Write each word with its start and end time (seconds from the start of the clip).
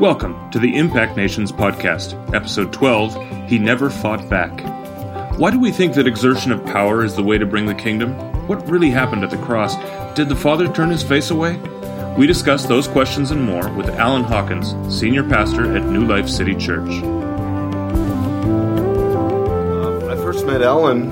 Welcome 0.00 0.50
to 0.52 0.58
the 0.58 0.76
Impact 0.76 1.14
Nations 1.18 1.52
podcast, 1.52 2.14
episode 2.34 2.72
12 2.72 3.50
He 3.50 3.58
Never 3.58 3.90
Fought 3.90 4.30
Back. 4.30 4.58
Why 5.38 5.50
do 5.50 5.60
we 5.60 5.70
think 5.70 5.92
that 5.92 6.06
exertion 6.06 6.52
of 6.52 6.64
power 6.64 7.04
is 7.04 7.16
the 7.16 7.22
way 7.22 7.36
to 7.36 7.44
bring 7.44 7.66
the 7.66 7.74
kingdom? 7.74 8.14
What 8.48 8.66
really 8.66 8.88
happened 8.88 9.24
at 9.24 9.30
the 9.30 9.36
cross? 9.36 9.76
Did 10.14 10.30
the 10.30 10.36
Father 10.36 10.72
turn 10.72 10.88
his 10.88 11.02
face 11.02 11.30
away? 11.30 11.58
We 12.16 12.26
discuss 12.26 12.64
those 12.64 12.88
questions 12.88 13.30
and 13.30 13.44
more 13.44 13.70
with 13.74 13.90
Alan 13.90 14.24
Hawkins, 14.24 14.74
Senior 14.88 15.22
Pastor 15.22 15.76
at 15.76 15.84
New 15.84 16.06
Life 16.06 16.30
City 16.30 16.54
Church. 16.54 17.02
Uh, 19.68 20.08
I 20.10 20.16
first 20.16 20.46
met 20.46 20.62
Alan 20.62 21.10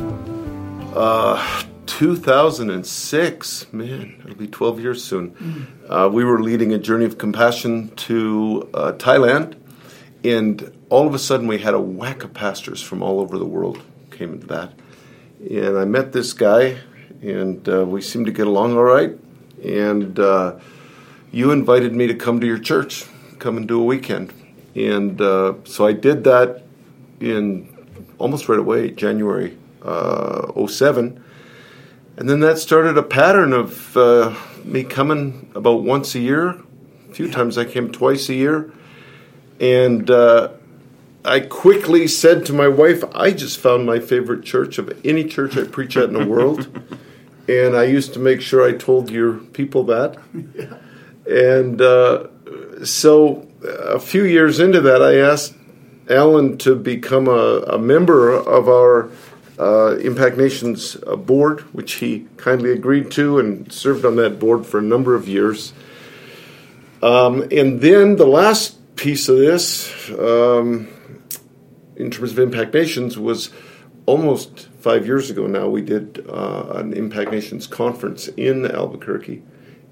uh, 0.94 1.62
2006. 1.88 3.72
Man, 3.72 4.20
it'll 4.24 4.36
be 4.36 4.46
12 4.46 4.80
years 4.80 5.02
soon. 5.02 5.66
Uh, 5.88 6.08
we 6.12 6.24
were 6.24 6.40
leading 6.40 6.72
a 6.72 6.78
journey 6.78 7.06
of 7.06 7.18
compassion 7.18 7.88
to 7.96 8.68
uh, 8.74 8.92
Thailand, 8.92 9.56
and 10.22 10.72
all 10.90 11.06
of 11.06 11.14
a 11.14 11.18
sudden 11.18 11.46
we 11.46 11.58
had 11.58 11.74
a 11.74 11.80
whack 11.80 12.22
of 12.22 12.34
pastors 12.34 12.82
from 12.82 13.02
all 13.02 13.20
over 13.20 13.38
the 13.38 13.46
world 13.46 13.80
came 14.18 14.34
into 14.34 14.46
that. 14.48 14.72
And 15.40 15.78
I 15.78 15.84
met 15.84 16.12
this 16.12 16.32
guy, 16.32 16.78
and 17.22 17.66
uh, 17.68 17.86
we 17.86 18.02
seemed 18.02 18.26
to 18.26 18.32
get 18.32 18.46
along 18.46 18.76
all 18.76 18.82
right. 18.82 19.16
And 19.64 20.18
uh, 20.18 20.58
you 21.30 21.52
invited 21.52 21.94
me 21.94 22.08
to 22.08 22.14
come 22.14 22.40
to 22.40 22.46
your 22.46 22.58
church, 22.58 23.06
come 23.38 23.56
and 23.56 23.66
do 23.66 23.80
a 23.80 23.84
weekend. 23.84 24.32
And 24.74 25.20
uh, 25.20 25.54
so 25.64 25.86
I 25.86 25.92
did 25.92 26.24
that 26.24 26.64
in 27.20 27.74
almost 28.18 28.48
right 28.48 28.58
away, 28.58 28.90
January 28.90 29.56
uh, 29.82 30.66
07. 30.66 31.24
And 32.18 32.28
then 32.28 32.40
that 32.40 32.58
started 32.58 32.98
a 32.98 33.02
pattern 33.04 33.52
of 33.52 33.96
uh, 33.96 34.34
me 34.64 34.82
coming 34.82 35.52
about 35.54 35.84
once 35.84 36.16
a 36.16 36.18
year. 36.18 36.48
A 36.48 37.14
few 37.14 37.30
times 37.30 37.56
I 37.56 37.64
came 37.64 37.92
twice 37.92 38.28
a 38.28 38.34
year. 38.34 38.72
And 39.60 40.10
uh, 40.10 40.48
I 41.24 41.38
quickly 41.38 42.08
said 42.08 42.44
to 42.46 42.52
my 42.52 42.66
wife, 42.66 43.04
I 43.14 43.30
just 43.30 43.60
found 43.60 43.86
my 43.86 44.00
favorite 44.00 44.42
church 44.42 44.78
of 44.78 45.00
any 45.06 45.26
church 45.28 45.56
I 45.56 45.62
preach 45.62 45.96
at 45.96 46.08
in 46.08 46.14
the 46.14 46.26
world. 46.26 46.66
and 47.48 47.76
I 47.76 47.84
used 47.84 48.14
to 48.14 48.18
make 48.18 48.40
sure 48.40 48.66
I 48.66 48.72
told 48.72 49.10
your 49.10 49.34
people 49.34 49.84
that. 49.84 50.18
Yeah. 50.56 50.74
And 51.32 51.80
uh, 51.80 52.26
so 52.84 53.46
a 53.62 54.00
few 54.00 54.24
years 54.24 54.58
into 54.58 54.80
that, 54.80 55.02
I 55.02 55.18
asked 55.18 55.54
Alan 56.10 56.58
to 56.58 56.74
become 56.74 57.28
a, 57.28 57.60
a 57.60 57.78
member 57.78 58.32
of 58.32 58.68
our 58.68 59.08
uh, 59.58 59.96
Impact 59.96 60.36
Nations 60.36 60.96
uh, 61.06 61.16
board, 61.16 61.60
which 61.74 61.94
he 61.94 62.28
kindly 62.36 62.72
agreed 62.72 63.10
to 63.12 63.38
and 63.38 63.72
served 63.72 64.04
on 64.04 64.16
that 64.16 64.38
board 64.38 64.66
for 64.66 64.78
a 64.78 64.82
number 64.82 65.14
of 65.14 65.28
years. 65.28 65.72
Um, 67.02 67.48
and 67.50 67.80
then 67.80 68.16
the 68.16 68.26
last 68.26 68.96
piece 68.96 69.28
of 69.28 69.38
this, 69.38 70.10
um, 70.10 70.88
in 71.96 72.10
terms 72.10 72.32
of 72.32 72.38
Impact 72.38 72.74
Nations, 72.74 73.18
was 73.18 73.50
almost 74.06 74.68
five 74.80 75.06
years 75.06 75.30
ago 75.30 75.46
now. 75.46 75.68
We 75.68 75.82
did 75.82 76.24
uh, 76.28 76.72
an 76.74 76.92
Impact 76.92 77.30
Nations 77.30 77.66
conference 77.66 78.28
in 78.28 78.66
Albuquerque. 78.66 79.42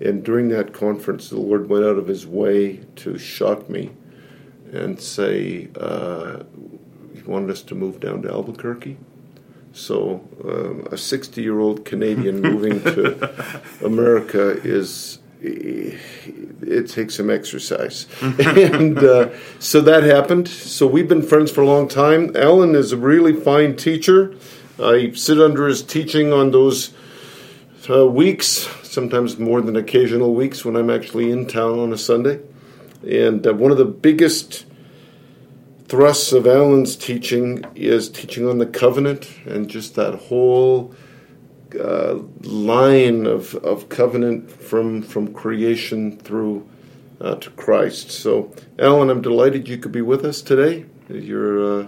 And 0.00 0.24
during 0.24 0.48
that 0.48 0.72
conference, 0.72 1.30
the 1.30 1.40
Lord 1.40 1.68
went 1.68 1.84
out 1.84 1.96
of 1.96 2.06
his 2.06 2.26
way 2.26 2.78
to 2.96 3.18
shock 3.18 3.68
me 3.70 3.92
and 4.72 5.00
say, 5.00 5.68
uh, 5.78 6.42
He 7.14 7.22
wanted 7.22 7.50
us 7.50 7.62
to 7.62 7.74
move 7.74 8.00
down 8.00 8.22
to 8.22 8.30
Albuquerque. 8.30 8.98
So, 9.76 10.26
um, 10.42 10.88
a 10.90 10.96
60 10.96 11.42
year 11.42 11.60
old 11.60 11.84
Canadian 11.84 12.40
moving 12.40 12.82
to 12.82 13.62
America 13.84 14.58
is. 14.62 15.18
It 15.38 16.88
takes 16.88 17.16
some 17.16 17.28
exercise. 17.28 18.06
and 18.22 18.98
uh, 18.98 19.28
so 19.60 19.82
that 19.82 20.02
happened. 20.02 20.48
So 20.48 20.86
we've 20.86 21.06
been 21.06 21.22
friends 21.22 21.52
for 21.52 21.60
a 21.60 21.66
long 21.66 21.88
time. 21.88 22.34
Alan 22.34 22.74
is 22.74 22.90
a 22.90 22.96
really 22.96 23.34
fine 23.34 23.76
teacher. 23.76 24.34
I 24.82 25.12
sit 25.12 25.38
under 25.38 25.68
his 25.68 25.82
teaching 25.82 26.32
on 26.32 26.50
those 26.50 26.94
uh, 27.88 28.06
weeks, 28.06 28.68
sometimes 28.82 29.38
more 29.38 29.60
than 29.60 29.76
occasional 29.76 30.34
weeks 30.34 30.64
when 30.64 30.74
I'm 30.74 30.90
actually 30.90 31.30
in 31.30 31.46
town 31.46 31.78
on 31.78 31.92
a 31.92 31.98
Sunday. 31.98 32.40
And 33.06 33.46
uh, 33.46 33.52
one 33.54 33.70
of 33.70 33.78
the 33.78 33.84
biggest 33.84 34.65
thrusts 35.88 36.32
of 36.32 36.46
Alan's 36.46 36.96
teaching 36.96 37.64
is 37.74 38.08
teaching 38.08 38.48
on 38.48 38.58
the 38.58 38.66
covenant 38.66 39.30
and 39.46 39.68
just 39.68 39.94
that 39.94 40.14
whole 40.14 40.94
uh, 41.78 42.18
line 42.42 43.26
of, 43.26 43.54
of 43.56 43.88
covenant 43.88 44.50
from 44.50 45.02
from 45.02 45.32
creation 45.32 46.16
through 46.18 46.66
uh, 47.20 47.34
to 47.36 47.50
Christ. 47.50 48.10
So, 48.10 48.52
Alan, 48.78 49.10
I'm 49.10 49.22
delighted 49.22 49.68
you 49.68 49.78
could 49.78 49.92
be 49.92 50.02
with 50.02 50.24
us 50.24 50.42
today. 50.42 50.86
Uh, 51.08 51.86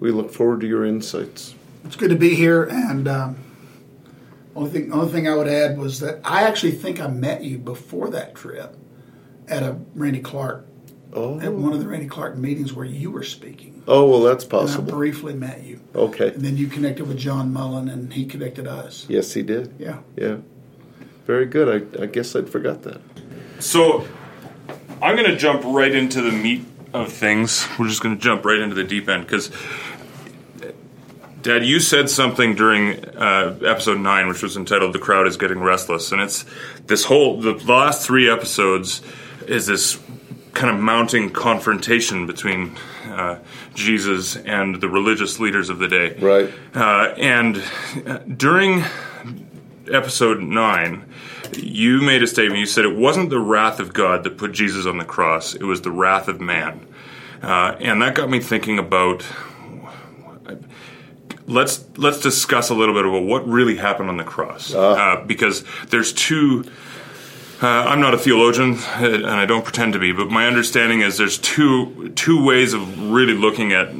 we 0.00 0.10
look 0.10 0.32
forward 0.32 0.60
to 0.60 0.66
your 0.66 0.84
insights. 0.84 1.54
It's 1.84 1.96
good 1.96 2.10
to 2.10 2.16
be 2.16 2.34
here, 2.34 2.64
and 2.64 3.08
um, 3.08 3.36
only 4.54 4.70
thing 4.70 4.92
only 4.92 5.10
thing 5.12 5.28
I 5.28 5.34
would 5.34 5.48
add 5.48 5.78
was 5.78 6.00
that 6.00 6.20
I 6.24 6.44
actually 6.44 6.72
think 6.72 7.00
I 7.00 7.08
met 7.08 7.42
you 7.42 7.58
before 7.58 8.10
that 8.10 8.34
trip 8.34 8.76
at 9.48 9.62
a 9.62 9.78
Randy 9.94 10.20
Clark 10.20 10.66
Oh. 11.14 11.38
at 11.40 11.52
one 11.52 11.72
of 11.74 11.80
the 11.80 11.86
Randy 11.88 12.06
Clark 12.06 12.36
meetings 12.38 12.72
where 12.72 12.86
you 12.86 13.10
were 13.10 13.22
speaking. 13.22 13.82
Oh, 13.86 14.08
well, 14.08 14.22
that's 14.22 14.44
And 14.44 14.52
I 14.54 14.56
possible. 14.60 14.92
briefly 14.92 15.34
met 15.34 15.62
you. 15.62 15.80
Okay. 15.94 16.28
And 16.28 16.42
then 16.42 16.56
you 16.56 16.68
connected 16.68 17.06
with 17.06 17.18
John 17.18 17.52
Mullen, 17.52 17.88
and 17.88 18.12
he 18.12 18.24
connected 18.24 18.66
us. 18.66 19.04
Yes, 19.08 19.34
he 19.34 19.42
did. 19.42 19.74
Yeah. 19.78 19.98
Yeah. 20.16 20.36
Very 21.26 21.46
good. 21.46 21.68
I, 21.98 22.02
I 22.02 22.06
guess 22.06 22.34
I'd 22.34 22.48
forgot 22.48 22.82
that. 22.84 23.00
So, 23.58 24.06
I'm 25.02 25.16
going 25.16 25.30
to 25.30 25.36
jump 25.36 25.62
right 25.64 25.94
into 25.94 26.22
the 26.22 26.32
meat 26.32 26.64
of 26.94 27.12
things. 27.12 27.66
We're 27.78 27.88
just 27.88 28.02
going 28.02 28.16
to 28.16 28.22
jump 28.22 28.44
right 28.44 28.58
into 28.60 28.74
the 28.74 28.84
deep 28.84 29.08
end 29.08 29.24
because, 29.26 29.50
Dad, 31.42 31.64
you 31.66 31.80
said 31.80 32.08
something 32.08 32.54
during 32.54 33.04
uh, 33.16 33.58
episode 33.64 33.98
nine, 33.98 34.28
which 34.28 34.42
was 34.42 34.56
entitled 34.56 34.92
"The 34.92 34.98
Crowd 35.00 35.26
Is 35.26 35.36
Getting 35.36 35.58
Restless," 35.60 36.12
and 36.12 36.22
it's 36.22 36.44
this 36.86 37.04
whole 37.04 37.40
the 37.40 37.52
last 37.66 38.06
three 38.06 38.30
episodes 38.30 39.02
is 39.48 39.66
this 39.66 39.98
kind 40.52 40.74
of 40.74 40.80
mounting 40.80 41.30
confrontation 41.30 42.26
between 42.26 42.76
uh, 43.06 43.38
Jesus 43.74 44.36
and 44.36 44.80
the 44.80 44.88
religious 44.88 45.40
leaders 45.40 45.70
of 45.70 45.78
the 45.78 45.88
day. 45.88 46.14
Right. 46.18 46.52
Uh, 46.74 47.14
and 47.16 47.62
uh, 48.06 48.18
during 48.18 48.84
episode 49.90 50.40
9, 50.40 51.04
you 51.56 52.00
made 52.00 52.22
a 52.22 52.26
statement. 52.26 52.60
You 52.60 52.66
said 52.66 52.84
it 52.84 52.96
wasn't 52.96 53.30
the 53.30 53.38
wrath 53.38 53.80
of 53.80 53.92
God 53.92 54.24
that 54.24 54.38
put 54.38 54.52
Jesus 54.52 54.86
on 54.86 54.98
the 54.98 55.04
cross, 55.04 55.54
it 55.54 55.64
was 55.64 55.82
the 55.82 55.90
wrath 55.90 56.28
of 56.28 56.40
man. 56.40 56.86
Uh, 57.42 57.76
and 57.80 58.00
that 58.02 58.14
got 58.14 58.30
me 58.30 58.40
thinking 58.40 58.78
about. 58.78 59.24
Let's 61.48 61.84
let's 61.96 62.20
discuss 62.20 62.70
a 62.70 62.74
little 62.74 62.94
bit 62.94 63.04
about 63.04 63.24
what 63.24 63.46
really 63.48 63.76
happened 63.76 64.08
on 64.08 64.16
the 64.16 64.24
cross, 64.24 64.72
uh, 64.72 65.24
because 65.26 65.64
there's 65.88 66.12
two. 66.12 66.64
Uh, 67.62 67.84
I'm 67.86 68.00
not 68.00 68.12
a 68.12 68.18
theologian, 68.18 68.74
uh, 68.74 69.04
and 69.04 69.26
I 69.26 69.46
don't 69.46 69.64
pretend 69.64 69.92
to 69.92 70.00
be, 70.00 70.10
but 70.10 70.28
my 70.28 70.48
understanding 70.48 71.00
is 71.00 71.16
there's 71.16 71.38
two 71.38 72.08
two 72.16 72.44
ways 72.44 72.74
of 72.74 73.12
really 73.12 73.34
looking 73.34 73.72
at 73.72 73.94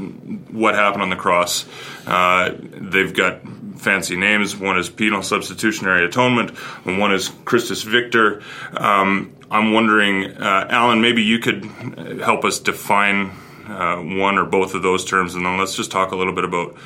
what 0.50 0.75
happened 0.75 1.03
on 1.03 1.11
the 1.11 1.17
cross. 1.17 1.65
Uh, 2.05 2.56
they've 2.59 3.15
got 3.15 3.41
fancy 3.77 4.17
names. 4.17 4.56
One 4.56 4.77
is 4.78 4.91
penal 4.91 5.23
substitutionary 5.23 6.05
atonement, 6.05 6.59
and 6.84 6.99
one 6.99 7.12
is 7.12 7.28
Christus 7.45 7.84
Victor. 7.84 8.43
Um, 8.77 9.33
I'm 9.49 9.73
wondering, 9.73 10.25
uh, 10.39 10.67
Alan, 10.69 11.00
maybe 11.00 11.23
you 11.23 11.39
could 11.39 11.65
help 12.21 12.44
us 12.44 12.59
define 12.59 13.31
uh, 13.69 13.99
one 13.99 14.39
or 14.39 14.44
both 14.44 14.75
of 14.75 14.83
those 14.83 15.05
terms, 15.05 15.37
and 15.37 15.47
then 15.47 15.56
let's 15.56 15.77
just 15.77 15.93
talk 15.93 16.11
a 16.11 16.17
little 16.17 16.34
bit 16.34 16.44
about. 16.44 16.77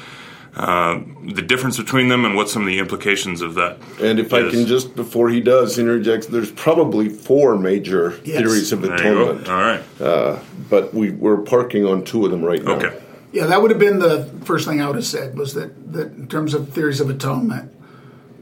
Uh, 0.56 1.00
the 1.22 1.42
difference 1.42 1.76
between 1.76 2.08
them 2.08 2.24
and 2.24 2.34
what 2.34 2.48
some 2.48 2.62
of 2.62 2.68
the 2.68 2.78
implications 2.78 3.42
of 3.42 3.54
that 3.56 3.76
And 4.00 4.18
if 4.18 4.32
I 4.32 4.48
can 4.50 4.64
just, 4.64 4.96
before 4.96 5.28
he 5.28 5.42
does, 5.42 5.78
interject, 5.78 6.30
there's 6.30 6.50
probably 6.50 7.10
four 7.10 7.58
major 7.58 8.18
Yes. 8.24 8.38
theories 8.38 8.72
of 8.72 8.80
There 8.80 8.94
atonement. 8.94 9.48
All 9.50 9.60
right. 9.60 9.82
Uh, 10.00 10.38
but 10.70 10.94
we, 10.94 11.10
we're 11.10 11.42
parking 11.42 11.84
on 11.84 12.04
two 12.04 12.24
of 12.24 12.30
them 12.30 12.42
right 12.42 12.62
now. 12.62 12.76
Okay. 12.76 12.98
Yeah, 13.32 13.44
that 13.46 13.60
would 13.60 13.70
have 13.70 13.78
been 13.78 13.98
the 13.98 14.24
first 14.46 14.66
thing 14.66 14.80
I 14.80 14.86
would 14.86 14.96
have 14.96 15.04
said 15.04 15.36
was 15.36 15.52
that, 15.52 15.92
that 15.92 16.12
in 16.12 16.26
terms 16.26 16.54
of 16.54 16.70
theories 16.70 17.00
of 17.00 17.10
atonement, 17.10 17.70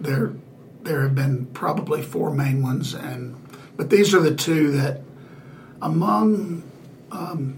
there 0.00 0.34
there 0.82 1.02
have 1.02 1.14
been 1.14 1.46
probably 1.46 2.02
four 2.02 2.31
main 2.31 2.62
ones, 2.62 2.94
and 2.94 3.34
but 3.76 3.90
these 3.90 4.14
are 4.14 4.20
the 4.20 4.34
two 4.34 4.70
that 4.72 5.00
among 5.82 6.62
um, 7.10 7.56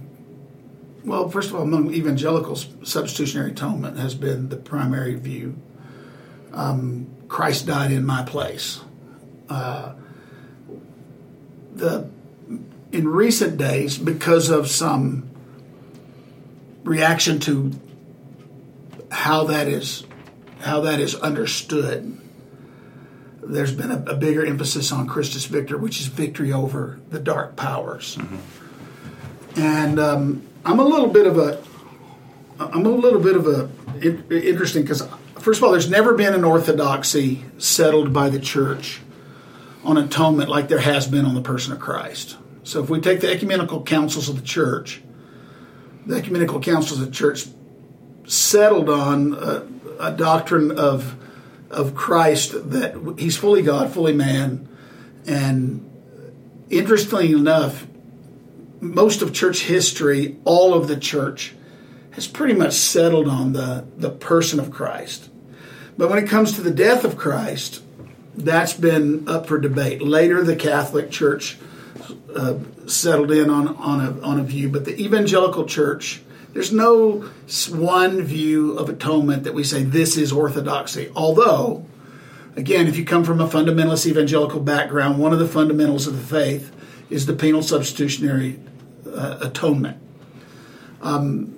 well, 1.07 1.29
first 1.29 1.51
of 1.51 1.57
all, 1.57 1.63
among 1.63 1.95
evangelicals, 1.95 2.67
substitutionary 2.83 3.53
atonement 3.53 3.97
has 3.97 4.15
been 4.15 4.49
the 4.49 4.57
primary 4.57 5.15
view. 5.15 5.57
Um, 6.53 7.07
Christ 7.29 7.67
died 7.67 7.93
in 7.93 8.05
my 8.05 8.25
place. 8.25 8.81
Uh, 9.49 9.95
the 11.73 12.11
in 12.91 13.07
recent 13.07 13.57
days, 13.57 13.99
because 13.99 14.51
of 14.51 14.69
some 14.69 15.31
reaction 16.83 17.39
to 17.41 17.73
how 19.11 19.45
that 19.45 19.69
is 19.69 20.05
how 20.61 20.81
that 20.81 20.99
is 20.99 21.15
understood. 21.15 22.19
There's 23.43 23.73
been 23.73 23.93
a, 23.93 24.03
a 24.07 24.17
bigger 24.17 24.45
emphasis 24.45 24.91
on 24.91 25.07
Christus 25.07 25.45
Victor, 25.45 25.79
which 25.79 26.01
is 26.01 26.07
victory 26.07 26.53
over 26.53 26.99
the 27.11 27.21
dark 27.21 27.55
powers. 27.55 28.19
and 29.57 30.01
um, 30.01 30.43
I'm 30.67 30.81
a 30.81 30.85
little 30.85 31.07
bit 31.07 31.27
of 31.27 31.39
a 31.39 31.63
I'm 32.59 32.85
a 32.85 32.91
little 32.91 33.21
bit 33.21 33.37
of 33.37 33.47
a 33.47 33.71
interesting 34.03 34.83
because 34.83 35.07
first 35.39 35.61
of 35.61 35.65
all, 35.65 35.71
there's 35.71 35.89
never 35.89 36.15
been 36.15 36.35
an 36.35 36.43
orthodoxy 36.43 37.45
settled 37.57 38.13
by 38.13 38.31
the 38.31 38.41
church 38.41 39.01
on 39.85 39.97
atonement 39.97 40.51
like 40.51 40.67
there 40.67 40.81
has 40.81 41.07
been 41.07 41.25
on 41.25 41.37
the 41.37 41.41
person 41.41 41.73
of 41.73 41.79
Christ. 41.79 42.37
So 42.65 42.83
if 42.83 42.91
we 42.91 43.01
take 43.01 43.21
the 43.21 43.31
ecumenical 43.31 43.85
councils 43.85 44.29
of 44.29 44.35
the 44.35 44.43
church, 44.43 45.01
the 46.05 46.17
ecumenical 46.17 46.61
councils 46.61 47.01
of 47.01 47.07
the 47.07 47.13
church 47.13 47.47
settled 48.27 48.89
on 48.89 49.35
a, 49.35 49.69
a 50.01 50.13
doctrine 50.13 50.73
of 50.73 51.15
of 51.71 51.95
Christ 51.95 52.71
that 52.71 53.15
he's 53.19 53.37
fully 53.37 53.63
God, 53.63 53.93
fully 53.93 54.15
man, 54.15 54.69
and 55.29 55.89
interestingly 56.71 57.31
enough, 57.31 57.87
most 58.95 59.23
of 59.23 59.33
church 59.33 59.63
history, 59.63 60.37
all 60.45 60.75
of 60.75 60.89
the 60.89 60.97
church, 60.97 61.55
has 62.13 62.27
pretty 62.27 62.55
much 62.55 62.73
settled 62.73 63.29
on 63.29 63.53
the, 63.53 63.87
the 63.97 64.11
person 64.11 64.59
of 64.59 64.71
Christ. 64.71 65.29
But 65.99 66.09
when 66.11 66.23
it 66.23 66.29
comes 66.29 66.53
to 66.53 66.63
the 66.63 66.71
death 66.71 67.05
of 67.05 67.17
Christ, 67.17 67.83
that's 68.35 68.73
been 68.73 69.29
up 69.29 69.47
for 69.47 69.59
debate. 69.59 70.03
Later, 70.03 70.43
the 70.43 70.57
Catholic 70.57 71.11
Church 71.11 71.59
uh, 72.35 72.59
settled 72.87 73.31
in 73.31 73.51
on, 73.51 73.69
on, 73.77 74.01
a, 74.01 74.21
on 74.21 74.41
a 74.41 74.43
view, 74.43 74.69
but 74.69 74.85
the 74.85 74.99
evangelical 75.03 75.65
church, 75.67 76.23
there's 76.53 76.73
no 76.73 77.31
one 77.71 78.23
view 78.23 78.79
of 78.79 78.89
atonement 78.89 79.45
that 79.45 79.55
we 79.55 79.65
say 79.65 79.83
this 79.83 80.17
is 80.17 80.33
orthodoxy. 80.33 81.11
Although, 81.17 81.87
again, 82.57 82.87
if 82.87 82.97
you 82.97 83.05
come 83.05 83.25
from 83.25 83.41
a 83.41 83.49
fundamentalist 83.49 84.07
evangelical 84.07 84.61
background, 84.61 85.19
one 85.19 85.33
of 85.33 85.39
the 85.39 85.49
fundamentals 85.49 86.07
of 86.07 86.15
the 86.17 86.23
faith 86.23 86.73
is 87.09 87.27
the 87.27 87.33
penal 87.33 87.63
substitutionary 87.63 88.61
uh, 89.07 89.39
atonement. 89.43 89.99
Um, 91.03 91.53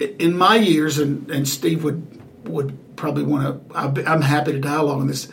in 0.00 0.36
my 0.36 0.56
years, 0.56 0.98
and, 0.98 1.30
and 1.30 1.48
Steve 1.48 1.84
would 1.84 2.06
would 2.44 2.96
probably 2.96 3.22
want 3.22 3.70
to. 3.70 4.08
I'm 4.08 4.22
happy 4.22 4.52
to 4.52 4.58
dialogue 4.58 5.00
on 5.00 5.06
this. 5.06 5.28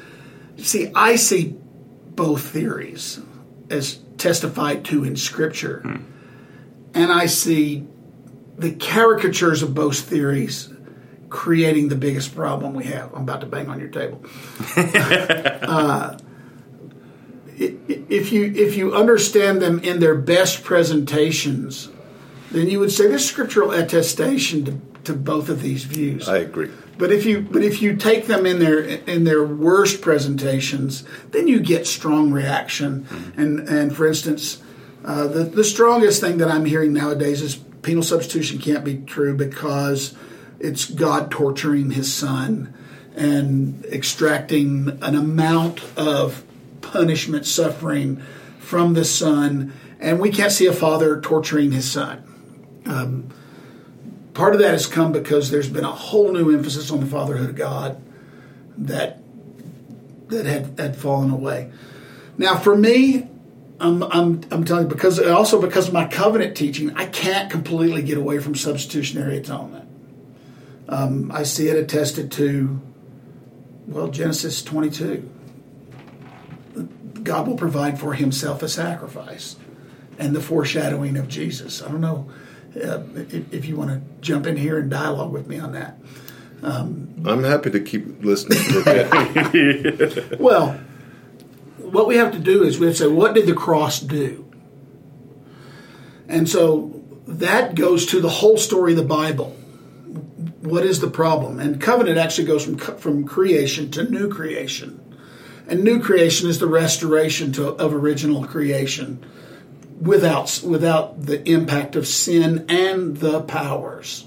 See, 0.58 0.92
I 0.94 1.16
see 1.16 1.58
both 2.16 2.44
theories 2.44 3.20
as 3.70 4.00
testified 4.18 4.86
to 4.86 5.04
in 5.04 5.16
Scripture, 5.16 5.82
hmm. 5.82 6.04
and 6.94 7.12
I 7.12 7.26
see 7.26 7.88
the 8.58 8.74
caricatures 8.74 9.64
of 9.64 9.74
both 9.74 10.00
theories 10.00 10.72
creating 11.30 11.88
the 11.90 11.96
biggest 11.96 12.36
problem 12.36 12.74
we 12.74 12.86
have. 12.86 13.14
I'm 13.14 13.22
about 13.22 13.42
to 13.42 13.48
bang 13.48 13.70
on 13.70 13.80
your 13.80 13.90
table. 13.90 14.22
uh, 14.76 16.18
if 17.60 18.32
you 18.32 18.46
if 18.56 18.76
you 18.78 18.94
understand 18.94 19.62
them 19.62 19.80
in 19.80 20.00
their 20.00 20.16
best 20.16 20.64
presentations, 20.64 21.90
then 22.52 22.70
you 22.70 22.80
would 22.80 22.92
say 22.92 23.08
there's 23.08 23.30
scriptural 23.30 23.72
attestation 23.72 24.66
to, 24.66 24.82
to 25.04 25.14
both 25.14 25.50
of 25.50 25.62
these 25.62 25.84
views. 25.84 26.28
I 26.30 26.38
agree. 26.38 26.70
But 26.98 27.12
if 27.12 27.26
you 27.26 27.42
but 27.42 27.64
if 27.64 27.82
you 27.82 27.96
take 27.96 28.28
them 28.28 28.46
in 28.46 28.60
their 28.60 28.80
in 28.80 29.24
their 29.24 29.44
worst 29.44 30.02
presentations, 30.02 31.04
then 31.32 31.48
you 31.48 31.60
get 31.60 31.88
strong 31.88 32.32
reaction. 32.32 33.04
Mm-hmm. 33.04 33.42
And 33.42 33.70
and 33.70 33.96
for 33.96 34.08
instance, 34.08 34.62
uh, 35.04 35.28
the 35.28 35.44
the 35.44 35.64
strongest 35.64 36.22
thing 36.22 36.38
that 36.38 36.50
I'm 36.50 36.66
hearing 36.66 36.94
nowadays 36.94 37.42
is 37.42 37.56
penal 37.56 38.04
substitution 38.04 38.60
can't 38.60 38.84
be 38.84 38.98
true 38.98 39.36
because 39.36 40.14
it's 40.60 40.86
God 40.86 41.32
torturing 41.32 41.92
His 41.92 42.14
Son 42.14 42.74
and 43.16 43.86
extracting 43.86 45.00
an 45.02 45.16
amount 45.16 45.82
of 45.98 46.44
punishment, 46.82 47.46
suffering 47.46 48.18
from 48.60 48.94
the 48.94 49.06
Son, 49.06 49.74
and 50.00 50.20
we 50.20 50.30
can't 50.32 50.52
see 50.52 50.66
a 50.66 50.74
father 50.74 51.20
torturing 51.20 51.72
his 51.72 51.90
son. 51.90 52.24
Um, 52.86 53.30
part 54.34 54.54
of 54.54 54.62
that 54.62 54.72
has 54.72 54.88
come 54.88 55.12
because 55.12 55.52
there's 55.52 55.70
been 55.70 55.84
a 55.84 55.92
whole 55.92 56.32
new 56.32 56.54
emphasis 56.56 56.92
on 56.92 57.02
the 57.02 57.06
fatherhood 57.06 57.50
of 57.50 57.56
God 57.56 58.02
that 58.78 59.22
that 60.30 60.46
had, 60.46 60.80
had 60.80 60.96
fallen 60.96 61.32
away. 61.32 61.72
Now, 62.38 62.56
for 62.56 62.76
me, 62.76 63.28
I'm, 63.80 64.04
I'm, 64.04 64.42
I'm 64.52 64.64
telling 64.64 64.84
you, 64.84 64.90
because 64.90 65.20
also 65.20 65.60
because 65.60 65.88
of 65.88 65.94
my 65.94 66.08
covenant 66.08 66.56
teaching, 66.56 66.96
I 66.96 67.06
can't 67.06 67.50
completely 67.50 68.04
get 68.04 68.18
away 68.18 68.40
from 68.40 68.54
substitutionary 68.54 69.38
atonement. 69.38 69.90
Um, 70.88 71.32
I 71.32 71.44
see 71.44 71.68
it 71.68 71.78
attested 71.78 72.32
to, 72.34 72.80
well, 73.88 74.10
Genesis 74.10 74.62
22. 74.62 75.28
God 77.24 77.48
will 77.48 77.58
provide 77.58 78.00
for 78.00 78.14
himself 78.14 78.64
a 78.64 78.70
sacrifice 78.70 79.56
and 80.18 80.36
the 80.36 80.42
foreshadowing 80.42 81.18
of 81.18 81.28
Jesus. 81.28 81.82
I 81.82 81.88
don't 81.88 82.02
know 82.02 82.30
uh, 82.76 83.02
if, 83.16 83.54
if, 83.54 83.66
you 83.66 83.76
want 83.76 83.90
to 83.90 84.02
jump 84.22 84.46
in 84.46 84.56
here 84.58 84.78
and 84.78 84.92
dialogue 84.92 85.32
with 85.32 85.48
me 85.48 85.60
on 85.60 85.74
that. 85.74 85.98
Um, 86.62 87.24
I'm 87.26 87.44
happy 87.44 87.72
to 87.72 87.80
keep 87.80 88.24
listening. 88.24 88.60
well, 90.40 90.80
what 91.78 92.08
we 92.08 92.18
have 92.18 92.32
to 92.34 92.40
do 92.40 92.64
is 92.64 92.78
we 92.78 92.88
have 92.88 92.96
to 92.98 93.04
say, 93.04 93.08
what 93.08 93.34
did 93.34 93.48
the 93.48 93.54
cross 93.54 94.00
do? 94.00 94.46
And 96.28 96.48
so 96.48 97.02
that 97.28 97.76
goes 97.76 98.06
to 98.08 98.22
the 98.22 98.30
whole 98.30 98.58
story 98.58 98.92
of 98.92 98.98
the 98.98 99.04
Bible. 99.04 99.56
What 100.62 100.86
is 100.86 101.00
the 101.00 101.10
problem? 101.10 101.60
And 101.60 101.82
covenant 101.82 102.18
actually 102.18 102.46
goes 102.46 102.64
from 102.64 102.78
from 102.78 103.26
creation 103.26 103.90
to 103.92 104.04
new 104.04 104.30
creation. 104.30 105.09
And 105.70 105.84
new 105.84 106.02
creation 106.02 106.50
is 106.50 106.58
the 106.58 106.68
restoration 106.68 107.52
to, 107.54 107.68
of 107.68 107.94
original 107.94 108.44
creation 108.44 109.24
without, 110.02 110.62
without 110.66 111.26
the 111.28 111.48
impact 111.48 111.96
of 111.96 112.08
sin 112.08 112.66
and 112.70 113.18
the 113.18 113.42
powers. 113.42 114.26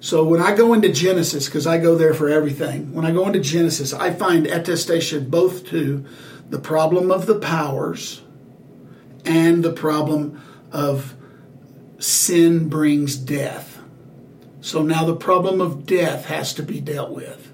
So 0.00 0.22
when 0.22 0.42
I 0.42 0.54
go 0.54 0.74
into 0.74 0.92
Genesis, 0.92 1.46
because 1.46 1.66
I 1.66 1.78
go 1.78 1.94
there 1.94 2.12
for 2.12 2.28
everything, 2.28 2.92
when 2.92 3.06
I 3.06 3.10
go 3.10 3.26
into 3.26 3.40
Genesis, 3.40 3.94
I 3.94 4.12
find 4.12 4.46
attestation 4.46 5.30
both 5.30 5.66
to 5.68 6.04
the 6.50 6.58
problem 6.58 7.10
of 7.10 7.24
the 7.24 7.38
powers 7.38 8.20
and 9.24 9.64
the 9.64 9.72
problem 9.72 10.42
of 10.70 11.16
sin 11.98 12.68
brings 12.68 13.16
death. 13.16 13.80
So 14.60 14.82
now 14.82 15.06
the 15.06 15.16
problem 15.16 15.62
of 15.62 15.86
death 15.86 16.26
has 16.26 16.52
to 16.54 16.62
be 16.62 16.80
dealt 16.80 17.12
with. 17.12 17.50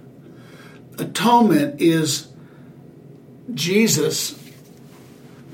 Atonement 0.99 1.81
is 1.81 2.31
Jesus, 3.55 4.38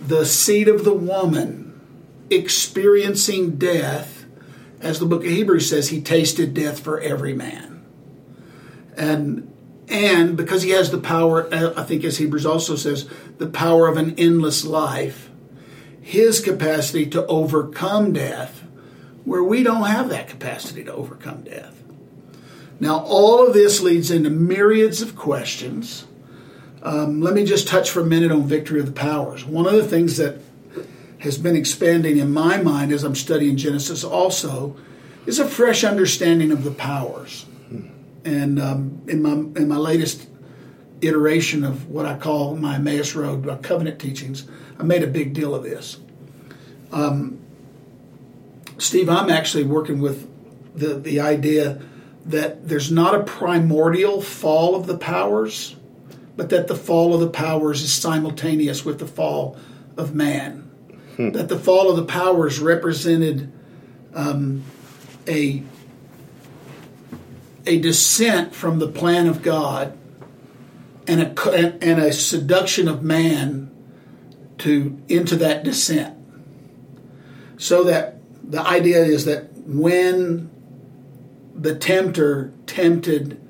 the 0.01 0.25
seed 0.25 0.69
of 0.69 0.85
the 0.85 0.95
woman, 0.95 1.81
experiencing 2.31 3.57
death, 3.57 4.25
as 4.81 4.99
the 4.99 5.07
book 5.07 5.25
of 5.25 5.31
Hebrews 5.31 5.69
says, 5.69 5.89
he 5.89 6.01
tasted 6.01 6.55
death 6.55 6.81
for 6.81 7.01
every 7.01 7.33
man. 7.33 7.85
And 8.97 9.53
and 9.89 10.37
because 10.37 10.63
he 10.63 10.71
has 10.71 10.91
the 10.91 10.99
power, 10.99 11.49
I 11.53 11.85
think 11.85 12.03
as 12.03 12.19
Hebrews 12.19 12.45
also 12.45 12.75
says, 12.75 13.09
the 13.39 13.47
power 13.47 13.87
of 13.87 13.97
an 13.97 14.17
endless 14.19 14.65
life, 14.65 15.31
his 16.01 16.41
capacity 16.41 17.07
to 17.11 17.25
overcome 17.27 18.13
death, 18.13 18.65
where 19.25 19.45
we 19.45 19.63
don't 19.63 19.85
have 19.85 20.09
that 20.09 20.29
capacity 20.29 20.83
to 20.85 20.93
overcome 20.93 21.43
death. 21.43 21.83
Now, 22.81 22.99
all 22.99 23.47
of 23.47 23.55
this 23.55 23.81
leads 23.81 24.11
into 24.11 24.29
myriads 24.29 25.03
of 25.03 25.15
questions 25.15 26.05
um, 26.83 27.21
let 27.21 27.35
me 27.35 27.45
just 27.45 27.69
touch 27.69 27.91
for 27.91 28.01
a 28.01 28.05
minute 28.05 28.31
on 28.31 28.45
victory 28.45 28.81
of 28.81 28.87
the 28.87 28.93
powers. 28.93 29.45
One 29.45 29.67
of 29.67 29.73
the 29.73 29.87
things 29.87 30.17
that 30.19 30.41
has 31.19 31.39
been 31.39 31.57
expanding 31.57 32.19
in 32.19 32.33
my 32.33 32.59
mind 32.59 32.93
as 32.93 33.03
I'm 33.03 33.15
studying 33.15 33.57
Genesis 33.57 34.05
also 34.05 34.77
is 35.25 35.39
a 35.39 35.49
fresh 35.49 35.83
understanding 35.85 36.53
of 36.53 36.65
the 36.65 36.71
powers. 36.71 37.47
And 38.25 38.61
um, 38.61 39.03
in 39.09 39.23
my 39.23 39.33
in 39.33 39.69
my 39.69 39.77
latest 39.77 40.29
iteration 41.01 41.65
of 41.65 41.89
what 41.89 42.07
I 42.07 42.17
call 42.17 42.57
my 42.57 42.77
Emmaus 42.77 43.15
Road 43.15 43.45
my 43.45 43.57
covenant 43.57 44.01
teachings, 44.01 44.47
I 44.79 44.83
made 44.83 45.03
a 45.03 45.07
big 45.07 45.33
deal 45.33 45.55
of 45.55 45.63
this. 45.63 45.99
Um, 46.93 47.41
Steve, 48.79 49.09
I'm 49.09 49.31
actually 49.31 49.65
working 49.65 50.01
with 50.01 50.29
the 50.77 50.95
the 50.95 51.21
idea 51.21 51.81
that 52.27 52.69
there's 52.69 52.91
not 52.91 53.15
a 53.15 53.23
primordial 53.23 54.21
fall 54.21 54.75
of 54.75 54.87
the 54.87 54.99
powers 54.99 55.77
but 56.37 56.51
that 56.51 56.69
the 56.69 56.77
fall 56.77 57.15
of 57.15 57.21
the 57.21 57.31
powers 57.31 57.83
is 57.83 57.93
simultaneous 57.93 58.85
with 58.85 58.99
the 58.99 59.07
fall 59.07 59.57
of 59.97 60.15
man. 60.15 60.71
Hmm. 61.17 61.31
That 61.31 61.49
the 61.49 61.59
fall 61.59 61.91
of 61.91 61.97
the 61.97 62.05
powers 62.05 62.61
represented 62.61 63.53
um, 64.15 64.63
a 65.27 65.63
a 67.67 67.81
descent 67.81 68.55
from 68.55 68.79
the 68.79 68.89
plan 68.89 69.27
of 69.27 69.43
God 69.43 69.97
and 71.07 71.23
a 71.23 71.77
and 71.83 72.01
a 72.01 72.13
seduction 72.13 72.89
of 72.89 73.03
man 73.03 73.71
to 74.59 75.01
into 75.09 75.37
that 75.37 75.65
descent. 75.65 76.17
So 77.59 77.85
that 77.85 78.19
the 78.45 78.61
idea 78.61 79.03
is 79.03 79.25
that 79.25 79.53
when 79.67 80.51
the 81.55 81.75
tempter 81.75 82.53
tempted 82.67 83.41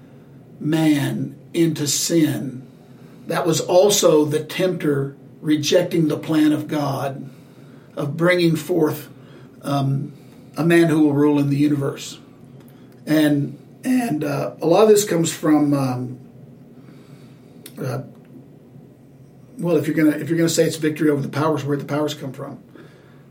man 0.61 1.37
into 1.53 1.87
sin, 1.87 2.66
that 3.27 3.47
was 3.47 3.61
also 3.61 4.25
the 4.25 4.43
tempter 4.43 5.17
rejecting 5.41 6.09
the 6.09 6.17
plan 6.17 6.53
of 6.53 6.69
God 6.69 7.29
of 7.97 8.17
bringing 8.17 8.57
forth 8.57 9.09
um, 9.63 10.13
a 10.57 10.65
man 10.65 10.89
who 10.89 11.01
will 11.01 11.13
rule 11.13 11.39
in 11.39 11.51
the 11.51 11.57
universe, 11.57 12.19
and 13.05 13.59
and 13.85 14.25
uh, 14.25 14.55
a 14.61 14.67
lot 14.67 14.85
of 14.85 14.89
this 14.89 15.05
comes 15.05 15.33
from. 15.33 15.75
Um, 15.75 16.21
uh, 17.81 18.03
well, 19.59 19.77
if 19.77 19.87
you're 19.87 19.97
gonna 19.97 20.17
if 20.17 20.29
you're 20.29 20.39
gonna 20.39 20.49
say 20.49 20.65
it's 20.65 20.77
victory 20.77 21.11
over 21.11 21.23
the 21.23 21.29
powers, 21.29 21.65
where 21.65 21.77
the 21.77 21.85
powers 21.85 22.15
come 22.15 22.33
from, 22.33 22.63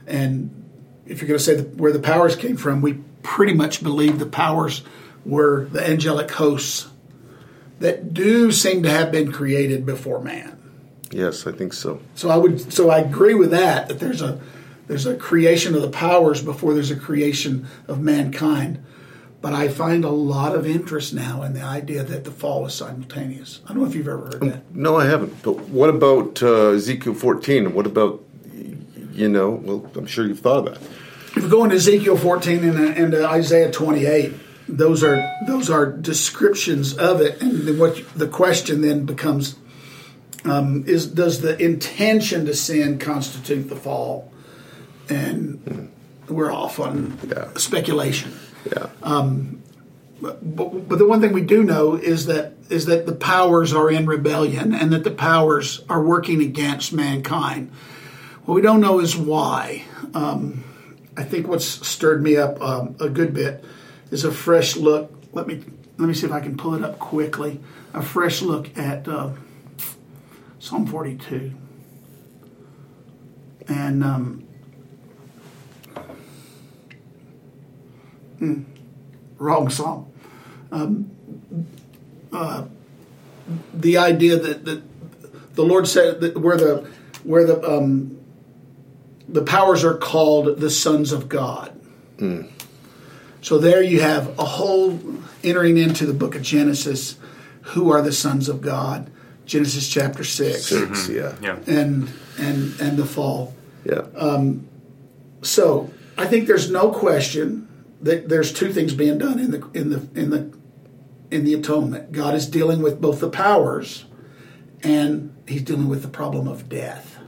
and 0.08 0.64
if 1.06 1.22
you're 1.22 1.28
gonna 1.28 1.40
say 1.40 1.56
the, 1.56 1.64
where 1.64 1.92
the 1.92 2.00
powers 2.00 2.36
came 2.36 2.58
from, 2.58 2.82
we 2.82 2.94
pretty 3.24 3.54
much 3.54 3.82
believe 3.82 4.20
the 4.20 4.26
powers 4.26 4.84
were 5.26 5.66
the 5.66 5.88
angelic 5.88 6.30
hosts 6.32 6.88
that 7.80 8.14
do 8.14 8.52
seem 8.52 8.84
to 8.84 8.90
have 8.90 9.12
been 9.12 9.32
created 9.32 9.86
before 9.86 10.22
man. 10.22 10.58
Yes, 11.12 11.46
I 11.48 11.52
think 11.52 11.74
so. 11.74 12.02
So 12.16 12.30
I 12.30 12.38
would 12.38 12.74
so 12.74 12.90
I 12.90 13.00
agree 13.00 13.36
with 13.36 13.52
that 13.52 13.88
that 13.88 14.00
there's 14.00 14.22
a 14.22 14.40
there's 14.88 15.06
a 15.06 15.16
creation 15.16 15.76
of 15.76 15.82
the 15.82 15.90
powers 15.90 16.42
before 16.42 16.74
there's 16.74 16.92
a 16.92 16.96
creation 16.96 17.68
of 17.88 18.00
mankind. 18.00 18.84
But 19.42 19.54
I 19.54 19.68
find 19.68 20.04
a 20.04 20.10
lot 20.10 20.56
of 20.56 20.66
interest 20.66 21.14
now 21.14 21.44
in 21.44 21.54
the 21.54 21.62
idea 21.62 22.04
that 22.04 22.24
the 22.24 22.32
fall 22.32 22.64
was 22.64 22.74
simultaneous. 22.74 23.62
I 23.66 23.70
don't 23.70 23.84
know 23.84 23.86
if 23.86 23.94
you've 23.94 24.08
ever 24.08 24.26
heard 24.26 24.40
that. 24.40 24.76
No, 24.76 24.98
I 24.98 25.06
haven't. 25.06 25.44
But 25.44 25.60
what 25.70 25.90
about 25.90 26.42
uh, 26.42 26.70
Ezekiel 26.70 27.14
14? 27.14 27.76
What 27.76 27.86
about, 27.86 28.24
you 29.14 29.30
know, 29.30 29.52
well, 29.52 29.92
I'm 29.94 30.08
sure 30.08 30.26
you've 30.26 30.40
thought 30.40 30.68
of 30.68 30.74
that. 30.74 30.82
If 31.38 31.44
we 31.44 31.50
go 31.50 31.64
into 31.64 31.76
Ezekiel 31.76 32.18
14 32.18 32.64
and, 32.64 32.80
and 32.98 33.14
uh, 33.14 33.30
Isaiah 33.30 33.72
28, 33.72 34.34
those 34.68 35.04
are 35.04 35.24
those 35.48 35.70
are 35.70 35.86
descriptions 35.86 36.98
of 36.98 37.22
it, 37.22 37.42
and 37.42 37.80
what 37.80 38.02
the 38.16 38.28
question 38.28 38.82
then 38.82 39.06
becomes 39.06 39.56
um, 40.44 40.84
is: 40.88 41.08
Does 41.08 41.42
the 41.42 41.58
intention 41.64 42.46
to 42.46 42.54
sin 42.54 42.98
constitute 43.00 43.70
the 43.70 43.76
fall? 43.76 44.32
And 45.08 45.92
we're 46.28 46.52
off 46.52 46.80
on 46.80 47.18
Yeah. 47.30 47.54
speculation. 47.56 48.34
Yeah. 48.66 48.88
But, 50.22 50.40
but 50.88 50.98
the 50.98 51.06
one 51.06 51.22
thing 51.22 51.34
we 51.34 51.42
do 51.42 51.62
know 51.64 51.96
is 51.96 52.26
that 52.26 52.54
is 52.70 52.86
that 52.86 53.06
the 53.06 53.14
powers 53.14 53.74
are 53.74 53.92
in 53.92 54.08
rebellion 54.08 54.74
and 54.74 54.92
that 54.94 55.04
the 55.04 55.12
powers 55.12 55.84
are 55.90 56.02
working 56.02 56.42
against 56.42 56.94
mankind. 56.94 57.70
What 58.46 58.56
we 58.56 58.62
don't 58.62 58.82
know 58.82 59.00
is 59.00 59.16
why. 59.16 59.84
Um, 60.16 60.64
I 61.18 61.24
think 61.24 61.48
what's 61.48 61.66
stirred 61.66 62.24
me 62.24 62.38
up 62.38 62.60
um, 62.62 62.96
a 63.00 63.10
good 63.10 63.34
bit 63.34 63.64
is 64.12 64.24
a 64.24 64.32
fresh 64.32 64.76
look. 64.76 65.12
Let 65.34 65.48
me 65.48 65.64
let 65.98 66.08
me 66.08 66.14
see 66.14 66.26
if 66.26 66.32
I 66.32 66.40
can 66.40 66.58
pull 66.58 66.76
it 66.76 66.84
up 66.84 67.00
quickly. 67.00 67.60
A 67.94 68.02
fresh 68.02 68.42
look 68.42 68.78
at 68.78 69.08
uh, 69.08 69.32
Psalm 70.60 70.86
42, 70.86 71.54
and 73.68 74.04
um, 74.04 74.48
hmm, 78.40 78.64
wrong 79.38 79.70
psalm. 79.70 80.12
Um, 80.72 81.12
uh, 82.34 82.66
the 83.74 83.98
idea 83.98 84.38
that, 84.38 84.66
that 84.66 84.82
the 85.56 85.64
Lord 85.64 85.88
said 85.88 86.22
that 86.22 86.38
where 86.38 86.58
the 86.58 86.90
where 87.24 87.46
the 87.46 87.62
um, 87.64 88.20
the 89.28 89.44
powers 89.44 89.84
are 89.84 89.98
called 89.98 90.60
the 90.60 90.70
sons 90.70 91.12
of 91.12 91.30
God. 91.30 91.80
So 93.46 93.60
there 93.60 93.84
you 93.84 94.02
have 94.02 94.40
a 94.40 94.44
whole 94.44 95.00
entering 95.44 95.78
into 95.78 96.08
the 96.08 96.16
book 96.16 96.34
of 96.34 96.42
Genesis. 96.42 97.16
Who 97.62 97.92
are 97.92 98.02
the 98.02 98.12
sons 98.12 98.50
of 98.50 98.60
God? 98.60 99.12
Genesis 99.46 99.88
chapter 99.88 100.24
six, 100.24 100.66
6 100.66 101.10
yeah. 101.10 101.36
Yeah. 101.44 101.60
and 101.68 102.12
and 102.40 102.80
and 102.82 102.98
the 102.98 103.06
fall. 103.06 103.54
Yeah. 103.86 104.02
Um, 104.16 104.68
So 105.44 105.94
I 106.18 106.26
think 106.26 106.48
there's 106.48 106.72
no 106.72 106.90
question 106.90 107.68
that 108.02 108.30
there's 108.30 108.52
two 108.52 108.74
things 108.74 108.96
being 108.96 109.20
done 109.20 109.38
in 109.38 109.52
the 109.52 109.70
in 109.76 109.92
the 109.92 110.10
in 110.20 110.32
the 110.32 110.52
in 111.30 111.46
the 111.46 111.54
atonement. 111.54 112.14
God 112.14 112.34
is 112.34 112.48
dealing 112.48 112.82
with 112.82 113.00
both 113.00 113.20
the 113.20 113.30
powers, 113.30 114.06
and 114.82 115.36
He's 115.48 115.62
dealing 115.62 115.88
with 115.88 116.02
the 116.02 116.08
problem 116.08 116.48
of 116.48 116.68
death 116.68 117.20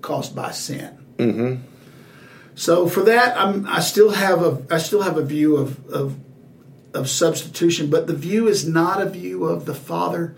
caused 0.00 0.36
by 0.36 0.52
sin. 0.52 0.96
Mm-hmm. 1.16 1.67
So 2.58 2.88
for 2.88 3.02
that, 3.02 3.38
I'm 3.38 3.68
I 3.68 3.78
still 3.78 4.10
have 4.10 4.42
a 4.42 4.60
I 4.68 4.78
still 4.78 5.02
have 5.02 5.16
a 5.16 5.24
view 5.24 5.56
of 5.56 5.88
of 5.88 6.18
of 6.92 7.08
substitution, 7.08 7.88
but 7.88 8.08
the 8.08 8.16
view 8.16 8.48
is 8.48 8.66
not 8.66 9.00
a 9.00 9.08
view 9.08 9.44
of 9.44 9.64
the 9.64 9.74
Father 9.74 10.34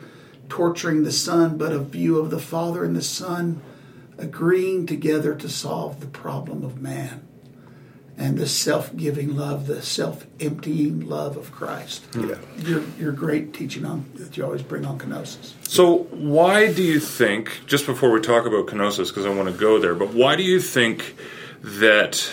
torturing 0.51 1.05
the 1.05 1.13
Son, 1.13 1.57
but 1.57 1.73
a 1.73 1.79
view 1.79 2.19
of 2.19 2.29
the 2.29 2.39
Father 2.39 2.85
and 2.85 2.95
the 2.95 3.03
Son 3.03 3.63
agreeing 4.19 4.85
together 4.85 5.35
to 5.35 5.49
solve 5.49 6.01
the 6.01 6.07
problem 6.07 6.63
of 6.63 6.83
man 6.83 7.27
and 8.19 8.37
the 8.37 8.47
self-giving 8.47 9.35
love, 9.35 9.67
the 9.67 9.81
self-emptying 9.81 11.01
love 11.09 11.39
of 11.39 11.51
Christ. 11.53 12.05
Yeah. 12.15 12.35
Your, 12.59 12.83
your 12.99 13.13
great 13.13 13.55
teaching 13.55 13.87
on 13.87 14.05
that 14.17 14.37
you 14.37 14.45
always 14.45 14.63
bring 14.63 14.85
on 14.85 14.99
kenosis. 14.99 15.55
So, 15.67 16.01
why 16.11 16.71
do 16.71 16.83
you 16.83 17.01
think, 17.01 17.63
just 17.67 17.87
before 17.87 18.11
we 18.11 18.21
talk 18.21 18.45
about 18.45 18.67
kenosis, 18.67 19.09
because 19.09 19.25
I 19.25 19.31
want 19.31 19.49
to 19.49 19.59
go 19.59 19.79
there, 19.79 19.95
but 19.95 20.13
why 20.13 20.37
do 20.37 20.43
you 20.43 20.61
think 20.61 21.15
that 21.63 22.31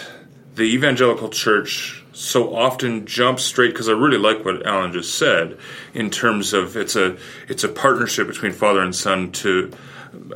the 0.55 0.63
evangelical 0.63 1.29
church 1.29 2.03
so 2.13 2.55
often 2.55 3.05
jumps 3.05 3.43
straight? 3.43 3.69
Because 3.73 3.89
I 3.89 3.93
really 3.93 4.17
like 4.17 4.43
what 4.43 4.65
Alan 4.65 4.91
just 4.91 5.17
said 5.17 5.57
in 5.93 6.09
terms 6.09 6.53
of 6.53 6.75
it's 6.75 6.95
a 6.95 7.17
it's 7.47 7.63
a 7.63 7.69
partnership 7.69 8.27
between 8.27 8.51
father 8.51 8.81
and 8.81 8.95
son 8.95 9.31
to. 9.33 9.71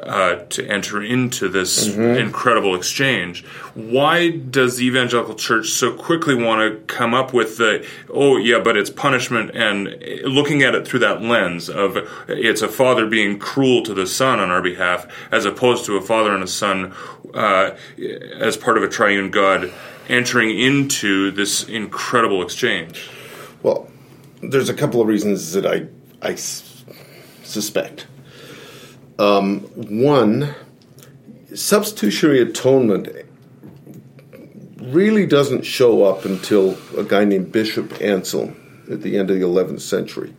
Uh, 0.03 0.35
to 0.49 0.67
enter 0.67 1.01
into 1.01 1.47
this 1.49 1.87
incredible 1.95 2.75
exchange, 2.75 3.43
why 3.73 4.29
does 4.29 4.77
the 4.77 4.85
evangelical 4.85 5.33
church 5.33 5.69
so 5.69 5.91
quickly 5.93 6.35
want 6.35 6.61
to 6.61 6.93
come 6.93 7.15
up 7.15 7.33
with 7.33 7.57
the 7.57 7.83
oh 8.13 8.37
yeah, 8.37 8.59
but 8.59 8.77
it's 8.77 8.91
punishment 8.91 9.49
and 9.55 9.87
looking 10.23 10.61
at 10.61 10.75
it 10.75 10.85
through 10.87 10.99
that 10.99 11.21
lens 11.23 11.67
of 11.67 11.97
it's 12.27 12.61
a 12.61 12.67
father 12.67 13.07
being 13.07 13.39
cruel 13.39 13.81
to 13.81 13.93
the 13.93 14.05
son 14.05 14.39
on 14.39 14.51
our 14.51 14.61
behalf, 14.61 15.07
as 15.31 15.45
opposed 15.45 15.85
to 15.85 15.97
a 15.97 16.01
father 16.01 16.31
and 16.35 16.43
a 16.43 16.47
son 16.47 16.93
uh, 17.33 17.75
as 18.39 18.57
part 18.57 18.77
of 18.77 18.83
a 18.83 18.89
triune 18.89 19.31
God 19.31 19.71
entering 20.09 20.57
into 20.57 21.31
this 21.31 21.67
incredible 21.67 22.41
exchange. 22.41 23.09
Well, 23.63 23.89
there's 24.41 24.69
a 24.69 24.73
couple 24.73 25.01
of 25.01 25.07
reasons 25.07 25.53
that 25.53 25.65
I, 25.65 25.87
I 26.21 26.33
s- 26.33 26.83
suspect. 27.43 28.07
Um, 29.19 29.61
one, 29.75 30.55
substitutionary 31.53 32.41
atonement 32.41 33.09
really 34.77 35.25
doesn't 35.25 35.63
show 35.63 36.03
up 36.03 36.25
until 36.25 36.77
a 36.97 37.03
guy 37.03 37.23
named 37.23 37.51
Bishop 37.51 38.01
Anselm 38.01 38.55
at 38.91 39.01
the 39.01 39.17
end 39.17 39.29
of 39.29 39.39
the 39.39 39.45
11th 39.45 39.81
century. 39.81 40.33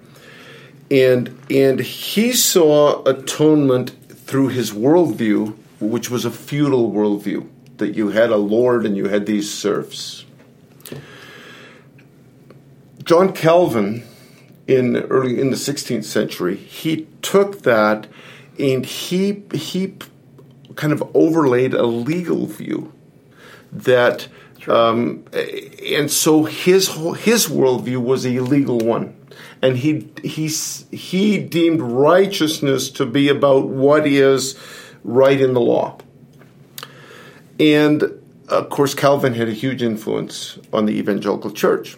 And, 0.91 1.39
and 1.49 1.81
he 1.81 2.33
saw 2.33 3.03
atonement 3.05 3.91
through 4.11 4.49
his 4.49 4.73
worldview, 4.73 5.57
which 5.83 6.11
was 6.11 6.25
a 6.25 6.31
feudal 6.31 6.93
worldview, 6.93 7.49
that 7.79 7.95
you 7.95 8.09
had 8.09 8.31
a 8.31 8.37
lord 8.37 8.87
and 8.87 8.97
you 8.97 9.09
had 9.09 9.27
these 9.27 9.53
serfs. 9.53 10.25
John 13.05 13.33
Calvin 13.33 14.05
in 14.67 14.97
early 14.97 15.41
in 15.41 15.51
the 15.51 15.57
16th 15.57 16.05
century, 16.05 16.57
he 16.57 17.07
took 17.21 17.63
that 17.63 18.07
and 18.59 18.87
he 18.87 19.43
he 19.53 19.95
kind 20.77 20.93
of 20.93 21.03
overlaid 21.15 21.75
a 21.75 21.85
legal 21.85 22.47
view 22.47 22.93
that 23.73 24.29
um, 24.69 25.25
and 25.85 26.09
so 26.11 26.45
his 26.45 26.89
whole, 26.89 27.15
his 27.15 27.49
worldview 27.49 28.01
was 28.03 28.25
a 28.25 28.39
legal 28.41 28.79
one 28.79 29.17
and 29.61 29.79
he 29.79 30.09
he 30.23 30.49
he 30.95 31.39
deemed 31.39 31.81
righteousness 31.81 32.91
to 32.91 33.07
be 33.07 33.29
about 33.29 33.69
what 33.69 34.07
is 34.07 34.59
right 35.05 35.41
in 35.41 35.55
the 35.55 35.61
law 35.61 35.97
and 37.59 38.03
of 38.49 38.69
course 38.71 38.95
calvin 38.95 39.35
had 39.35 39.49
a 39.49 39.53
huge 39.53 39.83
influence 39.83 40.59
on 40.73 40.87
the 40.87 40.93
evangelical 40.93 41.51
church 41.51 41.97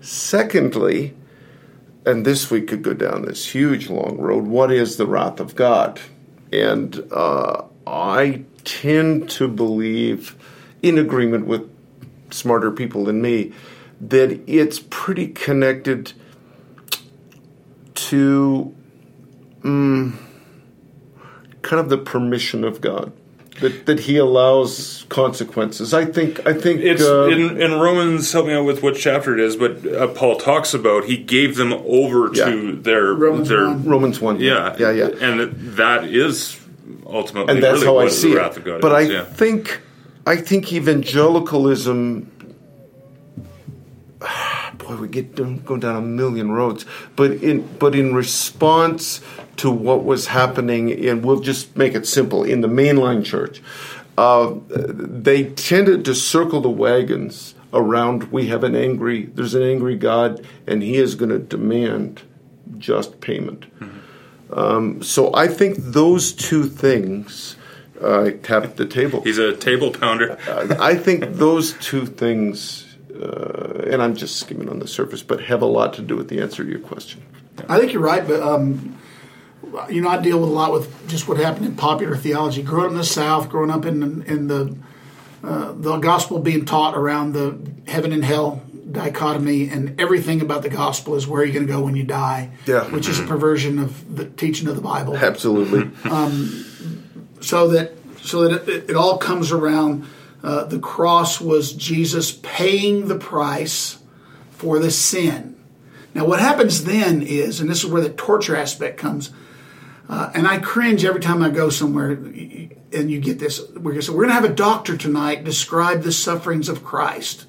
secondly 0.00 1.14
and 2.04 2.24
this 2.24 2.50
we 2.50 2.62
could 2.62 2.82
go 2.82 2.94
down 2.94 3.22
this 3.22 3.50
huge 3.50 3.88
long 3.88 4.18
road. 4.18 4.46
What 4.46 4.72
is 4.72 4.96
the 4.96 5.06
wrath 5.06 5.40
of 5.40 5.54
God? 5.54 6.00
And 6.52 7.06
uh, 7.12 7.64
I 7.86 8.44
tend 8.64 9.30
to 9.30 9.48
believe, 9.48 10.36
in 10.82 10.98
agreement 10.98 11.46
with 11.46 11.70
smarter 12.30 12.70
people 12.70 13.04
than 13.04 13.22
me, 13.22 13.52
that 14.00 14.40
it's 14.48 14.80
pretty 14.90 15.28
connected 15.28 16.12
to 17.94 18.74
um, 19.64 20.18
kind 21.62 21.80
of 21.80 21.88
the 21.88 21.98
permission 21.98 22.64
of 22.64 22.80
God. 22.80 23.12
That, 23.60 23.84
that 23.84 24.00
he 24.00 24.16
allows 24.16 25.04
consequences. 25.10 25.92
I 25.92 26.06
think. 26.06 26.44
I 26.46 26.54
think 26.54 26.80
It's 26.80 27.02
uh, 27.02 27.28
in, 27.28 27.60
in 27.60 27.74
Romans. 27.74 28.32
Help 28.32 28.46
me 28.46 28.54
out 28.54 28.64
with 28.64 28.82
what 28.82 28.96
chapter 28.96 29.34
it 29.34 29.40
is, 29.40 29.56
but 29.56 29.86
uh, 29.86 30.08
Paul 30.08 30.36
talks 30.36 30.72
about 30.72 31.04
he 31.04 31.18
gave 31.18 31.56
them 31.56 31.70
over 31.72 32.30
to 32.30 32.72
their 32.76 33.12
Romans 33.12 33.50
their 33.50 33.66
one. 33.66 33.84
Romans 33.84 34.20
one. 34.20 34.40
yeah 34.40 34.74
yeah, 34.78 34.90
yeah. 34.90 35.10
and 35.20 35.52
that 35.76 36.04
is 36.04 36.58
ultimately 37.06 37.52
and 37.52 37.62
that's 37.62 37.74
really 37.74 37.86
how 37.86 37.94
what 37.96 38.06
I 38.06 38.10
see 38.10 38.32
the 38.32 38.42
it. 38.42 38.56
of 38.56 38.64
God 38.64 38.80
but 38.80 39.02
is. 39.02 39.10
I 39.10 39.12
yeah. 39.12 39.24
think 39.24 39.82
I 40.26 40.36
think 40.36 40.72
evangelicalism. 40.72 42.31
Boy, 44.82 44.96
we 44.96 45.08
get 45.08 45.34
go 45.64 45.76
down 45.76 45.96
a 45.96 46.00
million 46.00 46.52
roads, 46.52 46.84
but 47.16 47.32
in 47.32 47.66
but 47.78 47.94
in 47.94 48.14
response 48.14 49.20
to 49.56 49.70
what 49.70 50.04
was 50.04 50.26
happening, 50.28 50.92
and 51.06 51.24
we'll 51.24 51.40
just 51.40 51.76
make 51.76 51.94
it 51.94 52.06
simple 52.06 52.42
in 52.42 52.60
the 52.60 52.68
mainline 52.68 53.24
church, 53.24 53.62
uh, 54.18 54.54
they 54.68 55.44
tended 55.44 56.04
to 56.04 56.14
circle 56.14 56.60
the 56.60 56.70
wagons 56.70 57.54
around. 57.72 58.32
We 58.32 58.48
have 58.48 58.64
an 58.64 58.74
angry. 58.74 59.26
There's 59.26 59.54
an 59.54 59.62
angry 59.62 59.96
God, 59.96 60.46
and 60.66 60.82
He 60.82 60.96
is 60.96 61.14
going 61.14 61.30
to 61.30 61.38
demand 61.38 62.22
just 62.78 63.20
payment. 63.20 63.66
Mm-hmm. 63.78 63.98
Um, 64.52 65.02
so 65.02 65.34
I 65.34 65.48
think 65.48 65.76
those 65.78 66.32
two 66.32 66.64
things 66.64 67.56
uh, 68.02 68.30
tapped 68.42 68.76
the 68.76 68.86
table. 68.86 69.22
He's 69.22 69.38
a 69.38 69.56
table 69.56 69.90
pounder. 69.92 70.36
I 70.78 70.94
think 70.94 71.24
those 71.34 71.72
two 71.74 72.06
things, 72.06 72.81
uh, 73.22 73.88
and 73.90 74.02
I'm 74.02 74.16
just 74.16 74.36
skimming 74.36 74.68
on 74.68 74.78
the 74.78 74.88
surface, 74.88 75.22
but 75.22 75.44
have 75.44 75.62
a 75.62 75.66
lot 75.66 75.94
to 75.94 76.02
do 76.02 76.16
with 76.16 76.28
the 76.28 76.40
answer 76.40 76.64
to 76.64 76.70
your 76.70 76.80
question. 76.80 77.22
I 77.68 77.78
think 77.78 77.92
you're 77.92 78.02
right, 78.02 78.26
but 78.26 78.42
um, 78.42 78.98
you 79.88 80.00
know, 80.00 80.08
I 80.08 80.20
deal 80.20 80.40
with 80.40 80.48
a 80.48 80.52
lot 80.52 80.72
with 80.72 81.08
just 81.08 81.28
what 81.28 81.36
happened 81.38 81.66
in 81.66 81.76
popular 81.76 82.16
theology. 82.16 82.62
Growing 82.62 82.86
up 82.86 82.90
in 82.92 82.98
the 82.98 83.04
South, 83.04 83.48
growing 83.48 83.70
up 83.70 83.84
in 83.86 84.22
in 84.22 84.48
the 84.48 84.76
uh, 85.44 85.72
the 85.72 85.98
gospel 85.98 86.38
being 86.38 86.64
taught 86.64 86.96
around 86.96 87.32
the 87.32 87.58
heaven 87.86 88.12
and 88.12 88.24
hell 88.24 88.62
dichotomy, 88.90 89.68
and 89.68 90.00
everything 90.00 90.40
about 90.40 90.62
the 90.62 90.68
gospel 90.68 91.14
is 91.14 91.26
where 91.26 91.42
are 91.42 91.44
you're 91.44 91.54
going 91.54 91.66
to 91.66 91.72
go 91.72 91.82
when 91.82 91.96
you 91.96 92.04
die. 92.04 92.50
Yeah. 92.66 92.84
which 92.90 93.08
is 93.08 93.18
a 93.18 93.24
perversion 93.24 93.78
of 93.78 94.16
the 94.16 94.26
teaching 94.26 94.68
of 94.68 94.76
the 94.76 94.82
Bible. 94.82 95.16
Absolutely. 95.16 95.90
um, 96.10 97.24
so 97.40 97.68
that 97.68 97.92
so 98.22 98.48
that 98.48 98.68
it, 98.68 98.90
it 98.90 98.96
all 98.96 99.18
comes 99.18 99.52
around. 99.52 100.06
Uh, 100.42 100.64
the 100.64 100.78
cross 100.78 101.40
was 101.40 101.72
Jesus 101.72 102.32
paying 102.42 103.08
the 103.08 103.18
price 103.18 103.98
for 104.50 104.78
the 104.78 104.90
sin. 104.90 105.56
Now, 106.14 106.26
what 106.26 106.40
happens 106.40 106.84
then 106.84 107.22
is, 107.22 107.60
and 107.60 107.70
this 107.70 107.84
is 107.84 107.90
where 107.90 108.02
the 108.02 108.10
torture 108.10 108.56
aspect 108.56 108.98
comes, 108.98 109.30
uh, 110.08 110.30
and 110.34 110.46
I 110.46 110.58
cringe 110.58 111.04
every 111.04 111.20
time 111.20 111.42
I 111.42 111.48
go 111.48 111.70
somewhere 111.70 112.10
and 112.10 113.10
you 113.10 113.20
get 113.20 113.38
this. 113.38 113.66
We're 113.70 113.92
going 113.92 114.28
to 114.28 114.34
have 114.34 114.44
a 114.44 114.48
doctor 114.48 114.96
tonight 114.96 115.44
describe 115.44 116.02
the 116.02 116.12
sufferings 116.12 116.68
of 116.68 116.84
Christ. 116.84 117.46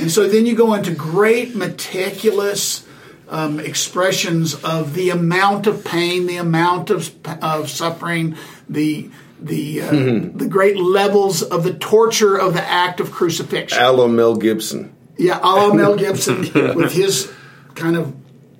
And 0.00 0.10
so 0.10 0.28
then 0.28 0.46
you 0.46 0.54
go 0.54 0.74
into 0.74 0.92
great, 0.92 1.54
meticulous 1.54 2.86
um, 3.28 3.58
expressions 3.58 4.54
of 4.62 4.94
the 4.94 5.10
amount 5.10 5.66
of 5.66 5.84
pain, 5.84 6.26
the 6.26 6.36
amount 6.36 6.90
of, 6.90 7.14
of 7.42 7.70
suffering, 7.70 8.36
the 8.68 9.10
the 9.40 9.82
uh, 9.82 9.90
mm-hmm. 9.90 10.38
the 10.38 10.46
great 10.46 10.76
levels 10.76 11.42
of 11.42 11.64
the 11.64 11.74
torture 11.74 12.36
of 12.36 12.54
the 12.54 12.62
act 12.62 13.00
of 13.00 13.10
crucifixion. 13.10 13.78
Alo 13.78 14.08
Mel 14.08 14.36
Gibson. 14.36 14.94
Yeah, 15.16 15.38
Alo 15.42 15.74
Mel 15.74 15.96
Gibson 15.98 16.40
with 16.74 16.92
his 16.92 17.30
kind 17.74 17.96
of 17.96 18.14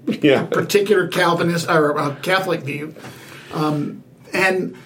yeah. 0.07 0.45
particular 0.45 1.09
Calvinist 1.09 1.69
or 1.69 1.99
uh, 1.99 2.17
Catholic 2.17 2.63
view, 2.63 2.95
um, 3.53 4.03
and 4.33 4.77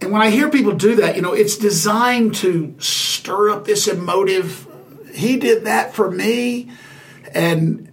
and 0.00 0.12
when 0.12 0.20
I 0.20 0.30
hear 0.30 0.50
people 0.50 0.72
do 0.72 0.96
that, 0.96 1.16
you 1.16 1.22
know, 1.22 1.32
it's 1.32 1.56
designed 1.56 2.34
to 2.36 2.74
stir 2.78 3.50
up 3.50 3.64
this 3.64 3.88
emotive. 3.88 4.68
He 5.14 5.38
did 5.38 5.64
that 5.64 5.94
for 5.94 6.10
me, 6.10 6.70
and 7.32 7.90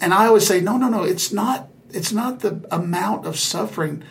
and 0.00 0.14
I 0.14 0.26
always 0.26 0.46
say, 0.46 0.60
no, 0.60 0.76
no, 0.76 0.88
no. 0.88 1.02
It's 1.02 1.32
not. 1.32 1.68
It's 1.92 2.12
not 2.12 2.40
the 2.40 2.64
amount 2.70 3.26
of 3.26 3.38
suffering 3.38 4.04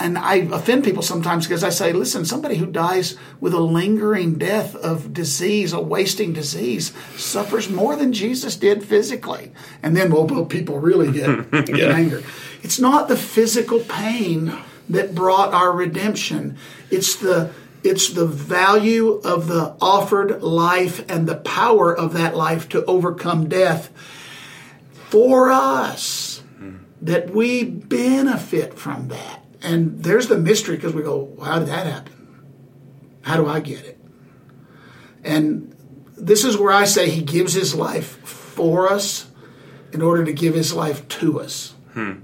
and 0.00 0.16
I 0.16 0.36
offend 0.36 0.82
people 0.82 1.02
sometimes 1.02 1.46
because 1.46 1.62
I 1.62 1.68
say, 1.68 1.92
listen, 1.92 2.24
somebody 2.24 2.56
who 2.56 2.66
dies 2.66 3.16
with 3.38 3.52
a 3.52 3.60
lingering 3.60 4.38
death 4.38 4.74
of 4.74 5.12
disease, 5.12 5.74
a 5.74 5.80
wasting 5.80 6.32
disease, 6.32 6.92
suffers 7.16 7.68
more 7.68 7.96
than 7.96 8.14
Jesus 8.14 8.56
did 8.56 8.82
physically. 8.82 9.52
And 9.82 9.94
then, 9.94 10.10
well, 10.10 10.46
people 10.46 10.80
really 10.80 11.12
get, 11.52 11.68
yeah. 11.68 11.94
angry. 11.94 12.24
It's 12.62 12.80
not 12.80 13.08
the 13.08 13.16
physical 13.16 13.80
pain 13.80 14.56
that 14.88 15.14
brought 15.14 15.52
our 15.52 15.70
redemption. 15.70 16.56
It's 16.90 17.16
the 17.16 17.52
it's 17.82 18.10
the 18.10 18.26
value 18.26 19.12
of 19.24 19.46
the 19.46 19.74
offered 19.80 20.42
life 20.42 21.02
and 21.10 21.26
the 21.26 21.36
power 21.36 21.96
of 21.96 22.12
that 22.12 22.36
life 22.36 22.68
to 22.70 22.84
overcome 22.84 23.48
death 23.48 23.90
for 25.08 25.50
us 25.50 26.42
hmm. 26.58 26.76
that 27.00 27.30
we 27.30 27.64
benefit 27.64 28.74
from 28.74 29.08
that. 29.08 29.39
And 29.62 30.02
there's 30.02 30.28
the 30.28 30.38
mystery 30.38 30.76
because 30.76 30.94
we 30.94 31.02
go, 31.02 31.18
well, 31.18 31.46
how 31.46 31.58
did 31.58 31.68
that 31.68 31.86
happen? 31.86 32.12
How 33.22 33.36
do 33.36 33.46
I 33.46 33.60
get 33.60 33.84
it? 33.84 33.98
And 35.22 35.76
this 36.16 36.44
is 36.44 36.56
where 36.56 36.72
I 36.72 36.84
say 36.84 37.10
he 37.10 37.22
gives 37.22 37.52
his 37.52 37.74
life 37.74 38.18
for 38.26 38.90
us 38.90 39.30
in 39.92 40.02
order 40.02 40.24
to 40.24 40.32
give 40.32 40.54
his 40.54 40.72
life 40.72 41.06
to 41.08 41.40
us. 41.40 41.74
Hmm. 41.92 42.20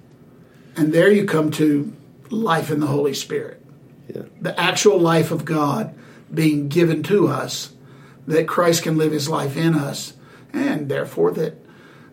And 0.76 0.92
there 0.92 1.10
you 1.10 1.24
come 1.24 1.50
to 1.52 1.94
life 2.30 2.70
in 2.70 2.80
the 2.80 2.86
Holy 2.86 3.14
Spirit. 3.14 3.62
Yeah. 4.14 4.22
The 4.40 4.58
actual 4.58 4.98
life 4.98 5.30
of 5.30 5.44
God 5.44 5.94
being 6.32 6.68
given 6.68 7.02
to 7.04 7.28
us, 7.28 7.74
that 8.26 8.48
Christ 8.48 8.82
can 8.82 8.96
live 8.96 9.12
his 9.12 9.28
life 9.28 9.56
in 9.56 9.74
us, 9.74 10.14
and 10.52 10.88
therefore 10.88 11.32
that 11.32 11.64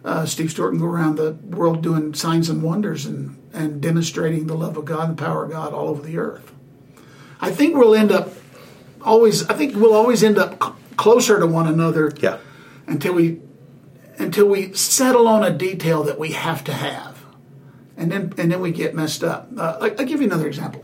uh, 0.05 0.25
Steve 0.25 0.51
Stewart 0.51 0.71
can 0.71 0.79
go 0.79 0.85
around 0.85 1.15
the 1.15 1.33
world 1.33 1.81
doing 1.81 2.13
signs 2.13 2.49
and 2.49 2.61
wonders 2.61 3.05
and 3.05 3.37
and 3.53 3.81
demonstrating 3.81 4.47
the 4.47 4.55
love 4.55 4.75
of 4.75 4.85
God 4.85 5.09
and 5.09 5.17
the 5.17 5.23
power 5.23 5.45
of 5.45 5.51
God 5.51 5.73
all 5.73 5.87
over 5.87 6.01
the 6.01 6.17
earth. 6.17 6.51
I 7.39 7.51
think 7.51 7.75
we'll 7.75 7.95
end 7.95 8.11
up 8.11 8.29
always. 9.01 9.47
I 9.49 9.53
think 9.53 9.75
we'll 9.75 9.93
always 9.93 10.23
end 10.23 10.37
up 10.37 10.61
c- 10.63 10.71
closer 10.97 11.39
to 11.39 11.45
one 11.45 11.67
another. 11.67 12.11
Yeah. 12.17 12.39
Until 12.87 13.13
we 13.13 13.39
until 14.17 14.47
we 14.47 14.73
settle 14.73 15.27
on 15.27 15.43
a 15.43 15.51
detail 15.51 16.03
that 16.03 16.17
we 16.17 16.31
have 16.31 16.63
to 16.65 16.73
have, 16.73 17.23
and 17.95 18.11
then 18.11 18.33
and 18.37 18.51
then 18.51 18.59
we 18.59 18.71
get 18.71 18.95
messed 18.95 19.23
up. 19.23 19.49
Uh, 19.55 19.77
I, 19.81 19.89
will 19.89 20.05
give 20.05 20.19
you 20.21 20.27
another 20.27 20.47
example. 20.47 20.83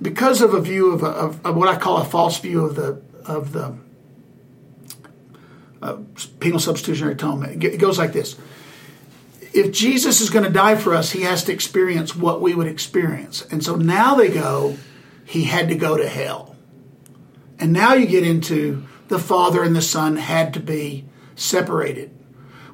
Because 0.00 0.42
of 0.42 0.54
a 0.54 0.60
view 0.60 0.92
of, 0.92 1.02
a, 1.02 1.06
of, 1.06 1.44
of, 1.44 1.56
what 1.56 1.68
I 1.68 1.76
call 1.76 1.96
a 1.96 2.04
false 2.04 2.38
view 2.38 2.64
of 2.64 2.76
the 2.76 3.02
of 3.24 3.52
the 3.52 3.76
uh, 5.82 5.98
penal 6.38 6.60
substitutionary 6.60 7.14
atonement, 7.14 7.64
it 7.64 7.78
goes 7.78 7.98
like 7.98 8.12
this 8.12 8.36
if 9.52 9.72
Jesus 9.72 10.20
is 10.20 10.30
going 10.30 10.44
to 10.44 10.50
die 10.50 10.76
for 10.76 10.94
us, 10.94 11.12
he 11.12 11.22
has 11.22 11.44
to 11.44 11.52
experience 11.52 12.14
what 12.14 12.40
we 12.40 12.54
would 12.54 12.66
experience. 12.66 13.46
And 13.50 13.64
so 13.64 13.76
now 13.76 14.14
they 14.14 14.28
go, 14.28 14.76
he 15.24 15.44
had 15.44 15.68
to 15.68 15.74
go 15.74 15.96
to 15.96 16.08
hell. 16.08 16.56
And 17.58 17.72
now 17.72 17.94
you 17.94 18.06
get 18.06 18.26
into 18.26 18.86
the 19.08 19.18
Father 19.18 19.62
and 19.62 19.74
the 19.74 19.82
Son 19.82 20.16
had 20.16 20.54
to 20.54 20.60
be 20.60 21.06
separated, 21.34 22.10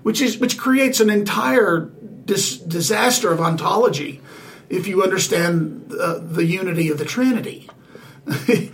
which 0.02 0.20
is 0.20 0.38
which 0.38 0.58
creates 0.58 1.00
an 1.00 1.10
entire 1.10 1.90
dis- 2.24 2.58
disaster 2.58 3.32
of 3.32 3.40
ontology 3.40 4.20
if 4.68 4.86
you 4.86 5.02
understand 5.02 5.92
uh, 5.98 6.18
the 6.18 6.44
unity 6.44 6.90
of 6.90 6.98
the 6.98 7.04
Trinity. 7.04 7.68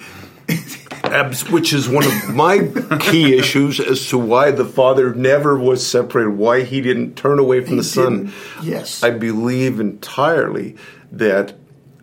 which 1.51 1.73
is 1.73 1.89
one 1.89 2.05
of 2.05 2.35
my 2.35 2.71
key 3.01 3.37
issues 3.37 3.81
as 3.81 4.09
to 4.09 4.19
why 4.19 4.51
the 4.51 4.65
Father 4.65 5.15
never 5.15 5.59
was 5.59 5.87
separated, 5.87 6.37
why 6.37 6.63
he 6.63 6.81
didn't 6.81 7.17
turn 7.17 7.39
away 7.39 7.61
from 7.61 7.73
he 7.73 7.77
the 7.77 7.85
Son. 7.85 8.33
Yes. 8.63 9.03
I 9.03 9.11
believe 9.11 9.81
entirely 9.81 10.77
that 11.11 11.55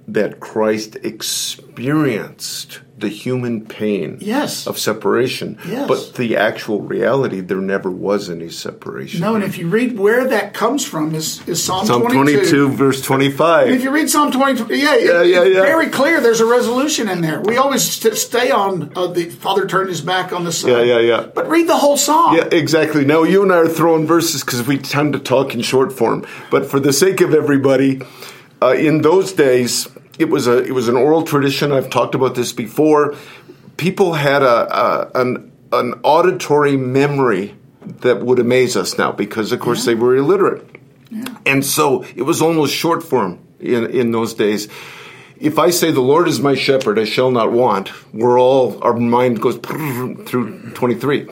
that 0.07 0.39
Christ 0.39 0.95
experienced 1.03 2.79
the 2.97 3.10
human 3.10 3.63
pain 3.63 4.17
yes. 4.19 4.65
of 4.65 4.79
separation. 4.79 5.60
Yes. 5.67 5.88
But 5.88 6.15
the 6.15 6.36
actual 6.36 6.81
reality, 6.81 7.41
there 7.41 7.62
never 7.62 7.91
was 7.91 8.27
any 8.27 8.49
separation. 8.49 9.21
No, 9.21 9.36
and 9.36 9.43
if 9.43 9.60
you 9.60 9.69
read 9.69 9.99
where 9.99 10.27
that 10.27 10.55
comes 10.55 10.83
from 10.83 11.13
is, 11.13 11.47
is 11.47 11.63
Psalm, 11.63 11.86
Psalm 11.86 12.01
22. 12.01 12.38
22, 12.38 12.69
verse 12.69 13.01
25. 13.03 13.67
And 13.67 13.75
if 13.75 13.83
you 13.83 13.91
read 13.91 14.10
Psalm 14.10 14.31
22, 14.31 14.75
yeah, 14.75 14.95
yeah, 14.95 15.21
yeah, 15.21 15.43
yeah. 15.43 15.62
very 15.62 15.89
clear 15.89 16.19
there's 16.19 16.39
a 16.39 16.45
resolution 16.45 17.07
in 17.07 17.21
there. 17.21 17.39
We 17.39 17.57
always 17.57 17.83
st- 17.83 18.15
stay 18.15 18.49
on 18.49 18.91
uh, 18.95 19.07
the 19.07 19.29
Father 19.29 19.67
turned 19.67 19.89
his 19.89 20.01
back 20.01 20.33
on 20.33 20.43
the 20.43 20.51
Son. 20.51 20.71
Yeah, 20.71 20.81
yeah, 20.81 20.99
yeah. 20.99 21.27
But 21.33 21.47
read 21.49 21.67
the 21.67 21.77
whole 21.77 21.97
Psalm. 21.97 22.36
Yeah, 22.36 22.49
exactly. 22.51 23.05
Now, 23.05 23.21
you 23.21 23.43
and 23.43 23.53
I 23.53 23.57
are 23.57 23.69
throwing 23.69 24.07
verses 24.07 24.43
because 24.43 24.65
we 24.65 24.79
tend 24.79 25.13
to 25.13 25.19
talk 25.19 25.53
in 25.53 25.62
short 25.62 25.93
form. 25.93 26.25
But 26.49 26.65
for 26.65 26.79
the 26.79 26.93
sake 26.93 27.21
of 27.21 27.36
everybody, 27.36 28.01
uh, 28.60 28.73
in 28.73 29.03
those 29.03 29.33
days, 29.33 29.88
it 30.17 30.30
was 30.30 30.47
a 30.47 30.63
it 30.63 30.71
was 30.71 30.88
an 30.88 30.95
oral 30.95 31.23
tradition. 31.23 31.71
I've 31.71 31.89
talked 31.89 32.15
about 32.15 32.36
this 32.36 32.53
before 32.53 33.15
people 33.77 34.13
had 34.13 34.43
a, 34.43 34.77
a 34.77 35.12
an 35.21 35.51
an 35.71 35.99
auditory 36.03 36.77
memory 36.77 37.56
that 38.01 38.21
would 38.21 38.39
amaze 38.39 38.75
us 38.75 38.97
now 38.97 39.12
because 39.12 39.51
of 39.51 39.60
course 39.60 39.80
yeah. 39.80 39.93
they 39.93 39.95
were 39.95 40.15
illiterate. 40.15 40.65
Yeah. 41.10 41.25
And 41.45 41.65
so 41.65 42.03
it 42.15 42.23
was 42.23 42.41
almost 42.41 42.73
short 42.73 43.03
form 43.03 43.39
in, 43.60 43.86
in 43.91 44.12
those 44.12 44.34
days. 44.34 44.67
If 45.39 45.60
I 45.60 45.69
say 45.69 45.91
the 45.91 46.01
Lord 46.01 46.27
is 46.27 46.39
my 46.39 46.56
shepherd, 46.56 46.97
I 46.97 47.06
shall 47.06 47.32
not 47.32 47.51
want, 47.51 47.91
we're 48.13 48.39
all 48.39 48.84
our 48.84 48.93
mind 48.93 49.41
goes 49.41 49.58
through 49.58 50.71
23. 50.73 51.27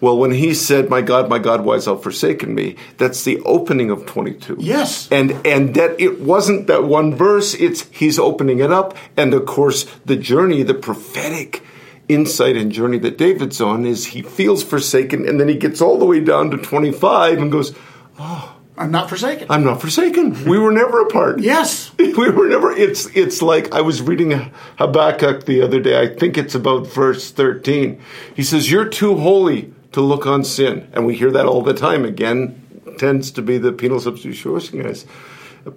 Well, 0.00 0.16
when 0.16 0.30
he 0.30 0.54
said, 0.54 0.88
"My 0.88 1.02
God, 1.02 1.28
my 1.28 1.38
God, 1.38 1.62
why 1.62 1.74
hast 1.74 1.84
thou 1.84 1.96
forsaken 1.96 2.54
me?" 2.54 2.76
That's 2.96 3.22
the 3.24 3.38
opening 3.44 3.90
of 3.90 4.06
22. 4.06 4.56
Yes, 4.58 5.08
and 5.10 5.34
and 5.46 5.74
that 5.74 6.00
it 6.00 6.20
wasn't 6.20 6.66
that 6.68 6.84
one 6.84 7.14
verse. 7.14 7.54
It's 7.54 7.86
he's 7.90 8.18
opening 8.18 8.60
it 8.60 8.72
up, 8.72 8.96
and 9.16 9.34
of 9.34 9.44
course 9.44 9.84
the 10.06 10.16
journey, 10.16 10.62
the 10.62 10.74
prophetic 10.74 11.62
insight 12.08 12.56
and 12.56 12.72
journey 12.72 12.98
that 12.98 13.18
David's 13.18 13.60
on 13.60 13.84
is 13.84 14.06
he 14.06 14.22
feels 14.22 14.64
forsaken, 14.64 15.28
and 15.28 15.38
then 15.38 15.48
he 15.48 15.56
gets 15.56 15.80
all 15.80 15.98
the 15.98 16.06
way 16.06 16.20
down 16.20 16.50
to 16.50 16.56
25 16.56 17.38
and 17.38 17.52
goes, 17.52 17.74
"Oh, 18.18 18.56
I'm 18.78 18.90
not 18.90 19.10
forsaken. 19.10 19.46
I'm 19.50 19.64
not 19.64 19.82
forsaken. 19.82 20.46
We 20.46 20.58
were 20.58 20.72
never 20.72 21.02
apart. 21.02 21.40
yes. 21.42 21.92
We 21.98 22.30
were 22.30 22.48
never. 22.48 22.72
It's 22.72 23.06
it's 23.14 23.42
like 23.42 23.74
I 23.74 23.82
was 23.82 24.00
reading 24.00 24.50
Habakkuk 24.78 25.44
the 25.44 25.60
other 25.62 25.80
day. 25.80 26.00
I 26.00 26.08
think 26.08 26.38
it's 26.38 26.54
about 26.54 26.86
verse 26.86 27.30
thirteen. 27.30 28.00
He 28.34 28.42
says, 28.42 28.70
"You're 28.70 28.88
too 28.88 29.16
holy 29.16 29.72
to 29.92 30.00
look 30.00 30.26
on 30.26 30.44
sin," 30.44 30.88
and 30.92 31.06
we 31.06 31.16
hear 31.16 31.30
that 31.30 31.46
all 31.46 31.62
the 31.62 31.74
time. 31.74 32.04
Again, 32.04 32.60
tends 32.98 33.30
to 33.32 33.42
be 33.42 33.58
the 33.58 33.72
penal 33.72 34.00
substitution 34.00 34.82
guys. 34.82 35.06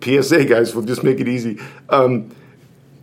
PSA 0.02 0.46
guys 0.46 0.74
we'll 0.74 0.86
just 0.86 1.04
make 1.04 1.20
it 1.20 1.28
easy. 1.28 1.60
Um, 1.90 2.36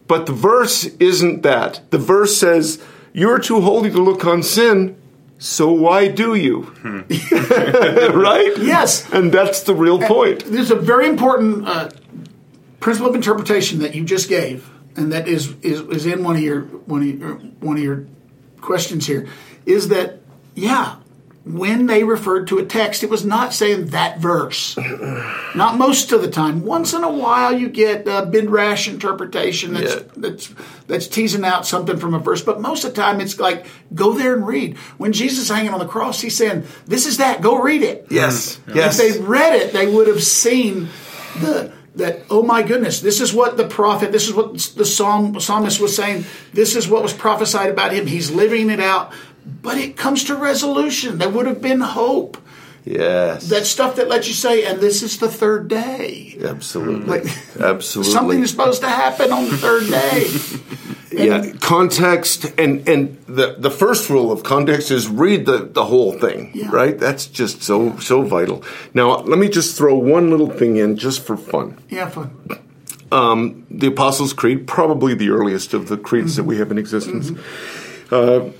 but 0.06 0.26
the 0.26 0.32
verse 0.32 0.84
isn't 0.84 1.42
that. 1.42 1.80
The 1.90 1.98
verse 1.98 2.36
says, 2.36 2.82
"You're 3.12 3.38
too 3.38 3.60
holy 3.60 3.90
to 3.90 4.00
look 4.00 4.24
on 4.24 4.42
sin." 4.42 4.96
So 5.40 5.72
why 5.72 6.08
do 6.08 6.34
you? 6.34 6.70
right? 6.84 8.52
Yes. 8.58 9.10
And 9.10 9.32
that's 9.32 9.62
the 9.62 9.74
real 9.74 9.98
point. 9.98 10.44
There's 10.44 10.70
a 10.70 10.76
very 10.76 11.08
important 11.08 11.66
uh, 11.66 11.88
principle 12.78 13.08
of 13.08 13.16
interpretation 13.16 13.78
that 13.78 13.94
you 13.94 14.04
just 14.04 14.28
gave, 14.28 14.68
and 14.96 15.12
that 15.12 15.26
is, 15.28 15.54
is 15.62 15.80
is 15.80 16.04
in 16.04 16.22
one 16.22 16.36
of 16.36 16.42
your 16.42 16.60
one 16.60 17.00
of 17.00 17.08
your, 17.08 17.34
one 17.60 17.78
of 17.78 17.82
your 17.82 18.06
questions 18.60 19.06
here. 19.06 19.28
Is 19.64 19.88
that 19.88 20.20
yeah? 20.54 20.96
When 21.52 21.86
they 21.86 22.04
referred 22.04 22.46
to 22.48 22.58
a 22.58 22.64
text, 22.64 23.02
it 23.02 23.10
was 23.10 23.24
not 23.24 23.52
saying 23.52 23.86
that 23.86 24.18
verse. 24.20 24.76
not 25.54 25.76
most 25.76 26.12
of 26.12 26.22
the 26.22 26.30
time. 26.30 26.64
Once 26.64 26.92
in 26.92 27.02
a 27.04 27.10
while, 27.10 27.52
you 27.56 27.68
get 27.68 28.06
a 28.06 28.26
midrash 28.26 28.88
interpretation 28.88 29.74
that's 29.74 29.94
Yeah. 29.94 30.00
that's 30.16 30.48
that's 30.86 31.06
teasing 31.06 31.44
out 31.44 31.66
something 31.66 31.96
from 31.98 32.14
a 32.14 32.18
verse. 32.18 32.42
But 32.42 32.60
most 32.60 32.84
of 32.84 32.94
the 32.94 33.00
time, 33.00 33.20
it's 33.20 33.38
like 33.38 33.66
go 33.94 34.12
there 34.12 34.34
and 34.34 34.46
read. 34.46 34.76
When 34.98 35.12
Jesus 35.12 35.44
is 35.44 35.48
hanging 35.48 35.72
on 35.72 35.78
the 35.80 35.86
cross, 35.86 36.20
he's 36.20 36.36
saying, 36.36 36.64
"This 36.86 37.06
is 37.06 37.16
that. 37.18 37.40
Go 37.42 37.60
read 37.60 37.82
it." 37.82 38.06
Yes. 38.10 38.58
If 38.68 38.74
Yes. 38.76 38.98
they 38.98 39.18
read 39.20 39.54
it, 39.54 39.72
they 39.72 39.86
would 39.86 40.08
have 40.08 40.22
seen 40.22 40.88
the 41.40 41.72
that. 41.96 42.22
Oh 42.30 42.42
my 42.42 42.62
goodness! 42.62 43.00
This 43.00 43.20
is 43.20 43.32
what 43.34 43.56
the 43.56 43.66
prophet. 43.66 44.12
This 44.12 44.26
is 44.28 44.34
what 44.34 44.54
the 44.76 44.84
psalm 44.84 45.38
psalmist 45.40 45.80
was 45.80 45.94
saying. 45.96 46.24
This 46.54 46.76
is 46.76 46.88
what 46.88 47.02
was 47.02 47.12
prophesied 47.12 47.68
about 47.70 47.92
him. 47.92 48.06
He's 48.06 48.30
living 48.30 48.70
it 48.70 48.80
out. 48.80 49.12
But 49.62 49.78
it 49.78 49.96
comes 49.96 50.24
to 50.24 50.34
resolution. 50.36 51.18
There 51.18 51.28
would 51.28 51.46
have 51.46 51.60
been 51.62 51.80
hope. 51.80 52.36
Yes. 52.84 53.48
That 53.50 53.66
stuff 53.66 53.96
that 53.96 54.08
lets 54.08 54.26
you 54.26 54.34
say, 54.34 54.64
and 54.64 54.80
this 54.80 55.02
is 55.02 55.18
the 55.18 55.28
third 55.28 55.68
day. 55.68 56.36
Absolutely. 56.42 57.06
Like- 57.06 57.60
Absolutely. 57.60 58.12
Something 58.12 58.42
is 58.42 58.50
supposed 58.50 58.80
to 58.80 58.88
happen 58.88 59.32
on 59.32 59.44
the 59.50 59.56
third 59.58 59.86
day. 59.90 60.26
yeah, 61.26 61.52
context 61.60 62.46
and 62.56 62.88
and 62.88 63.18
the 63.26 63.56
the 63.58 63.70
first 63.70 64.08
rule 64.08 64.32
of 64.32 64.42
context 64.44 64.90
is 64.90 65.08
read 65.08 65.44
the 65.44 65.58
the 65.70 65.84
whole 65.84 66.12
thing, 66.12 66.52
Yeah. 66.54 66.70
right? 66.72 66.98
That's 66.98 67.26
just 67.26 67.62
so 67.62 67.98
so 67.98 68.22
vital. 68.22 68.64
Now, 68.94 69.18
let 69.18 69.38
me 69.38 69.48
just 69.50 69.76
throw 69.76 69.96
one 69.96 70.30
little 70.30 70.48
thing 70.50 70.76
in 70.76 70.96
just 70.96 71.22
for 71.26 71.36
fun. 71.36 71.76
Yeah, 71.90 72.08
fun. 72.08 72.30
Um, 73.12 73.66
the 73.70 73.88
Apostles' 73.88 74.32
Creed, 74.32 74.66
probably 74.68 75.14
the 75.14 75.30
earliest 75.30 75.74
of 75.74 75.88
the 75.88 75.96
creeds 75.98 76.36
that 76.36 76.44
we 76.44 76.58
have 76.58 76.70
in 76.70 76.78
existence. 76.78 77.32
Uh, 78.10 78.50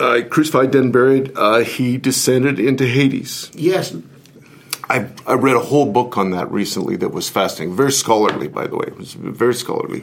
uh, 0.00 0.22
crucified, 0.28 0.72
then 0.72 0.90
buried. 0.90 1.32
Uh, 1.36 1.60
he 1.60 1.96
descended 1.96 2.58
into 2.58 2.86
Hades. 2.86 3.50
Yes. 3.54 3.94
I, 4.90 5.08
I 5.26 5.34
read 5.34 5.56
a 5.56 5.60
whole 5.60 5.86
book 5.86 6.16
on 6.16 6.30
that 6.30 6.50
recently 6.50 6.96
that 6.96 7.10
was 7.10 7.28
fascinating. 7.28 7.76
Very 7.76 7.92
scholarly, 7.92 8.48
by 8.48 8.66
the 8.66 8.76
way. 8.76 8.86
It 8.86 8.96
was 8.96 9.12
very 9.12 9.54
scholarly 9.54 10.02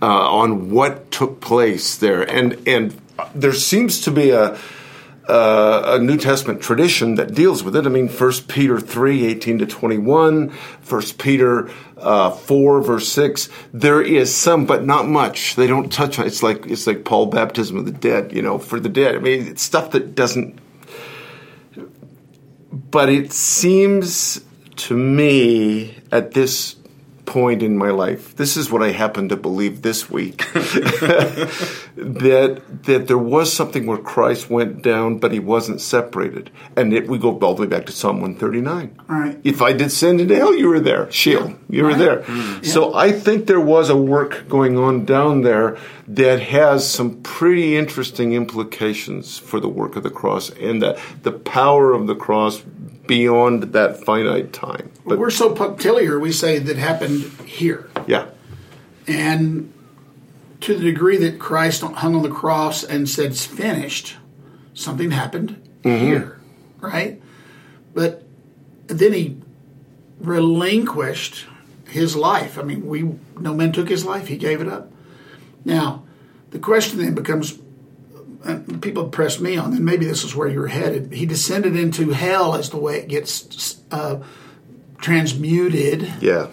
uh, 0.00 0.06
on 0.06 0.70
what 0.70 1.10
took 1.10 1.40
place 1.40 1.96
there, 1.96 2.22
and 2.22 2.56
and 2.66 2.98
there 3.34 3.52
seems 3.52 4.00
to 4.02 4.10
be 4.10 4.30
a 4.30 4.58
uh, 5.28 5.82
a 5.86 5.98
New 5.98 6.16
Testament 6.16 6.60
tradition 6.60 7.14
that 7.14 7.34
deals 7.34 7.62
with 7.62 7.76
it. 7.76 7.86
I 7.86 7.88
mean, 7.88 8.08
First 8.08 8.48
Peter 8.48 8.80
3, 8.80 9.26
18 9.26 9.58
to 9.58 9.66
21, 9.66 10.48
1 10.50 11.02
Peter 11.18 11.70
uh, 11.96 12.30
4, 12.30 12.82
verse 12.82 13.08
6. 13.08 13.48
There 13.72 14.02
is 14.02 14.34
some, 14.34 14.66
but 14.66 14.84
not 14.84 15.06
much. 15.06 15.56
They 15.56 15.66
don't 15.66 15.90
touch 15.90 16.18
on 16.18 16.26
It's 16.26 16.42
like, 16.42 16.66
it's 16.66 16.86
like 16.86 17.04
Paul 17.04 17.26
baptism 17.26 17.76
of 17.78 17.86
the 17.86 17.92
dead, 17.92 18.32
you 18.32 18.42
know, 18.42 18.58
for 18.58 18.78
the 18.78 18.88
dead. 18.88 19.14
I 19.14 19.18
mean, 19.18 19.46
it's 19.48 19.62
stuff 19.62 19.92
that 19.92 20.14
doesn't 20.14 20.60
but 22.94 23.08
it 23.08 23.32
seems 23.32 24.40
to 24.76 24.96
me 24.96 25.96
at 26.10 26.32
this 26.32 26.76
point 27.26 27.62
in 27.62 27.76
my 27.78 27.90
life, 27.90 28.36
this 28.36 28.56
is 28.56 28.70
what 28.70 28.82
I 28.82 28.90
happen 28.90 29.28
to 29.30 29.36
believe 29.36 29.82
this 29.82 30.10
week, 30.10 30.38
that 31.96 32.62
that 32.84 33.06
there 33.08 33.18
was 33.18 33.52
something 33.52 33.86
where 33.86 33.98
Christ 33.98 34.50
went 34.50 34.82
down, 34.82 35.18
but 35.18 35.32
he 35.32 35.38
wasn't 35.38 35.80
separated, 35.80 36.50
and 36.76 36.92
it, 36.92 37.08
we 37.08 37.18
go 37.18 37.38
all 37.38 37.54
the 37.54 37.62
way 37.62 37.68
back 37.68 37.86
to 37.86 37.92
Psalm 37.92 38.20
one 38.20 38.34
thirty 38.34 38.60
nine. 38.60 38.98
Right. 39.06 39.38
If 39.44 39.62
I 39.62 39.72
did 39.72 39.84
descend 39.84 40.20
into 40.20 40.34
hell, 40.36 40.48
oh, 40.48 40.52
you 40.52 40.68
were 40.68 40.80
there. 40.80 41.10
Sheol, 41.10 41.54
you 41.68 41.82
were 41.82 41.90
Right. 41.90 41.98
there. 41.98 42.18
Mm. 42.22 42.64
So 42.64 42.94
I 42.94 43.12
think 43.12 43.46
there 43.46 43.60
was 43.60 43.90
a 43.90 43.96
work 43.96 44.48
going 44.48 44.76
on 44.78 45.04
down 45.04 45.42
there 45.42 45.76
that 46.08 46.40
has 46.40 46.88
some 46.90 47.22
pretty 47.22 47.76
interesting 47.76 48.32
implications 48.32 49.38
for 49.38 49.60
the 49.60 49.68
work 49.68 49.96
of 49.96 50.02
the 50.02 50.10
cross 50.10 50.50
and 50.50 50.82
the, 50.82 51.00
the 51.22 51.32
power 51.32 51.92
of 51.92 52.06
the 52.06 52.14
cross 52.14 52.62
beyond 53.06 53.62
that 53.74 54.04
finite 54.04 54.52
time. 54.52 54.90
But 55.06 55.18
We're 55.18 55.30
so 55.30 55.54
punctiliar, 55.54 56.18
we 56.18 56.32
say 56.32 56.58
that 56.58 56.76
happened 56.76 57.24
here. 57.46 57.90
yeah, 58.06 58.28
And 59.06 59.72
to 60.60 60.74
the 60.74 60.82
degree 60.82 61.16
that 61.18 61.38
Christ 61.38 61.82
hung 61.82 62.14
on 62.14 62.22
the 62.22 62.30
cross 62.30 62.82
and 62.82 63.08
said 63.08 63.32
it's 63.32 63.44
finished, 63.44 64.16
something 64.72 65.10
happened 65.10 65.62
mm-hmm. 65.82 66.04
here, 66.04 66.40
right? 66.80 67.20
But 67.92 68.24
then 68.86 69.12
he 69.12 69.36
relinquished 70.20 71.46
his 71.88 72.16
life. 72.16 72.58
I 72.58 72.62
mean, 72.62 72.86
we 72.86 73.14
no 73.38 73.54
man 73.54 73.72
took 73.72 73.88
his 73.88 74.04
life; 74.04 74.28
he 74.28 74.36
gave 74.36 74.60
it 74.60 74.68
up. 74.68 74.90
Now, 75.64 76.04
the 76.50 76.58
question 76.58 76.98
then 76.98 77.14
becomes: 77.14 77.58
people 78.80 79.08
press 79.08 79.40
me 79.40 79.56
on, 79.56 79.72
and 79.72 79.84
maybe 79.84 80.06
this 80.06 80.24
is 80.24 80.34
where 80.34 80.48
you're 80.48 80.66
headed. 80.66 81.12
He 81.12 81.26
descended 81.26 81.76
into 81.76 82.10
hell, 82.10 82.54
as 82.54 82.70
the 82.70 82.76
way 82.76 82.98
it 82.98 83.08
gets 83.08 83.80
uh, 83.90 84.22
transmuted 84.98 86.12
yeah, 86.20 86.48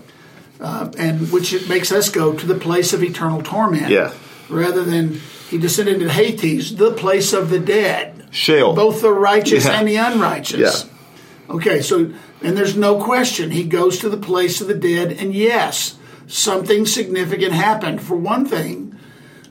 and 0.60 1.32
which 1.32 1.54
it 1.54 1.68
makes 1.70 1.92
us 1.92 2.10
go 2.10 2.34
to 2.34 2.46
the 2.46 2.56
place 2.56 2.94
of 2.94 3.04
eternal 3.04 3.42
torment. 3.42 3.90
Yeah. 3.90 4.14
Rather 4.50 4.84
than 4.84 5.20
he 5.50 5.58
descended 5.58 5.96
into 5.96 6.10
Hades, 6.10 6.76
the 6.76 6.92
place 6.92 7.34
of 7.34 7.50
the 7.50 7.60
dead. 7.60 8.28
Sheol. 8.32 8.74
Both 8.76 9.02
the 9.02 9.12
righteous 9.12 9.66
Yeah. 9.66 9.80
and 9.80 9.88
the 9.88 9.98
unrighteous. 9.98 10.86
Yeah. 10.86 11.56
Okay, 11.56 11.82
so 11.82 12.14
and 12.42 12.58
there's 12.58 12.78
no 12.78 13.02
question 13.04 13.52
he 13.52 13.64
goes 13.64 14.00
to 14.00 14.10
the 14.10 14.18
place 14.18 14.62
of 14.62 14.68
the 14.68 14.74
dead, 14.74 15.12
and 15.12 15.34
yes, 15.34 15.96
something 16.28 16.86
significant 16.86 17.52
happened. 17.52 18.02
For 18.02 18.16
one 18.16 18.46
thing, 18.46 18.96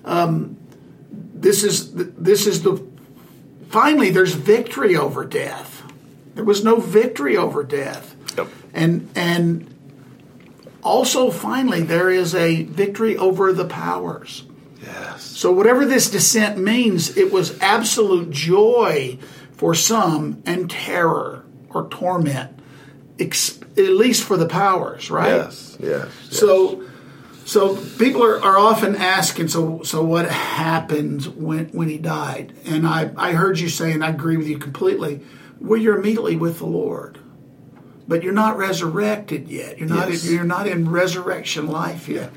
um, 0.05 0.57
this 1.41 1.65
is 1.65 1.93
this 1.95 2.47
is 2.47 2.63
the 2.63 2.85
finally 3.69 4.11
there's 4.11 4.35
victory 4.35 4.97
over 4.97 5.25
death. 5.25 5.83
There 6.35 6.45
was 6.45 6.63
no 6.65 6.77
victory 6.77 7.37
over 7.37 7.63
death 7.65 8.15
Yep. 8.37 8.49
and 8.73 9.09
and 9.17 9.75
also 10.83 11.31
finally 11.31 11.83
there 11.83 12.09
is 12.11 12.35
a 12.35 12.63
victory 12.65 13.17
over 13.17 13.53
the 13.53 13.65
powers 13.67 14.45
yes, 14.83 15.23
so 15.23 15.53
whatever 15.53 15.85
this 15.85 16.09
descent 16.11 16.57
means 16.59 17.17
it 17.17 17.33
was 17.33 17.59
absolute 17.61 18.31
joy 18.31 19.19
for 19.53 19.75
some 19.75 20.43
and 20.47 20.71
terror 20.71 21.45
or 21.71 21.89
torment 21.89 22.59
ex- 23.19 23.59
at 23.77 23.91
least 23.91 24.23
for 24.23 24.37
the 24.39 24.47
powers 24.47 25.11
right 25.11 25.29
yes, 25.35 25.77
yes. 25.81 26.09
yes. 26.31 26.39
So 27.51 27.77
so 27.77 27.99
people 27.99 28.23
are, 28.23 28.41
are 28.43 28.59
often 28.59 28.95
asking 28.97 29.49
so 29.49 29.83
so 29.83 30.05
what 30.05 30.31
happened 30.31 31.25
when 31.37 31.67
when 31.69 31.89
he 31.89 31.99
died 31.99 32.53
and 32.65 32.87
i 32.87 33.11
i 33.17 33.33
heard 33.33 33.59
you 33.59 33.69
say 33.69 33.93
and 33.93 34.05
i 34.05 34.11
agree 34.11 34.37
with 34.37 34.49
you 34.49 34.59
completely 34.59 35.21
well 35.61 35.81
you're 35.81 35.99
immediately 35.99 36.37
with 36.37 36.59
the 36.59 36.67
lord 36.67 37.19
but 38.07 38.23
you're 38.23 38.33
not 38.33 38.57
resurrected 38.57 39.49
yet 39.49 39.79
you're 39.79 39.89
not 39.89 40.09
Yes. 40.09 40.31
you're 40.31 40.45
not 40.45 40.67
in 40.67 40.91
resurrection 40.91 41.67
life 41.67 42.09
yet 42.09 42.31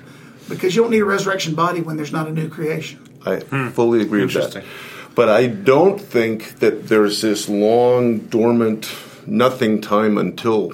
because 0.50 0.76
you 0.76 0.82
don't 0.82 0.92
need 0.92 1.02
a 1.02 1.06
resurrection 1.06 1.56
body 1.56 1.82
when 1.82 1.96
there's 1.98 2.12
not 2.12 2.28
a 2.28 2.32
new 2.32 2.50
creation 2.50 3.00
I 3.26 3.40
fully 3.70 4.02
agree 4.02 4.26
with 4.26 4.34
that. 4.34 4.64
But 5.16 5.30
I 5.30 5.48
don't 5.48 6.00
think 6.00 6.60
that 6.60 6.90
there's 6.90 7.22
this 7.22 7.48
long 7.48 8.20
dormant 8.20 8.94
nothing 9.26 9.80
time 9.80 10.18
until 10.18 10.74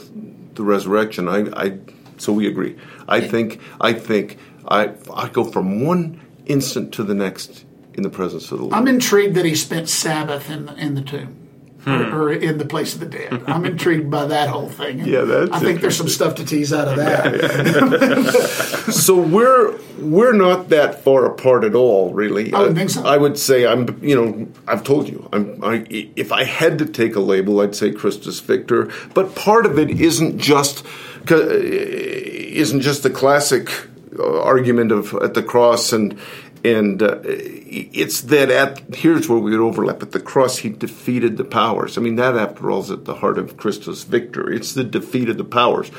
the 0.55 0.63
resurrection. 0.63 1.27
I, 1.27 1.39
I 1.55 1.77
so 2.17 2.33
we 2.33 2.47
agree. 2.47 2.75
I 3.09 3.21
think 3.21 3.59
I 3.81 3.93
think 3.93 4.37
I 4.67 4.93
I 5.13 5.29
go 5.29 5.43
from 5.43 5.83
one 5.83 6.21
instant 6.45 6.93
to 6.93 7.03
the 7.03 7.13
next 7.13 7.65
in 7.93 8.03
the 8.03 8.09
presence 8.09 8.51
of 8.51 8.59
the 8.59 8.63
Lord. 8.63 8.73
i'm 8.73 8.87
intrigued 8.87 9.35
that 9.35 9.45
he 9.45 9.55
spent 9.55 9.89
sabbath 9.89 10.49
in 10.49 10.67
the, 10.67 10.75
in 10.75 10.95
the 10.95 11.01
tomb 11.01 11.39
or, 11.85 12.03
hmm. 12.03 12.15
or 12.15 12.31
in 12.31 12.57
the 12.57 12.65
place 12.65 12.93
of 12.93 12.99
the 12.99 13.05
dead. 13.05 13.43
I'm 13.47 13.65
intrigued 13.65 14.09
by 14.11 14.25
that 14.25 14.49
whole 14.49 14.69
thing. 14.69 14.99
Yeah, 15.09 15.21
that's 15.21 15.51
I 15.51 15.59
think 15.59 15.81
there's 15.81 15.95
some 15.95 16.09
stuff 16.09 16.35
to 16.35 16.45
tease 16.45 16.71
out 16.73 16.87
of 16.87 16.97
that. 16.97 18.83
so 18.93 19.19
we're 19.19 19.79
we're 19.97 20.33
not 20.33 20.69
that 20.69 21.03
far 21.03 21.25
apart 21.25 21.63
at 21.63 21.73
all, 21.73 22.13
really. 22.13 22.53
I 22.53 22.61
would 22.61 22.75
think 22.75 22.89
so. 22.89 23.03
I 23.05 23.17
would 23.17 23.39
say 23.39 23.65
I'm. 23.65 24.03
You 24.03 24.15
know, 24.15 24.47
I've 24.67 24.83
told 24.83 25.07
you. 25.07 25.27
I'm. 25.31 25.63
I, 25.63 25.85
if 25.89 26.31
I 26.31 26.43
had 26.43 26.77
to 26.79 26.85
take 26.85 27.15
a 27.15 27.19
label, 27.21 27.61
I'd 27.61 27.75
say 27.75 27.91
Christus 27.91 28.39
Victor. 28.39 28.91
But 29.13 29.35
part 29.35 29.65
of 29.65 29.79
it 29.79 29.89
isn't 29.89 30.37
just 30.37 30.85
isn't 31.31 32.81
just 32.81 33.03
the 33.03 33.09
classic 33.09 33.69
uh, 34.17 34.41
argument 34.41 34.91
of 34.91 35.13
at 35.15 35.33
the 35.33 35.43
cross 35.43 35.93
and 35.93 36.19
and 36.63 37.01
uh, 37.01 37.19
it's 37.23 38.21
that 38.21 38.49
at 38.49 38.95
here's 38.95 39.29
where 39.29 39.39
we 39.39 39.51
would 39.51 39.59
overlap. 39.59 40.01
At 40.01 40.11
the 40.11 40.19
cross 40.19 40.57
he 40.57 40.69
defeated 40.69 41.37
the 41.37 41.45
powers. 41.45 41.97
I 41.97 42.01
mean 42.01 42.15
that 42.15 42.35
after 42.35 42.69
all 42.69 42.81
is 42.81 42.91
at 42.91 43.05
the 43.05 43.15
heart 43.15 43.37
of 43.37 43.57
christus 43.57 44.03
victory. 44.03 44.55
It's 44.55 44.73
the 44.73 44.83
defeat 44.83 45.29
of 45.29 45.37
the 45.37 45.45
powers. 45.45 45.89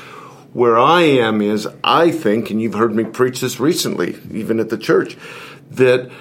Where 0.53 0.77
i 0.77 1.01
am 1.01 1.41
is 1.41 1.67
i 1.83 2.11
think 2.11 2.49
and 2.49 2.61
you've 2.61 2.73
heard 2.73 2.93
me 2.93 3.05
preach 3.05 3.39
this 3.39 3.59
recently 3.59 4.17
even 4.31 4.59
at 4.59 4.69
the 4.69 4.77
church 4.77 5.17
that 5.69 6.11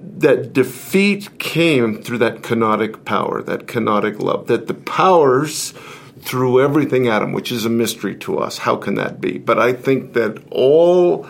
that 0.00 0.54
defeat 0.54 1.38
came 1.38 2.02
through 2.02 2.18
that 2.18 2.40
kenotic 2.40 3.04
power 3.04 3.42
that 3.42 3.66
kenotic 3.66 4.20
love 4.20 4.46
that 4.46 4.68
the 4.68 4.74
powers 4.74 5.74
threw 6.20 6.60
everything 6.60 7.06
at 7.06 7.22
him 7.22 7.32
which 7.32 7.52
is 7.52 7.64
a 7.64 7.70
mystery 7.70 8.14
to 8.14 8.38
us 8.38 8.58
how 8.58 8.76
can 8.76 8.94
that 8.94 9.20
be 9.20 9.38
but 9.38 9.58
i 9.58 9.72
think 9.72 10.12
that 10.14 10.42
all 10.50 11.26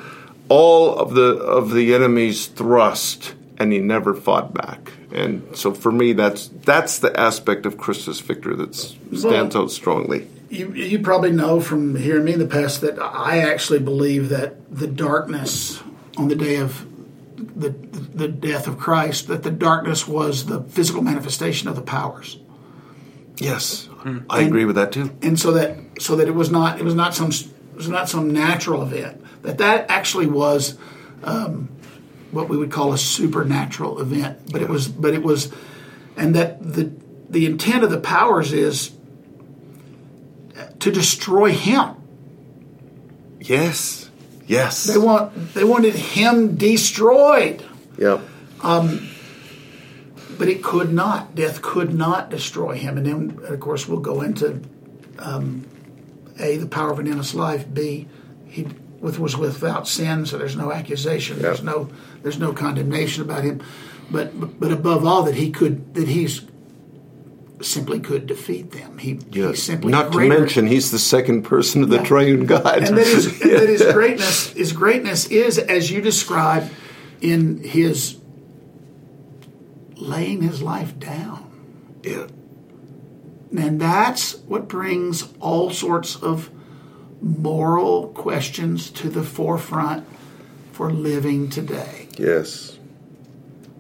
all 0.49 0.95
of 0.97 1.15
the 1.15 1.37
of 1.37 1.73
the 1.73 1.95
enemy's 1.95 2.47
thrust, 2.47 3.35
and 3.59 3.73
he 3.73 3.79
never 3.79 4.15
fought 4.15 4.55
back. 4.55 4.93
And 5.13 5.57
so 5.57 5.73
for 5.73 5.93
me, 5.93 6.13
that's 6.13 6.49
that's 6.49 6.99
the 6.99 7.19
aspect 7.19 7.67
of 7.67 7.79
Christus 7.79 8.21
Victor 8.21 8.57
that 8.57 8.75
stands 8.75 9.55
well, 9.55 9.65
out 9.65 9.71
strongly. 9.71 10.29
You 10.51 10.73
you 10.73 10.99
probably 11.01 11.33
know 11.33 11.61
from 11.61 11.97
hearing 11.97 12.25
me 12.25 12.33
in 12.35 12.39
the 12.39 12.47
past 12.47 12.81
that 12.81 12.99
I 12.99 13.39
actually 13.39 13.81
believe 13.81 14.29
that 14.31 14.75
the 14.75 14.87
darkness 14.87 15.83
on 16.17 16.29
the 16.29 16.37
day 16.37 16.57
of 16.57 16.87
the 17.37 17.71
the 17.71 18.29
death 18.29 18.67
of 18.67 18.79
Christ, 18.79 19.29
that 19.29 19.43
the 19.43 19.51
darkness 19.51 20.09
was 20.09 20.47
the 20.47 20.63
physical 20.63 21.03
manifestation 21.03 21.69
of 21.69 21.77
the 21.77 21.83
powers. 21.83 22.39
Yes, 23.39 23.89
mm. 24.03 24.25
I 24.29 24.41
and, 24.41 24.49
agree 24.49 24.65
with 24.65 24.77
that 24.77 24.93
too. 24.93 25.11
And 25.23 25.39
so 25.39 25.53
that 25.53 25.77
so 26.01 26.17
that 26.17 26.29
it 26.29 26.35
was 26.35 26.51
not 26.51 26.79
it 26.79 26.85
was 26.85 26.95
not 26.95 27.15
some 27.15 27.31
it 27.31 27.77
was 27.77 27.89
not 27.89 28.09
some 28.09 28.33
natural 28.33 28.83
event 28.83 29.25
that 29.43 29.59
that 29.59 29.91
actually 29.91 30.27
was 30.27 30.77
um, 31.23 31.69
what 32.31 32.49
we 32.49 32.57
would 32.57 32.71
call 32.71 32.93
a 32.93 32.99
supernatural 32.99 34.01
event. 34.01 34.53
But 34.53 34.63
it 34.63 34.69
was, 34.69 34.89
but 34.89 35.15
it 35.15 35.23
was, 35.23 35.53
and 36.17 36.35
that 36.35 36.61
the 36.61 36.93
the 37.29 37.47
intent 37.47 37.85
of 37.85 37.91
the 37.91 38.01
powers 38.01 38.53
is 38.53 38.93
to 40.81 40.91
destroy 40.91 41.53
him. 41.53 41.97
Yes. 43.41 44.11
Yes. 44.47 44.85
They 44.85 44.99
want 44.99 45.55
they 45.55 45.65
wanted 45.65 45.95
him 45.95 46.57
destroyed. 46.57 47.65
Yep. 47.99 48.21
Um, 48.63 49.08
but 50.39 50.49
it 50.49 50.63
could 50.63 50.93
not. 50.93 51.35
Death 51.35 51.61
could 51.63 51.93
not 51.93 52.31
destroy 52.31 52.75
him. 52.77 52.97
And 52.97 53.07
then, 53.07 53.41
of 53.45 53.61
course, 53.61 53.89
we'll 53.89 54.01
go 54.01 54.23
into 54.23 54.63
um, 55.19 55.67
a 56.39 56.57
the 56.57 56.67
power 56.67 56.91
of 56.91 56.99
an 56.99 57.09
endless 57.09 57.35
life. 57.35 57.67
B 57.73 58.09
he 58.47 58.67
with, 59.01 59.19
was 59.19 59.37
without 59.37 59.87
sin, 59.87 60.27
so 60.27 60.39
there's 60.39 60.57
no 60.57 60.73
accusation, 60.73 61.37
yep. 61.37 61.43
there's 61.43 61.63
no 61.63 61.91
there's 62.23 62.39
no 62.39 62.53
condemnation 62.53 63.23
about 63.23 63.45
him. 63.45 63.63
But 64.11 64.59
but 64.59 64.73
above 64.73 65.05
all, 65.05 65.23
that 65.25 65.35
he 65.35 65.51
could 65.51 65.95
that 65.95 66.09
he's 66.09 66.43
simply 67.61 68.01
could 68.01 68.27
defeat 68.27 68.71
them. 68.71 68.99
He, 68.99 69.19
yeah. 69.31 69.49
he's 69.49 69.63
simply 69.63 69.91
not 69.91 70.13
greater. 70.13 70.35
to 70.35 70.41
mention 70.41 70.67
he's 70.67 70.91
the 70.91 70.99
second 70.99 71.43
person 71.43 71.83
of 71.83 71.89
the 71.89 71.97
yeah. 71.97 72.05
triune 72.05 72.47
God, 72.47 72.79
and 72.79 72.97
that 72.97 73.07
his, 73.07 73.45
yeah. 73.45 73.59
that 73.59 73.69
his 73.69 73.83
greatness 73.93 74.53
his 74.53 74.73
greatness 74.73 75.27
is 75.27 75.59
as 75.59 75.91
you 75.91 76.01
describe 76.01 76.71
in 77.21 77.63
his 77.63 78.18
laying 80.01 80.43
his 80.43 80.63
life 80.63 80.99
down. 80.99 82.01
Yeah. 82.03 82.27
And 83.57 83.81
that's 83.81 84.37
what 84.41 84.69
brings 84.69 85.29
all 85.41 85.71
sorts 85.71 86.17
of 86.17 86.51
moral 87.21 88.09
questions 88.09 88.91
to 88.91 89.09
the 89.09 89.23
forefront 89.23 90.07
for 90.73 90.93
living 90.93 91.51
today. 91.51 92.09
Yes. 92.17 92.79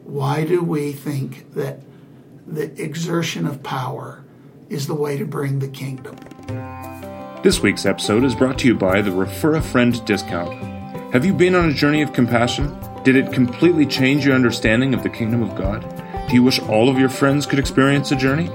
Why 0.05 0.45
do 0.45 0.63
we 0.63 0.93
think 0.93 1.53
that 1.55 1.81
the 2.47 2.83
exertion 2.83 3.47
of 3.47 3.63
power 3.63 4.25
is 4.69 4.87
the 4.87 4.95
way 4.95 5.19
to 5.19 5.25
bring 5.25 5.59
the 5.59 5.69
kingdom? 5.69 6.17
This 7.43 7.61
week's 7.61 7.87
episode 7.87 8.25
is 8.25 8.35
brought 8.35 8.59
to 8.61 8.67
you 8.67 8.75
by 8.75 9.01
the 9.03 9.13
Refer 9.13 9.57
a 9.57 9.63
Friend 9.63 10.05
discount. 10.07 10.53
Have 11.13 11.25
you 11.25 11.33
been 11.33 11.55
on 11.55 11.69
a 11.69 11.75
journey 11.75 12.03
of 12.03 12.13
compassion? 12.13 12.77
Did 13.05 13.17
it 13.17 13.33
completely 13.33 13.87
change 13.87 14.27
your 14.27 14.35
understanding 14.35 14.93
of 14.93 15.03
the 15.03 15.09
kingdom 15.09 15.43
of 15.43 15.55
God? 15.57 15.85
Do 16.29 16.35
you 16.35 16.43
wish 16.43 16.61
all 16.61 16.91
of 16.91 16.99
your 16.99 17.09
friends 17.09 17.47
could 17.47 17.59
experience 17.59 18.13
a 18.13 18.17
journey? 18.17 18.51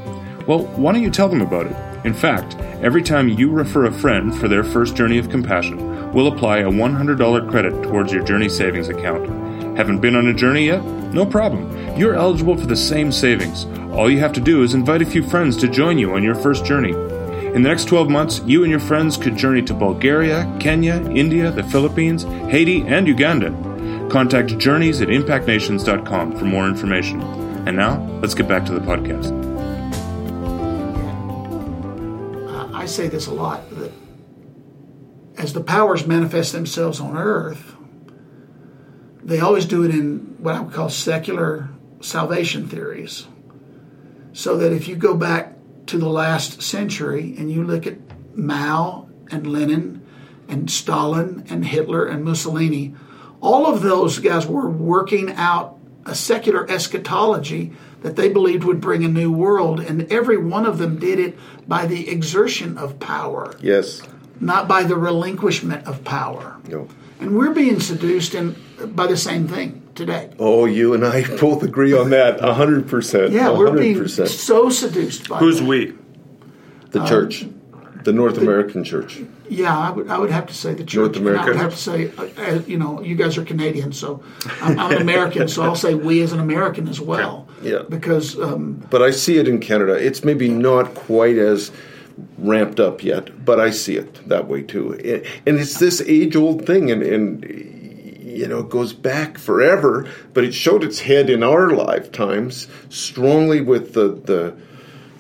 Well, 0.46 0.66
why 0.76 0.92
don't 0.92 1.02
you 1.02 1.10
tell 1.10 1.28
them 1.28 1.42
about 1.42 1.66
it? 1.66 2.06
In 2.06 2.14
fact, 2.14 2.56
every 2.84 3.02
time 3.02 3.30
you 3.30 3.50
refer 3.50 3.86
a 3.86 3.92
friend 3.92 4.38
for 4.38 4.48
their 4.48 4.64
first 4.64 4.96
journey 4.96 5.18
of 5.18 5.32
compassion, 5.32 6.12
we'll 6.14 6.28
apply 6.28 6.60
a 6.60 6.70
$100 6.70 7.50
credit 7.50 7.82
towards 7.82 8.14
your 8.14 8.24
journey 8.24 8.48
savings 8.48 8.90
account. 8.90 9.28
Haven't 9.76 10.02
been 10.02 10.16
on 10.16 10.28
a 10.28 10.36
journey 10.36 10.68
yet? 10.68 10.84
No 10.84 11.26
problem. 11.26 11.98
You're 11.98 12.14
eligible 12.14 12.56
for 12.56 12.68
the 12.68 12.76
same 12.76 13.12
savings. 13.12 13.66
All 13.92 14.08
you 14.08 14.20
have 14.20 14.34
to 14.34 14.42
do 14.42 14.62
is 14.62 14.76
invite 14.76 15.02
a 15.02 15.06
few 15.06 15.24
friends 15.24 15.58
to 15.58 15.68
join 15.68 15.98
you 15.98 16.14
on 16.14 16.22
your 16.22 16.36
first 16.36 16.66
journey. 16.66 16.92
In 16.92 17.64
the 17.64 17.70
next 17.70 17.86
12 17.86 18.08
months, 18.08 18.40
you 18.46 18.62
and 18.62 18.70
your 18.70 18.82
friends 18.82 19.18
could 19.18 19.36
journey 19.36 19.64
to 19.64 19.74
Bulgaria, 19.74 20.56
Kenya, 20.60 21.02
India, 21.10 21.50
the 21.50 21.64
Philippines, 21.64 22.22
Haiti, 22.52 22.86
and 22.86 23.08
Uganda. 23.08 23.50
Contact 24.12 24.60
journeys 24.60 25.02
at 25.02 25.08
impactnations.com 25.08 26.38
for 26.38 26.46
more 26.46 26.68
information. 26.68 27.43
And 27.66 27.78
now, 27.78 28.06
let's 28.22 28.34
get 28.34 28.48
back 28.48 28.66
to 28.66 28.74
the 28.74 28.82
podcast. 28.82 29.32
I 32.84 32.86
say 32.86 33.08
this 33.08 33.28
a 33.28 33.34
lot 33.34 33.70
that 33.78 33.94
as 35.38 35.54
the 35.54 35.64
powers 35.64 36.06
manifest 36.06 36.52
themselves 36.52 37.00
on 37.00 37.16
earth, 37.16 37.76
they 39.24 39.40
always 39.40 39.66
do 39.66 39.84
it 39.84 39.92
in 39.92 40.36
what 40.40 40.56
I 40.56 40.60
would 40.60 40.74
call 40.74 40.90
secular 40.90 41.70
salvation 42.02 42.68
theories. 42.68 43.26
So 44.34 44.58
that 44.58 44.74
if 44.74 44.90
you 44.90 44.98
go 44.98 45.16
back 45.16 45.54
to 45.86 45.98
the 45.98 46.10
last 46.10 46.62
century 46.62 47.36
and 47.38 47.50
you 47.50 47.64
look 47.64 47.88
at 47.88 47.98
Mao 48.36 49.08
and 49.32 49.48
Lenin 49.48 50.06
and 50.50 50.70
Stalin 50.70 51.46
and 51.50 51.66
Hitler 51.66 52.06
and 52.06 52.26
Mussolini, 52.26 52.96
all 53.40 53.66
of 53.66 53.82
those 53.82 54.20
guys 54.20 54.46
were 54.46 54.70
working 54.70 55.32
out 55.32 55.73
a 56.06 56.16
secular 56.16 56.70
eschatology 56.70 57.74
that 58.02 58.16
they 58.16 58.30
believed 58.30 58.64
would 58.64 58.82
bring 58.82 59.04
a 59.04 59.08
new 59.08 59.32
world, 59.32 59.80
and 59.80 60.12
every 60.12 60.38
one 60.38 60.66
of 60.66 60.78
them 60.78 61.00
did 61.00 61.20
it 61.20 61.38
by 61.68 61.86
the 61.86 62.10
exertion 62.10 62.78
of 62.78 63.00
power. 63.00 63.56
Yes. 63.62 64.02
Not 64.40 64.68
by 64.68 64.84
the 64.84 64.96
relinquishment 64.96 65.88
of 65.88 66.04
power. 66.04 66.58
No. 66.68 66.88
And 67.20 67.38
we're 67.38 67.54
being 67.54 67.80
seduced 67.80 68.36
in, 68.36 68.56
by 68.88 69.08
the 69.08 69.16
same 69.16 69.48
thing 69.48 69.88
today. 69.96 70.32
Oh, 70.40 70.66
you 70.66 70.94
and 70.94 71.06
I 71.06 71.26
both 71.40 71.64
agree 71.64 71.94
on 71.94 72.10
that 72.10 72.40
100%. 72.40 73.32
Yeah, 73.32 73.52
we 73.52 73.66
are 73.66 73.72
being 73.72 74.08
so 74.08 74.70
seduced 74.70 75.30
by 75.30 75.40
Who's 75.40 75.60
that. 75.60 75.68
we? 75.68 75.94
The 76.90 77.02
um, 77.02 77.08
church. 77.08 77.46
The 78.04 78.14
North 78.14 78.38
American 78.38 78.84
church. 78.84 79.22
Yeah, 79.50 79.78
I 79.78 79.92
would, 79.92 80.10
I 80.10 80.18
would 80.18 80.32
have 80.32 80.48
to 80.48 80.54
say 80.54 80.74
the 80.74 80.84
church. 80.84 80.96
North 80.96 81.16
America. 81.18 81.44
I 81.44 81.48
would 81.48 81.56
have 81.56 81.72
to 81.72 81.78
say, 81.78 82.12
uh, 82.18 82.62
you 82.68 82.78
know, 82.78 83.02
you 83.02 83.16
guys 83.16 83.38
are 83.38 83.46
Canadian, 83.46 83.94
so 83.94 84.24
I'm, 84.62 84.78
I'm 84.80 85.02
American, 85.02 85.48
so 85.48 85.64
I'll 85.64 85.76
say 85.76 85.94
we 85.94 86.22
as 86.22 86.34
an 86.34 86.40
American 86.40 86.88
as 86.88 87.00
well. 87.00 87.48
Yeah. 87.62 87.84
Because. 87.88 88.38
Um, 88.40 88.86
but 88.90 89.02
I 89.02 89.12
see 89.12 89.38
it 89.38 89.48
in 89.48 89.60
Canada. 89.60 89.94
It's 89.94 90.24
maybe 90.24 90.50
not 90.50 90.96
quite 90.96 91.38
as 91.38 91.72
ramped 92.38 92.80
up 92.80 93.04
yet, 93.04 93.46
but 93.46 93.60
I 93.60 93.72
see 93.72 93.96
it 93.96 94.28
that 94.28 94.48
way 94.48 94.64
too. 94.64 94.94
And 95.46 95.60
it's 95.60 95.80
this 95.80 96.02
age 96.02 96.36
old 96.36 96.66
thing, 96.66 96.92
and, 96.92 97.02
and 97.02 97.44
you 98.24 98.48
know, 98.48 98.60
it 98.60 98.70
goes 98.70 98.94
back 98.94 99.38
forever, 99.38 100.08
but 100.34 100.44
it 100.44 100.54
showed 100.54 100.84
its 100.84 101.00
head 101.00 101.30
in 101.30 101.44
our 101.44 101.70
lifetimes 101.72 102.68
strongly 102.90 103.62
with 103.62 103.94
the, 103.94 104.10
the, 104.10 104.56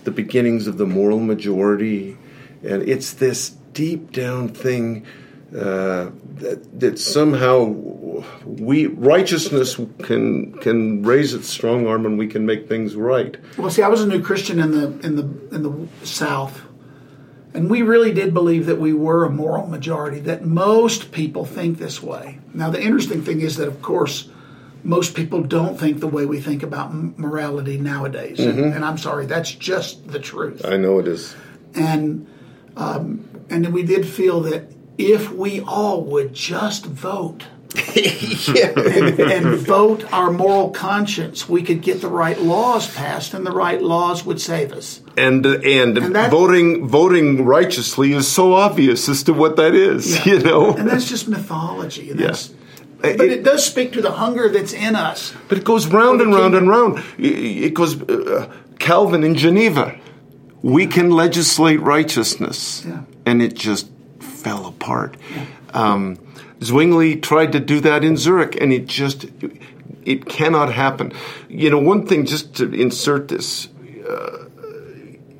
the 0.03 0.11
beginnings 0.11 0.67
of 0.67 0.77
the 0.77 0.85
moral 0.85 1.19
majority. 1.19 2.17
And 2.63 2.87
it's 2.87 3.13
this 3.13 3.49
deep 3.73 4.11
down 4.11 4.49
thing 4.49 5.05
uh, 5.55 6.09
that, 6.35 6.79
that 6.79 6.99
somehow 6.99 7.65
we 8.45 8.87
righteousness 8.87 9.79
can 10.01 10.53
can 10.59 11.03
raise 11.03 11.33
its 11.33 11.47
strong 11.47 11.85
arm 11.87 12.05
and 12.05 12.17
we 12.17 12.27
can 12.27 12.45
make 12.45 12.67
things 12.67 12.95
right. 12.95 13.37
Well, 13.57 13.69
see, 13.69 13.83
I 13.83 13.87
was 13.87 14.01
a 14.01 14.07
new 14.07 14.21
Christian 14.21 14.59
in 14.59 14.71
the 14.71 14.87
in 15.05 15.15
the 15.15 15.55
in 15.55 15.63
the 15.63 16.05
South, 16.05 16.61
and 17.53 17.69
we 17.69 17.81
really 17.81 18.11
did 18.13 18.33
believe 18.33 18.65
that 18.65 18.79
we 18.79 18.93
were 18.93 19.25
a 19.25 19.29
moral 19.29 19.67
majority. 19.67 20.19
That 20.19 20.43
most 20.43 21.11
people 21.11 21.45
think 21.45 21.77
this 21.77 22.01
way. 22.01 22.39
Now, 22.53 22.69
the 22.69 22.81
interesting 22.81 23.21
thing 23.21 23.41
is 23.41 23.57
that, 23.57 23.67
of 23.67 23.81
course, 23.81 24.29
most 24.83 25.15
people 25.15 25.43
don't 25.43 25.79
think 25.79 25.99
the 25.99 26.07
way 26.07 26.25
we 26.25 26.41
think 26.41 26.63
about 26.63 26.93
morality 26.93 27.77
nowadays. 27.77 28.39
And, 28.39 28.59
and 28.59 28.83
I'm 28.83 28.97
sorry, 28.97 29.25
that's 29.25 29.51
just 29.51 30.07
the 30.07 30.19
truth. 30.19 30.65
I 30.65 30.77
know 30.77 30.99
it 30.99 31.07
is. 31.07 31.35
And 31.75 32.27
um, 32.75 33.27
and 33.49 33.65
then 33.65 33.71
we 33.71 33.83
did 33.83 34.05
feel 34.07 34.41
that 34.41 34.63
if 34.97 35.31
we 35.31 35.59
all 35.61 36.03
would 36.03 36.33
just 36.33 36.85
vote 36.85 37.45
and, 37.95 39.19
and 39.19 39.45
vote 39.57 40.11
our 40.13 40.31
moral 40.31 40.69
conscience, 40.69 41.49
we 41.49 41.63
could 41.63 41.81
get 41.81 42.01
the 42.01 42.07
right 42.07 42.39
laws 42.39 42.93
passed, 42.93 43.33
and 43.33 43.45
the 43.45 43.51
right 43.51 43.81
laws 43.81 44.23
would 44.23 44.39
save 44.39 44.71
us. 44.71 45.01
And 45.17 45.43
and, 45.45 45.97
And 45.97 46.15
that- 46.15 46.29
voting 46.31 46.87
voting 46.87 47.45
righteously 47.45 48.13
is 48.13 48.27
so 48.27 48.53
obvious 48.53 49.09
as 49.09 49.23
to 49.23 49.33
what 49.33 49.55
that 49.55 49.73
is. 49.73 50.23
You 50.25 50.39
know, 50.39 50.73
And 50.75 50.87
that's 50.87 51.09
just 51.09 51.27
mythology. 51.27 52.11
And 52.11 52.19
Yeah. 52.19 52.35
but 53.01 53.19
it 53.21 53.43
does 53.43 53.65
speak 53.65 53.91
to 53.93 54.01
the 54.01 54.11
hunger 54.11 54.49
that's 54.49 54.73
in 54.73 54.95
us. 54.95 55.33
But 55.49 55.57
it 55.57 55.63
goes 55.63 55.87
round 55.87 56.21
and 56.21 56.33
round 56.33 56.55
and 56.55 56.69
round. 56.69 57.03
It 57.17 57.65
it 57.67 57.73
goes 57.73 57.99
uh, 58.01 58.51
Calvin 58.79 59.23
in 59.23 59.33
Geneva. 59.35 59.95
We 60.63 60.87
can 60.87 61.11
legislate 61.11 61.79
righteousness, 61.81 62.83
Yeah. 62.87 63.01
and 63.25 63.41
it 63.41 63.53
just 63.53 63.89
fell 64.19 64.65
apart. 64.65 65.17
Um, 65.73 66.17
Zwingli 66.63 67.17
tried 67.17 67.51
to 67.51 67.59
do 67.59 67.79
that 67.81 68.03
in 68.03 68.15
Zurich, 68.17 68.57
and 68.59 68.71
it 68.73 68.87
just 68.87 69.25
it 70.05 70.25
cannot 70.25 70.73
happen. 70.73 71.11
You 71.49 71.69
know, 71.69 71.79
one 71.79 72.05
thing 72.07 72.25
just 72.25 72.55
to 72.55 72.71
insert 72.73 73.27
this. 73.27 73.67
Uh, 74.09 74.45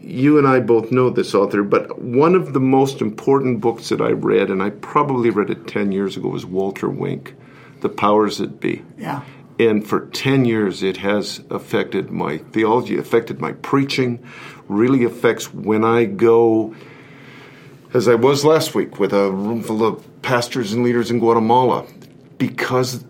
you 0.02 0.38
and 0.38 0.46
I 0.48 0.60
both 0.60 0.92
know 0.92 1.10
this 1.10 1.34
author, 1.34 1.64
but 1.64 2.02
one 2.02 2.36
of 2.36 2.54
the 2.54 2.60
most 2.60 3.02
important 3.02 3.62
books 3.62 3.90
that 3.90 4.02
I 4.02 4.12
read, 4.12 4.50
and 4.50 4.62
I 4.62 4.70
probably 4.70 5.30
read 5.30 5.50
it 5.50 5.66
10 5.68 5.92
years 5.94 6.18
ago, 6.18 6.28
was 6.30 6.46
Walter 6.46 6.90
Wink, 6.90 7.34
The 7.82 7.90
Powers 7.90 8.38
That 8.38 8.60
Be. 8.60 8.84
Yeah. 8.98 9.22
And 9.60 9.86
for 9.88 10.08
10 10.08 10.46
years, 10.46 10.84
it 10.84 10.98
has 10.98 11.42
affected 11.50 12.12
my 12.12 12.38
theology, 12.38 12.98
affected 12.98 13.40
my 13.40 13.54
preaching, 13.54 14.20
really 14.68 15.04
affects 15.04 15.54
when 15.54 15.84
I 15.84 16.06
go, 16.06 16.76
as 17.94 18.08
I 18.08 18.16
was 18.16 18.44
last 18.46 18.74
week, 18.76 19.00
with 19.00 19.14
a 19.14 19.32
room 19.32 19.62
full 19.62 19.86
of 19.86 20.22
pastors 20.22 20.74
and 20.74 20.84
leaders 20.84 21.12
in 21.12 21.20
Guatemala, 21.20 21.86
because 22.38 23.04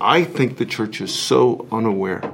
I 0.00 0.24
think 0.24 0.58
the 0.58 0.66
church 0.66 1.00
is 1.00 1.14
so 1.14 1.66
unaware 1.70 2.32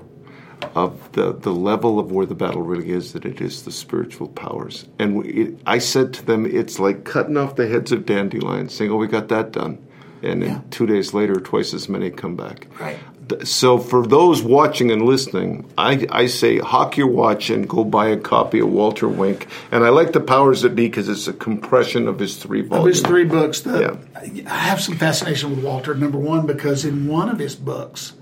of 0.74 1.12
the, 1.12 1.32
the 1.32 1.52
level 1.52 1.98
of 1.98 2.10
where 2.12 2.26
the 2.26 2.34
battle 2.34 2.62
really 2.62 2.90
is 2.90 3.12
that 3.12 3.24
it 3.24 3.40
is 3.40 3.62
the 3.64 3.72
spiritual 3.72 4.28
powers. 4.28 4.86
And 4.98 5.16
we, 5.16 5.28
it, 5.28 5.58
I 5.66 5.78
said 5.78 6.12
to 6.14 6.24
them, 6.26 6.46
it's 6.46 6.78
like 6.78 7.04
cutting 7.04 7.36
off 7.36 7.56
the 7.56 7.66
heads 7.68 7.92
of 7.92 8.06
dandelions, 8.06 8.74
saying, 8.74 8.90
oh, 8.90 8.96
we 8.96 9.06
got 9.06 9.28
that 9.28 9.52
done. 9.52 9.78
And 10.22 10.42
then 10.42 10.50
Yeah. 10.50 10.60
two 10.70 10.86
days 10.86 11.12
later, 11.14 11.34
twice 11.40 11.74
as 11.74 11.88
many 11.88 12.10
come 12.10 12.36
back. 12.36 12.66
Right. 12.80 12.98
So 13.44 13.78
for 13.78 14.06
those 14.06 14.42
watching 14.42 14.92
and 14.92 15.02
listening, 15.02 15.68
I, 15.76 16.06
I 16.10 16.26
say 16.26 16.58
hawk 16.58 16.96
your 16.96 17.08
watch 17.08 17.50
and 17.50 17.68
go 17.68 17.82
buy 17.84 18.08
a 18.08 18.16
copy 18.16 18.60
of 18.60 18.68
Walter 18.68 19.08
Wink. 19.08 19.48
And 19.72 19.84
I 19.84 19.88
like 19.88 20.12
the 20.12 20.20
powers 20.20 20.62
that 20.62 20.76
be 20.76 20.86
because 20.86 21.08
it's 21.08 21.26
a 21.26 21.32
compression 21.32 22.06
of 22.06 22.20
his 22.20 22.36
three 22.36 22.66
Of 22.70 22.86
his 22.86 23.02
three 23.02 23.24
books, 23.24 23.60
the, 23.60 23.98
I 24.46 24.54
have 24.54 24.80
some 24.80 24.96
fascination 24.96 25.50
with 25.50 25.64
Walter. 25.64 25.94
Number 25.94 26.18
one, 26.18 26.46
because 26.46 26.84
in 26.84 27.08
one 27.08 27.28
of 27.28 27.40
his 27.40 27.56
books, 27.56 28.12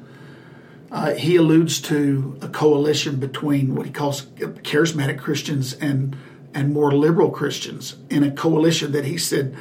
uh, 0.90 1.14
he 1.14 1.36
alludes 1.36 1.80
to 1.82 2.38
a 2.40 2.48
coalition 2.48 3.16
between 3.16 3.74
what 3.74 3.84
he 3.84 3.92
calls 3.92 4.22
charismatic 4.22 5.18
Christians 5.18 5.74
and 5.74 6.16
and 6.54 6.72
more 6.72 6.92
liberal 6.92 7.30
Christians 7.30 7.96
in 8.08 8.22
a 8.22 8.30
coalition 8.30 8.92
that 8.92 9.04
he 9.04 9.18
said 9.18 9.56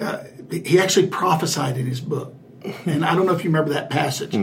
uh, 0.00 0.24
he 0.50 0.78
actually 0.80 1.08
prophesied 1.08 1.76
in 1.76 1.86
his 1.86 2.00
book. 2.00 2.34
And 2.86 3.04
I 3.04 3.14
don't 3.14 3.26
know 3.26 3.34
if 3.34 3.44
you 3.44 3.50
remember 3.50 3.74
that 3.74 3.90
passage. 3.90 4.34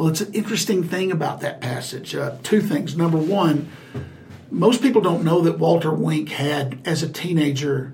Well, 0.00 0.08
it's 0.08 0.22
an 0.22 0.32
interesting 0.32 0.82
thing 0.82 1.12
about 1.12 1.42
that 1.42 1.60
passage. 1.60 2.14
Uh, 2.14 2.38
two 2.42 2.62
things. 2.62 2.96
Number 2.96 3.18
one, 3.18 3.70
most 4.50 4.80
people 4.80 5.02
don't 5.02 5.24
know 5.24 5.42
that 5.42 5.58
Walter 5.58 5.92
Wink 5.92 6.30
had, 6.30 6.80
as 6.86 7.02
a 7.02 7.08
teenager, 7.10 7.92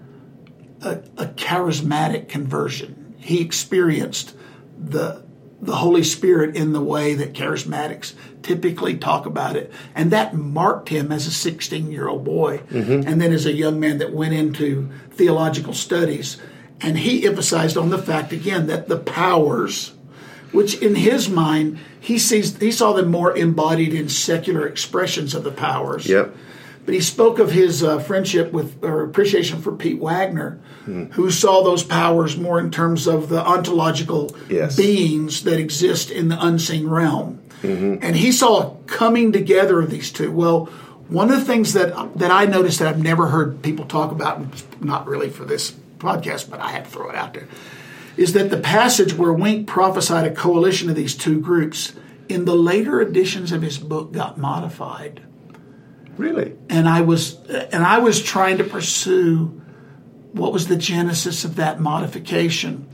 a, 0.83 1.01
a 1.16 1.27
charismatic 1.27 2.29
conversion. 2.29 3.16
He 3.19 3.40
experienced 3.40 4.37
the 4.79 5.27
the 5.61 5.75
Holy 5.75 6.05
Spirit 6.05 6.55
in 6.55 6.73
the 6.73 6.81
way 6.81 7.16
that 7.16 7.33
charismatics 7.33 8.14
typically 8.40 8.97
talk 8.97 9.27
about 9.27 9.57
it, 9.57 9.73
and 9.92 10.12
that 10.12 10.33
marked 10.33 10.90
him 10.90 11.11
as 11.11 11.27
a 11.27 11.33
16 11.33 11.90
year 11.90 12.07
old 12.07 12.23
boy, 12.23 12.62
and 13.05 13.21
then 13.21 13.33
as 13.33 13.47
a 13.47 13.53
young 13.53 13.81
man 13.81 13.99
that 13.99 14.12
went 14.12 14.33
into 14.33 14.88
theological 15.11 15.75
studies. 15.75 16.37
And 16.81 16.99
he 16.99 17.27
emphasized 17.27 17.77
on 17.77 17.88
the 17.88 17.99
fact 17.99 18.33
again 18.33 18.69
that 18.69 18.87
the 18.87 18.99
powers, 18.99 19.95
which 20.52 20.80
in 20.80 20.94
his 20.94 21.28
mind 21.28 21.78
he 22.00 22.18
sees 22.18 22.56
he 22.59 22.70
saw 22.70 22.92
them 22.92 23.11
more 23.11 23.37
embodied 23.37 23.92
in 23.94 24.09
secular 24.09 24.66
expressions 24.66 25.35
of 25.35 25.44
the 25.44 25.50
powers. 25.52 26.06
Yep. 26.06 26.35
But 26.85 26.94
he 26.94 27.00
spoke 27.00 27.40
of 27.40 27.50
his 27.50 27.82
uh, 27.82 27.98
friendship 27.98 28.52
with 28.52 28.82
or 28.85 29.02
appreciation 29.02 29.61
for 29.61 29.72
Pete 29.72 29.98
Wagner, 30.00 30.61
who 31.12 31.32
saw 31.32 31.64
those 31.64 31.82
powers 31.82 32.37
more 32.37 32.61
in 32.61 32.70
terms 32.70 33.09
of 33.09 33.28
the 33.28 33.44
ontological 33.44 34.37
Yes. 34.48 34.76
beings 34.76 35.42
that 35.42 35.59
exist 35.59 36.12
in 36.12 36.28
the 36.28 36.38
unseen 36.40 36.88
realm. 36.88 37.40
And 37.64 38.14
he 38.14 38.30
saw 38.30 38.61
a 38.61 38.76
coming 38.87 39.32
together 39.32 39.80
of 39.80 39.90
these 39.90 40.12
two. 40.12 40.30
Well, 40.30 40.66
one 41.09 41.30
of 41.32 41.40
the 41.40 41.44
things 41.44 41.72
that 41.72 41.92
that 42.18 42.30
I 42.30 42.44
noticed 42.44 42.78
that 42.78 42.87
I've 42.87 43.02
never 43.02 43.26
heard 43.26 43.62
people 43.62 43.85
talk 43.87 44.12
about, 44.12 44.40
not 44.80 45.09
really 45.09 45.28
for 45.30 45.44
this 45.44 45.72
podcast, 45.98 46.48
but 46.50 46.61
I 46.61 46.70
had 46.70 46.85
to 46.85 46.90
throw 46.90 47.09
it 47.11 47.16
out 47.16 47.35
there, 47.35 47.48
is 48.16 48.33
that 48.33 48.50
the 48.50 48.57
passage 48.59 49.14
where 49.14 49.33
Wink 49.33 49.66
prophesied 49.66 50.26
a 50.26 50.35
coalition 50.35 50.88
of 50.88 50.96
these 50.96 51.14
two 51.14 51.40
groups 51.40 51.92
in 52.29 52.44
the 52.44 52.55
later 52.55 53.00
editions 53.00 53.52
of 53.52 53.62
his 53.62 53.79
book 53.79 54.12
got 54.12 54.38
modified 54.38 55.22
Really? 56.16 56.55
and 56.70 56.88
I 56.88 57.02
was 57.02 57.38
and 57.72 57.85
I 57.85 57.98
was 57.98 58.22
trying 58.22 58.59
to 58.59 58.64
pursue 58.64 59.61
what 60.33 60.52
was 60.52 60.66
the 60.68 60.76
genesis 60.76 61.44
of 61.44 61.57
that 61.57 61.81
modification, 61.81 62.87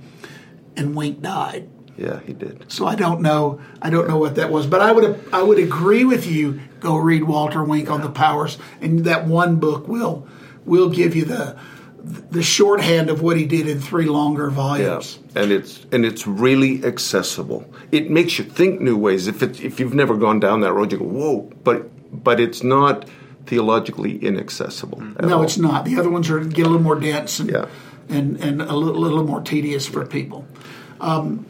and 0.76 0.94
Wink 0.94 1.22
died. 1.22 1.68
Yeah, 1.96 2.20
he 2.20 2.32
did. 2.32 2.64
So 2.70 2.86
I 2.86 2.94
don't 2.94 3.20
know 3.20 3.60
I 3.80 3.90
don't 3.90 4.08
know 4.08 4.18
what 4.18 4.34
that 4.36 4.50
was, 4.50 4.66
but 4.66 4.80
I 4.80 4.90
would 4.92 5.22
I 5.32 5.42
would 5.42 5.58
agree 5.58 6.04
with 6.04 6.26
you. 6.26 6.60
Go 6.80 6.96
read 6.96 7.24
Walter 7.24 7.62
Wink 7.62 7.90
on 7.90 8.00
the 8.00 8.10
powers, 8.10 8.58
and 8.80 9.04
that 9.04 9.26
one 9.26 9.56
book 9.56 9.86
will 9.86 10.26
will 10.64 10.88
give 10.88 11.14
you 11.14 11.24
the 11.24 11.56
the 12.04 12.42
shorthand 12.42 13.10
of 13.10 13.22
what 13.22 13.36
he 13.36 13.46
did 13.46 13.68
in 13.68 13.80
three 13.80 14.06
longer 14.06 14.50
volumes. 14.50 15.18
Yes. 15.24 15.36
And 15.36 15.52
it's 15.52 15.86
and 15.92 16.04
it's 16.04 16.26
really 16.26 16.84
accessible. 16.84 17.64
It 17.92 18.10
makes 18.10 18.38
you 18.38 18.44
think 18.44 18.80
new 18.80 18.96
ways. 18.96 19.28
If 19.28 19.42
it, 19.42 19.60
if 19.60 19.78
you've 19.78 19.94
never 19.94 20.16
gone 20.16 20.40
down 20.40 20.60
that 20.62 20.72
road, 20.72 20.92
you 20.92 20.98
go 20.98 21.04
whoa. 21.04 21.50
But 21.62 21.90
but 22.24 22.40
it's 22.40 22.62
not 22.62 23.08
theologically 23.46 24.18
inaccessible. 24.24 25.00
No, 25.20 25.38
all. 25.38 25.42
it's 25.42 25.58
not. 25.58 25.84
The 25.84 25.98
other 25.98 26.10
ones 26.10 26.28
are 26.30 26.40
get 26.40 26.66
a 26.66 26.68
little 26.68 26.82
more 26.82 26.98
dense 26.98 27.38
and 27.40 27.50
Yeah. 27.50 27.66
and, 28.08 28.36
and 28.40 28.62
a 28.62 28.74
little, 28.74 29.00
little 29.00 29.24
more 29.24 29.40
tedious 29.40 29.86
for 29.86 30.04
people. 30.06 30.46
Um, 31.00 31.46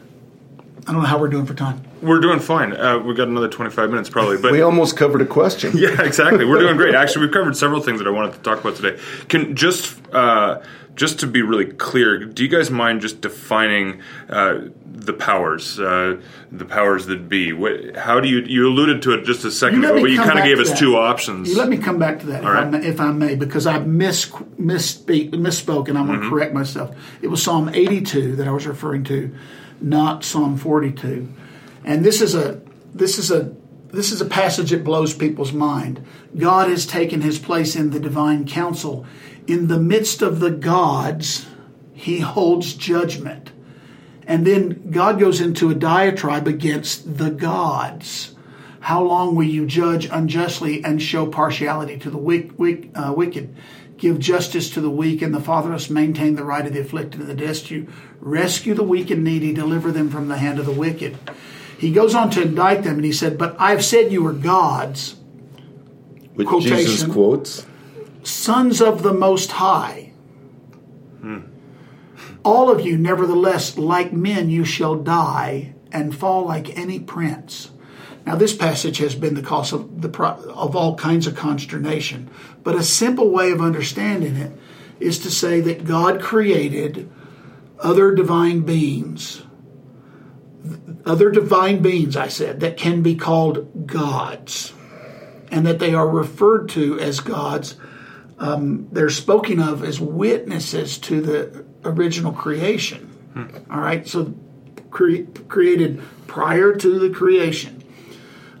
I 0.87 0.91
don't 0.91 1.01
know 1.01 1.07
how 1.07 1.19
we're 1.19 1.29
doing 1.29 1.45
for 1.45 1.53
time. 1.53 1.81
We're 2.03 2.19
doing 2.19 2.39
fine. 2.39 2.73
Uh, 2.73 2.99
we've 2.99 3.15
got 3.17 3.27
another 3.29 3.47
25 3.49 3.89
minutes 3.89 4.09
probably, 4.09 4.37
but 4.37 4.51
We 4.51 4.61
almost 4.61 4.97
covered 4.97 5.21
a 5.21 5.25
question. 5.25 5.71
Yeah, 5.77 6.01
exactly. 6.03 6.45
We're 6.45 6.59
doing 6.59 6.77
great. 6.77 6.95
Actually, 6.95 7.25
we've 7.25 7.33
covered 7.33 7.55
several 7.57 7.81
things 7.81 7.99
that 7.99 8.07
I 8.07 8.11
wanted 8.11 8.33
to 8.33 8.39
talk 8.39 8.59
about 8.59 8.75
today. 8.75 8.99
Can 9.29 9.55
just 9.55 9.95
uh, 10.13 10.61
just 10.95 11.19
to 11.21 11.27
be 11.27 11.41
really 11.41 11.65
clear, 11.65 12.19
do 12.25 12.43
you 12.43 12.49
guys 12.49 12.69
mind 12.69 13.01
just 13.01 13.19
defining 13.21 14.01
uh, 14.29 14.59
the 14.85 15.13
powers, 15.13 15.79
uh, 15.79 16.21
the 16.51 16.65
powers 16.65 17.07
that 17.07 17.27
be? 17.27 17.51
What, 17.51 17.95
how 17.95 18.19
do 18.19 18.27
you 18.29 18.39
you 18.41 18.67
alluded 18.67 19.01
to 19.03 19.13
it 19.13 19.25
just 19.25 19.43
a 19.45 19.51
second 19.51 19.83
ago, 19.83 19.99
but 20.01 20.11
you 20.11 20.17
kind 20.21 20.37
of 20.37 20.45
gave 20.45 20.59
us 20.59 20.69
that. 20.69 20.77
two 20.77 20.95
options. 20.97 21.49
You 21.49 21.57
let 21.57 21.67
me 21.69 21.77
come 21.77 21.97
back 21.97 22.19
to 22.19 22.25
that 22.27 22.41
if, 22.43 22.45
All 22.45 22.51
I, 22.51 22.65
may, 22.65 22.85
if 22.85 22.99
I 23.01 23.11
may, 23.11 23.35
because 23.35 23.65
I 23.65 23.79
mis, 23.79 24.27
misspeak, 24.59 25.31
misspoke 25.31 25.87
and 25.89 25.97
I'm 25.97 26.03
Mm-hmm. 26.05 26.11
going 26.13 26.21
to 26.21 26.29
correct 26.29 26.53
myself. 26.53 26.95
It 27.21 27.27
was 27.29 27.41
Psalm 27.41 27.69
82 27.69 28.35
that 28.35 28.47
I 28.47 28.51
was 28.51 28.67
referring 28.67 29.03
to, 29.05 29.35
not 29.81 30.23
Psalm 30.23 30.57
42. 30.57 31.27
And 31.83 32.03
this 32.05 32.21
is 32.21 32.35
a 32.35 32.61
this 32.93 33.17
is 33.17 33.31
a 33.31 33.55
this 33.89 34.11
is 34.11 34.21
a 34.21 34.25
passage 34.25 34.71
that 34.71 34.83
blows 34.83 35.13
people's 35.13 35.53
mind. 35.53 36.03
God 36.35 36.69
has 36.69 36.85
taken 36.85 37.21
his 37.21 37.37
place 37.37 37.75
in 37.75 37.91
the 37.91 37.99
divine 37.99 38.47
council. 38.47 39.05
In 39.45 39.67
the 39.67 39.79
midst 39.79 40.21
of 40.21 40.39
the 40.39 40.49
gods, 40.49 41.45
he 41.93 42.19
holds 42.19 42.73
judgment. 42.73 43.51
And 44.25 44.47
then 44.47 44.89
God 44.89 45.19
goes 45.19 45.41
into 45.41 45.69
a 45.69 45.75
diatribe 45.75 46.47
against 46.47 47.17
the 47.17 47.29
gods. 47.29 48.33
How 48.79 49.03
long 49.03 49.35
will 49.35 49.43
you 49.43 49.65
judge 49.65 50.09
unjustly 50.11 50.83
and 50.83 51.01
show 51.01 51.27
partiality 51.27 51.97
to 51.99 52.09
the 52.09 52.17
wick, 52.17 52.57
wick, 52.57 52.89
uh, 52.95 53.13
wicked? 53.15 53.55
Give 53.97 54.19
justice 54.19 54.69
to 54.71 54.81
the 54.81 54.89
weak 54.89 55.21
and 55.21 55.33
the 55.33 55.39
fatherless, 55.39 55.89
maintain 55.89 56.35
the 56.35 56.43
right 56.43 56.65
of 56.65 56.73
the 56.73 56.81
afflicted 56.81 57.21
and 57.21 57.29
the 57.29 57.35
destitute, 57.35 57.89
rescue 58.19 58.73
the 58.73 58.83
weak 58.83 59.09
and 59.11 59.23
needy, 59.23 59.53
deliver 59.53 59.91
them 59.91 60.09
from 60.09 60.27
the 60.27 60.37
hand 60.37 60.59
of 60.59 60.65
the 60.65 60.71
wicked. 60.71 61.17
He 61.83 61.91
goes 61.91 62.15
on 62.15 62.29
to 62.31 62.41
indict 62.41 62.83
them 62.83 62.95
and 62.95 63.03
he 63.03 63.11
said, 63.11 63.37
But 63.37 63.57
I've 63.59 63.83
said 63.83 64.09
you 64.09 64.25
are 64.25 64.31
gods, 64.31 65.17
Which 66.33 66.47
Quotation. 66.47 66.77
Jesus 66.77 67.03
quotes. 67.11 67.65
sons 68.23 68.81
of 68.81 69.03
the 69.03 69.13
Most 69.13 69.51
High. 69.51 70.13
Hmm. 71.19 71.39
All 72.45 72.71
of 72.71 72.85
you, 72.85 72.97
nevertheless, 72.97 73.77
like 73.77 74.13
men, 74.13 74.49
you 74.49 74.63
shall 74.63 74.95
die, 74.95 75.75
and 75.91 76.15
fall 76.15 76.45
like 76.45 76.77
any 76.77 77.01
prince. 77.01 77.71
Now, 78.25 78.37
this 78.37 78.55
passage 78.55 78.99
has 78.99 79.13
been 79.13 79.33
the 79.33 79.41
cause 79.41 79.73
of, 79.73 80.01
the, 80.01 80.09
of 80.17 80.77
all 80.77 80.95
kinds 80.95 81.27
of 81.27 81.35
consternation, 81.35 82.29
but 82.63 82.75
a 82.75 82.83
simple 82.83 83.29
way 83.29 83.51
of 83.51 83.59
understanding 83.59 84.37
it 84.37 84.57
is 85.01 85.19
to 85.19 85.29
say 85.29 85.59
that 85.59 85.83
God 85.83 86.21
created 86.21 87.11
other 87.79 88.15
divine 88.15 88.61
beings, 88.61 89.43
other 91.05 91.31
divine 91.31 91.81
beings, 91.81 92.15
I 92.15 92.27
said, 92.27 92.61
that 92.61 92.77
can 92.77 93.01
be 93.01 93.15
called 93.15 93.87
gods, 93.87 94.73
and 95.51 95.65
that 95.65 95.79
they 95.79 95.93
are 95.93 96.07
referred 96.07 96.69
to 96.69 96.99
as 96.99 97.19
gods. 97.19 97.75
Um, 98.39 98.87
they're 98.91 99.09
spoken 99.09 99.59
of 99.59 99.83
as 99.83 99.99
witnesses 99.99 100.97
to 100.99 101.21
the 101.21 101.65
original 101.83 102.31
creation. 102.31 103.05
Hmm. 103.33 103.47
All 103.71 103.79
right, 103.79 104.07
so 104.07 104.33
cre- 104.89 105.23
created 105.47 106.01
prior 106.27 106.73
to 106.73 106.99
the 106.99 107.09
creation. 107.09 107.83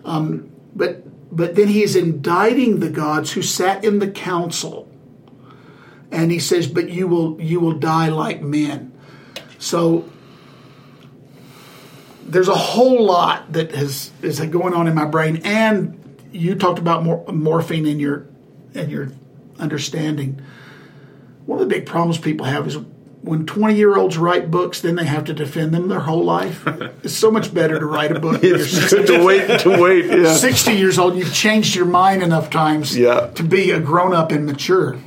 Um, 0.05 0.51
but 0.75 1.03
but 1.35 1.55
then 1.55 1.67
he 1.67 1.81
is 1.81 1.95
indicting 1.95 2.79
the 2.79 2.89
gods 2.89 3.31
who 3.31 3.41
sat 3.41 3.83
in 3.83 3.99
the 3.99 4.11
council, 4.11 4.87
and 6.11 6.31
he 6.31 6.39
says, 6.39 6.67
"But 6.67 6.89
you 6.89 7.07
will 7.07 7.41
you 7.41 7.59
will 7.59 7.79
die 7.79 8.09
like 8.09 8.41
men." 8.41 8.91
So 9.57 10.05
there's 12.33 12.47
a 12.47 12.55
whole 12.55 13.05
lot 13.05 13.53
that 13.53 13.73
has 13.73 14.11
is 14.21 14.39
going 14.39 14.73
on 14.73 14.87
in 14.87 14.95
my 14.95 15.05
brain, 15.05 15.41
and 15.43 15.99
you 16.31 16.55
talked 16.55 16.79
about 16.79 17.03
mor- 17.03 17.23
morphine 17.31 17.85
in 17.85 17.99
your 17.99 18.27
in 18.73 18.89
your 18.89 19.11
understanding. 19.59 20.41
One 21.45 21.61
of 21.61 21.69
the 21.69 21.73
big 21.73 21.85
problems 21.85 22.17
people 22.17 22.45
have 22.45 22.67
is 22.67 22.77
when 23.21 23.45
20 23.45 23.75
year 23.75 23.95
olds 23.95 24.17
write 24.17 24.49
books, 24.51 24.81
then 24.81 24.95
they 24.95 25.05
have 25.05 25.25
to 25.25 25.33
defend 25.33 25.73
them 25.73 25.87
their 25.87 26.01
whole 26.01 26.23
life. 26.23 26.67
It's 27.03 27.13
so 27.13 27.29
much 27.29 27.53
better 27.53 27.77
to 27.77 27.85
write 27.85 28.13
a 28.13 28.19
book. 28.19 28.39
to 28.41 29.23
wait, 29.25 29.59
to 29.59 29.81
wait. 29.81 30.05
Yeah. 30.05 30.33
60 30.33 30.71
years 30.71 30.97
old, 30.97 31.17
you've 31.17 31.33
changed 31.33 31.75
your 31.75 31.85
mind 31.85 32.23
enough 32.23 32.49
times 32.49 32.97
yeah. 32.97 33.27
to 33.35 33.43
be 33.43 33.71
a 33.71 33.79
grown 33.81 34.13
up 34.13 34.31
and 34.31 34.45
mature. 34.45 34.97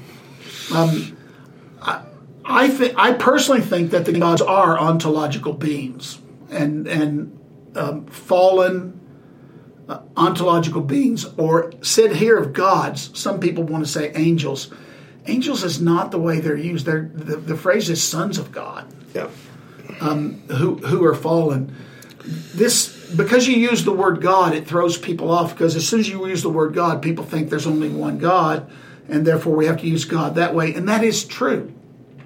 Um, 0.75 1.17
I, 1.81 2.03
I, 2.45 2.69
th- 2.69 2.93
I 2.99 3.15
personally 3.15 3.63
think 3.63 3.93
that 3.93 4.05
the 4.05 4.13
gods 4.13 4.43
are 4.43 4.79
ontological 4.79 5.55
beings 5.55 6.19
and, 6.51 6.87
and 6.87 7.39
um, 7.75 8.07
fallen 8.07 9.01
uh, 9.89 10.01
ontological 10.17 10.81
beings, 10.83 11.25
or 11.37 11.73
said 11.83 12.17
here 12.17 12.37
of 12.37 12.53
gods, 12.53 13.11
some 13.19 13.39
people 13.41 13.63
want 13.63 13.85
to 13.85 13.91
say 13.91 14.13
angels 14.15 14.71
angels 15.29 15.65
is 15.65 15.81
not 15.81 16.11
the 16.11 16.19
way 16.19 16.41
they're 16.41 16.57
used. 16.57 16.87
They're, 16.87 17.11
the, 17.13 17.37
the 17.37 17.57
phrase 17.57 17.91
is 17.91 18.03
sons 18.03 18.39
of 18.39 18.53
God. 18.53 18.87
Yeah. 19.15 19.29
Um, 20.01 20.43
who 20.49 20.77
who 20.77 21.05
are 21.05 21.15
fallen. 21.15 21.75
This 22.55 22.95
because 23.15 23.47
you 23.47 23.57
use 23.57 23.85
the 23.85 23.93
word 23.93 24.21
God, 24.21 24.55
it 24.55 24.67
throws 24.67 24.99
people 24.99 25.31
off 25.31 25.53
because 25.53 25.77
as 25.77 25.89
soon 25.89 26.01
as 26.01 26.09
you 26.09 26.27
use 26.27 26.43
the 26.43 26.51
word 26.51 26.75
God, 26.75 27.01
people 27.01 27.25
think 27.25 27.49
there's 27.49 27.67
only 27.67 27.89
one 27.89 28.19
God, 28.19 28.71
and 29.09 29.27
therefore 29.27 29.55
we 29.55 29.67
have 29.67 29.81
to 29.81 29.87
use 29.87 30.05
God 30.05 30.35
that 30.35 30.55
way, 30.55 30.75
and 30.75 30.89
that 30.89 31.05
is 31.05 31.25
true. 31.25 31.73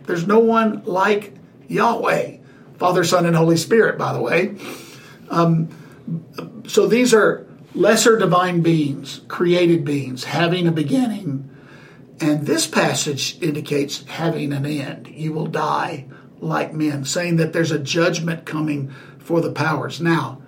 There's 0.04 0.26
no 0.26 0.40
one 0.40 0.82
like 0.84 1.34
Yahweh, 1.68 2.38
Father, 2.80 3.04
Son, 3.04 3.26
and 3.26 3.36
Holy 3.36 3.56
Spirit. 3.56 3.96
By 3.96 4.12
the 4.12 4.20
way, 4.20 4.56
um, 5.28 5.68
so 6.66 6.88
these 6.88 7.14
are 7.14 7.46
lesser 7.72 8.18
divine 8.18 8.62
beings, 8.62 9.20
created 9.28 9.84
beings, 9.84 10.24
having 10.24 10.66
a 10.66 10.72
beginning 10.72 11.50
and 12.20 12.46
this 12.46 12.66
passage 12.66 13.40
indicates 13.40 14.04
having 14.04 14.52
an 14.52 14.66
end. 14.66 15.08
You 15.08 15.32
will 15.32 15.46
die 15.46 16.06
like 16.38 16.74
men, 16.74 17.04
saying 17.04 17.36
that 17.36 17.52
there's 17.52 17.70
a 17.70 17.78
judgment 17.78 18.44
coming 18.44 18.94
for 19.18 19.40
the 19.40 19.52
powers. 19.52 20.00
Now, 20.00 20.42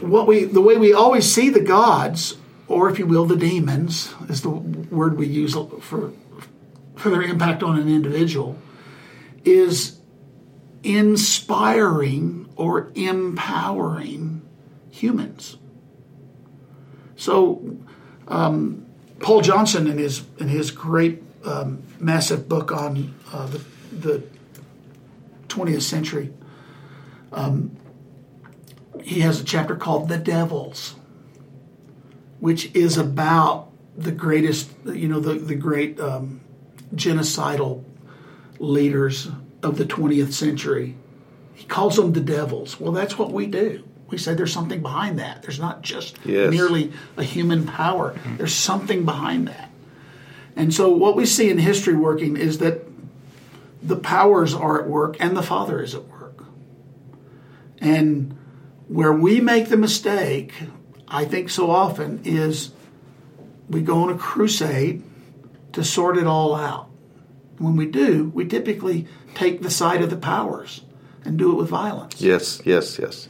what 0.00 0.26
we 0.26 0.44
the 0.44 0.60
way 0.60 0.76
we 0.76 0.92
always 0.92 1.30
see 1.30 1.50
the 1.50 1.60
gods, 1.60 2.36
or 2.66 2.88
if 2.88 2.98
you 2.98 3.06
will, 3.06 3.26
the 3.26 3.36
demons, 3.36 4.14
is 4.28 4.42
the 4.42 4.50
word 4.50 5.18
we 5.18 5.26
use 5.26 5.54
for 5.80 6.12
for 6.96 7.10
their 7.10 7.22
impact 7.22 7.62
on 7.62 7.78
an 7.78 7.88
individual, 7.88 8.56
is 9.44 9.97
inspiring 10.82 12.48
or 12.56 12.90
empowering 12.94 14.42
humans. 14.90 15.56
So 17.16 17.76
um, 18.28 18.86
Paul 19.20 19.40
Johnson, 19.40 19.86
in 19.86 19.98
his 19.98 20.24
in 20.38 20.48
his 20.48 20.70
great 20.70 21.22
um, 21.44 21.82
massive 21.98 22.48
book 22.48 22.72
on 22.72 23.14
uh, 23.32 23.46
the 23.46 23.64
the 23.92 24.22
20th 25.48 25.82
century, 25.82 26.32
um, 27.32 27.76
he 29.02 29.20
has 29.20 29.40
a 29.40 29.44
chapter 29.44 29.74
called 29.74 30.08
"The 30.08 30.18
Devils," 30.18 30.94
which 32.38 32.74
is 32.74 32.96
about 32.96 33.70
the 33.96 34.12
greatest, 34.12 34.70
you 34.84 35.08
know, 35.08 35.18
the 35.18 35.34
the 35.34 35.56
great 35.56 35.98
um, 35.98 36.40
genocidal 36.94 37.82
leaders 38.60 39.28
of 39.62 39.78
the 39.78 39.84
20th 39.84 40.32
century. 40.32 40.96
He 41.54 41.64
calls 41.66 41.96
them 41.96 42.12
the 42.12 42.20
devils. 42.20 42.78
Well, 42.78 42.92
that's 42.92 43.18
what 43.18 43.32
we 43.32 43.46
do 43.46 43.84
we 44.10 44.18
say 44.18 44.34
there's 44.34 44.52
something 44.52 44.80
behind 44.80 45.18
that. 45.18 45.42
There's 45.42 45.60
not 45.60 45.82
just 45.82 46.16
yes. 46.24 46.50
merely 46.50 46.92
a 47.16 47.22
human 47.22 47.66
power. 47.66 48.16
There's 48.38 48.54
something 48.54 49.04
behind 49.04 49.48
that. 49.48 49.70
And 50.56 50.72
so 50.72 50.90
what 50.90 51.14
we 51.14 51.26
see 51.26 51.50
in 51.50 51.58
history 51.58 51.94
working 51.94 52.36
is 52.36 52.58
that 52.58 52.84
the 53.82 53.96
powers 53.96 54.54
are 54.54 54.80
at 54.80 54.88
work 54.88 55.16
and 55.20 55.36
the 55.36 55.42
Father 55.42 55.82
is 55.82 55.94
at 55.94 56.04
work. 56.08 56.44
And 57.78 58.36
where 58.88 59.12
we 59.12 59.40
make 59.40 59.68
the 59.68 59.76
mistake, 59.76 60.54
I 61.06 61.24
think 61.26 61.50
so 61.50 61.70
often, 61.70 62.22
is 62.24 62.70
we 63.68 63.82
go 63.82 64.02
on 64.02 64.10
a 64.10 64.18
crusade 64.18 65.02
to 65.74 65.84
sort 65.84 66.16
it 66.16 66.26
all 66.26 66.54
out. 66.54 66.87
When 67.58 67.76
we 67.76 67.86
do, 67.86 68.30
we 68.34 68.46
typically 68.46 69.06
take 69.34 69.62
the 69.62 69.70
side 69.70 70.02
of 70.02 70.10
the 70.10 70.16
powers 70.16 70.82
and 71.24 71.38
do 71.38 71.52
it 71.52 71.56
with 71.56 71.68
violence. 71.68 72.20
Yes, 72.20 72.62
yes, 72.64 72.98
yes 72.98 73.28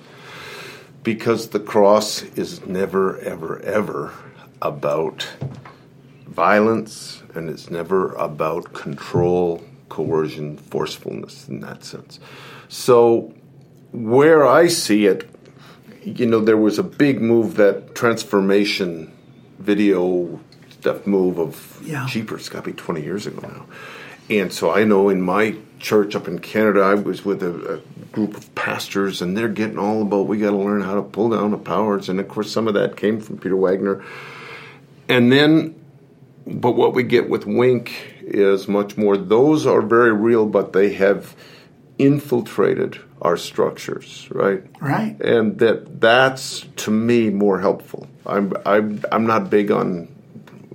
because 1.08 1.48
the 1.48 1.60
cross 1.60 2.22
is 2.36 2.66
never, 2.66 3.18
ever, 3.20 3.60
ever 3.60 4.12
about 4.60 5.26
violence 6.26 7.22
and 7.34 7.48
it's 7.48 7.70
never 7.70 8.12
about 8.16 8.74
control, 8.74 9.64
coercion, 9.88 10.58
forcefulness 10.58 11.48
in 11.48 11.60
that 11.60 11.82
sense. 11.82 12.20
So, 12.68 13.32
where 13.92 14.46
I 14.46 14.68
see 14.68 15.06
it, 15.06 15.28
you 16.04 16.26
know, 16.26 16.40
there 16.40 16.56
was 16.56 16.78
a 16.78 16.82
big 16.82 17.22
move 17.22 17.56
that 17.56 17.94
transformation 17.94 19.10
video 19.58 20.38
stuff 20.68 21.06
move 21.06 21.38
of 21.38 21.80
yeah. 21.82 22.06
Jeepers, 22.06 22.50
got 22.50 22.64
to 22.64 22.70
be 22.70 22.76
20 22.76 23.02
years 23.02 23.26
ago 23.26 23.40
now. 23.48 23.66
And 24.30 24.52
so 24.52 24.70
I 24.70 24.84
know 24.84 25.08
in 25.08 25.22
my 25.22 25.56
church 25.78 26.14
up 26.14 26.28
in 26.28 26.38
Canada, 26.38 26.80
I 26.80 26.94
was 26.94 27.24
with 27.24 27.42
a, 27.42 27.74
a 27.74 27.78
group 28.12 28.36
of 28.36 28.54
pastors, 28.54 29.22
and 29.22 29.36
they're 29.36 29.48
getting 29.48 29.78
all 29.78 30.02
about 30.02 30.26
we 30.26 30.38
got 30.38 30.50
to 30.50 30.56
learn 30.56 30.82
how 30.82 30.96
to 30.96 31.02
pull 31.02 31.30
down 31.30 31.50
the 31.50 31.58
powers. 31.58 32.08
And 32.08 32.20
of 32.20 32.28
course, 32.28 32.50
some 32.50 32.68
of 32.68 32.74
that 32.74 32.96
came 32.96 33.20
from 33.20 33.38
Peter 33.38 33.56
Wagner. 33.56 34.04
And 35.08 35.32
then, 35.32 35.74
but 36.46 36.72
what 36.72 36.94
we 36.94 37.02
get 37.02 37.28
with 37.28 37.46
Wink 37.46 38.18
is 38.20 38.68
much 38.68 38.96
more. 38.96 39.16
Those 39.16 39.66
are 39.66 39.80
very 39.80 40.12
real, 40.12 40.46
but 40.46 40.72
they 40.72 40.92
have 40.94 41.34
infiltrated 41.98 42.98
our 43.20 43.36
structures, 43.36 44.28
right? 44.30 44.62
Right. 44.80 45.20
And 45.20 45.58
that 45.58 46.00
that's 46.00 46.66
to 46.76 46.90
me 46.90 47.30
more 47.30 47.60
helpful. 47.60 48.06
I'm 48.26 48.52
I'm 48.64 49.02
I'm 49.10 49.26
not 49.26 49.50
big 49.50 49.70
on 49.70 50.08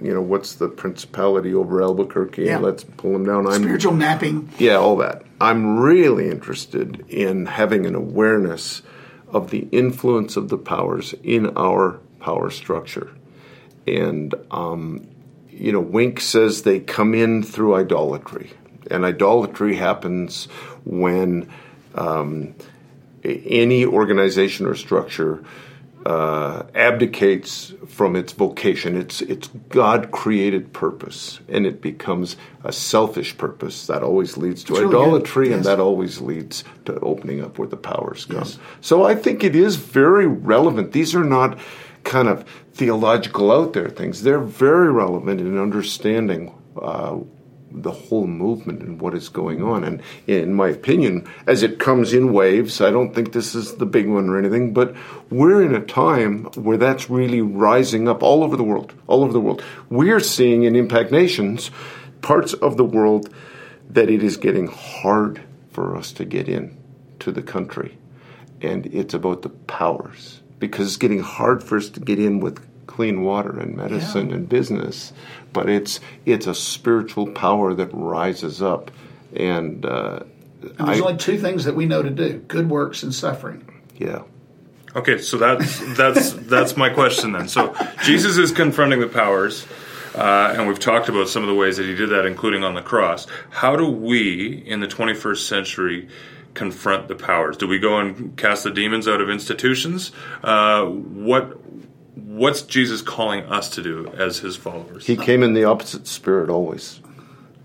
you 0.03 0.13
know, 0.13 0.21
what's 0.21 0.55
the 0.55 0.67
principality 0.67 1.53
over 1.53 1.81
Albuquerque? 1.81 2.43
Yeah. 2.43 2.57
Let's 2.57 2.83
pull 2.83 3.13
them 3.13 3.25
down. 3.25 3.47
I'm, 3.47 3.63
Spiritual 3.63 3.93
mapping. 3.93 4.49
Yeah, 4.59 4.75
all 4.75 4.97
that. 4.97 5.23
I'm 5.39 5.79
really 5.79 6.29
interested 6.29 7.05
in 7.09 7.45
having 7.45 7.85
an 7.85 7.95
awareness 7.95 8.81
of 9.29 9.49
the 9.49 9.67
influence 9.71 10.35
of 10.35 10.49
the 10.49 10.57
powers 10.57 11.13
in 11.23 11.57
our 11.57 11.99
power 12.19 12.49
structure. 12.49 13.11
And, 13.87 14.35
um, 14.51 15.07
you 15.49 15.71
know, 15.71 15.79
Wink 15.79 16.19
says 16.19 16.61
they 16.61 16.79
come 16.79 17.13
in 17.13 17.41
through 17.41 17.75
idolatry. 17.75 18.51
And 18.91 19.05
idolatry 19.05 19.75
happens 19.75 20.45
when 20.83 21.49
um, 21.95 22.55
any 23.23 23.85
organization 23.85 24.65
or 24.65 24.75
structure 24.75 25.43
uh, 26.05 26.63
abdicates 26.75 27.73
from 27.87 28.15
its 28.15 28.33
vocation, 28.33 28.97
its 28.97 29.21
its 29.21 29.47
God 29.69 30.11
created 30.11 30.73
purpose, 30.73 31.39
and 31.47 31.65
it 31.65 31.81
becomes 31.81 32.35
a 32.63 32.73
selfish 32.73 33.37
purpose 33.37 33.87
that 33.87 34.03
always 34.03 34.35
leads 34.35 34.63
to 34.65 34.77
idolatry, 34.77 35.49
yes. 35.49 35.57
and 35.57 35.65
that 35.65 35.79
always 35.79 36.19
leads 36.19 36.63
to 36.85 36.99
opening 36.99 37.41
up 37.41 37.57
where 37.57 37.67
the 37.67 37.77
powers 37.77 38.25
come. 38.25 38.39
Yes. 38.39 38.59
So 38.81 39.03
I 39.03 39.15
think 39.15 39.43
it 39.43 39.55
is 39.55 39.77
very 39.77 40.27
relevant. 40.27 40.91
These 40.91 41.15
are 41.15 41.23
not 41.23 41.57
kind 42.03 42.27
of 42.27 42.43
theological 42.73 43.51
out 43.51 43.73
there 43.73 43.89
things; 43.89 44.23
they're 44.23 44.39
very 44.39 44.91
relevant 44.91 45.39
in 45.39 45.57
understanding 45.57 46.53
uh, 46.81 47.17
the 47.73 47.91
whole 47.91 48.27
movement 48.27 48.81
and 48.81 49.01
what 49.01 49.15
is 49.15 49.29
going 49.29 49.63
on. 49.63 49.83
And 49.83 50.01
in 50.27 50.53
my 50.53 50.69
opinion, 50.69 51.27
as 51.47 51.63
it 51.63 51.79
comes 51.79 52.13
in 52.13 52.33
waves, 52.33 52.81
I 52.81 52.91
don't 52.91 53.13
think 53.13 53.33
this 53.33 53.55
is 53.55 53.75
the 53.75 53.85
big 53.85 54.07
one 54.07 54.29
or 54.29 54.37
anything, 54.37 54.73
but 54.73 54.95
we're 55.29 55.63
in 55.63 55.75
a 55.75 55.85
time 55.85 56.45
where 56.55 56.77
that's 56.77 57.09
really 57.09 57.41
rising 57.41 58.07
up 58.07 58.21
all 58.21 58.43
over 58.43 58.55
the 58.55 58.63
world, 58.63 58.93
all 59.07 59.23
over 59.23 59.33
the 59.33 59.41
world. 59.41 59.63
We're 59.89 60.19
seeing 60.19 60.63
in 60.63 60.75
Impact 60.75 61.11
Nations 61.11 61.71
parts 62.21 62.53
of 62.53 62.77
the 62.77 62.85
world 62.85 63.33
that 63.89 64.09
it 64.09 64.23
is 64.23 64.37
getting 64.37 64.67
hard 64.67 65.41
for 65.71 65.95
us 65.95 66.11
to 66.13 66.25
get 66.25 66.47
in 66.47 66.77
to 67.19 67.31
the 67.31 67.41
country. 67.41 67.97
And 68.61 68.85
it's 68.87 69.13
about 69.13 69.41
the 69.41 69.49
powers 69.49 70.41
because 70.59 70.87
it's 70.87 70.97
getting 70.97 71.19
hard 71.19 71.63
for 71.63 71.77
us 71.77 71.89
to 71.89 71.99
get 71.99 72.19
in 72.19 72.39
with 72.39 72.65
clean 72.93 73.23
water 73.23 73.59
and 73.59 73.75
medicine 73.75 74.29
yeah. 74.29 74.35
and 74.35 74.47
business 74.47 75.13
but 75.53 75.69
it's 75.69 75.99
it's 76.25 76.47
a 76.47 76.55
spiritual 76.55 77.27
power 77.27 77.73
that 77.73 77.89
rises 77.93 78.61
up, 78.61 78.91
and, 79.33 79.85
uh, 79.85 80.19
and 80.61 80.87
there's 80.87 81.01
I, 81.01 81.05
only 81.05 81.17
two 81.17 81.37
things 81.37 81.65
that 81.65 81.75
we 81.75 81.85
know 81.85 82.01
to 82.01 82.09
do: 82.09 82.39
good 82.39 82.69
works 82.69 83.03
and 83.03 83.13
suffering. 83.13 83.81
Yeah. 83.97 84.23
Okay, 84.95 85.19
so 85.19 85.37
that's 85.37 85.95
that's 85.95 86.33
that's 86.33 86.75
my 86.75 86.89
question 86.89 87.31
then. 87.31 87.47
So 87.47 87.75
Jesus 88.03 88.37
is 88.37 88.51
confronting 88.51 88.99
the 88.99 89.07
powers. 89.07 89.65
Uh, 90.15 90.53
and 90.55 90.67
we've 90.67 90.79
talked 90.79 91.09
about 91.09 91.27
some 91.27 91.41
of 91.41 91.49
the 91.49 91.55
ways 91.55 91.77
that 91.77 91.87
he 91.87 91.95
did 91.95 92.11
that, 92.11 92.27
including 92.27 92.63
on 92.63 92.75
the 92.75 92.83
cross. 92.83 93.25
How 93.49 93.75
do 93.75 93.89
we, 93.89 94.63
in 94.67 94.79
the 94.79 94.85
21st 94.85 95.47
century, 95.47 96.07
confront 96.53 97.07
the 97.07 97.15
powers? 97.15 97.57
Do 97.57 97.67
we 97.67 97.79
go 97.79 97.97
and 97.97 98.37
cast 98.37 98.63
the 98.63 98.69
demons 98.69 99.07
out 99.07 99.21
of 99.21 99.29
institutions? 99.31 100.11
Uh, 100.43 100.85
what 100.85 101.57
what's 102.15 102.61
Jesus 102.61 103.01
calling 103.01 103.43
us 103.43 103.69
to 103.69 103.81
do 103.81 104.07
as 104.17 104.39
his 104.39 104.55
followers? 104.55 105.05
He 105.05 105.17
came 105.17 105.43
in 105.43 105.53
the 105.53 105.63
opposite 105.63 106.07
spirit 106.07 106.49
always. 106.49 106.99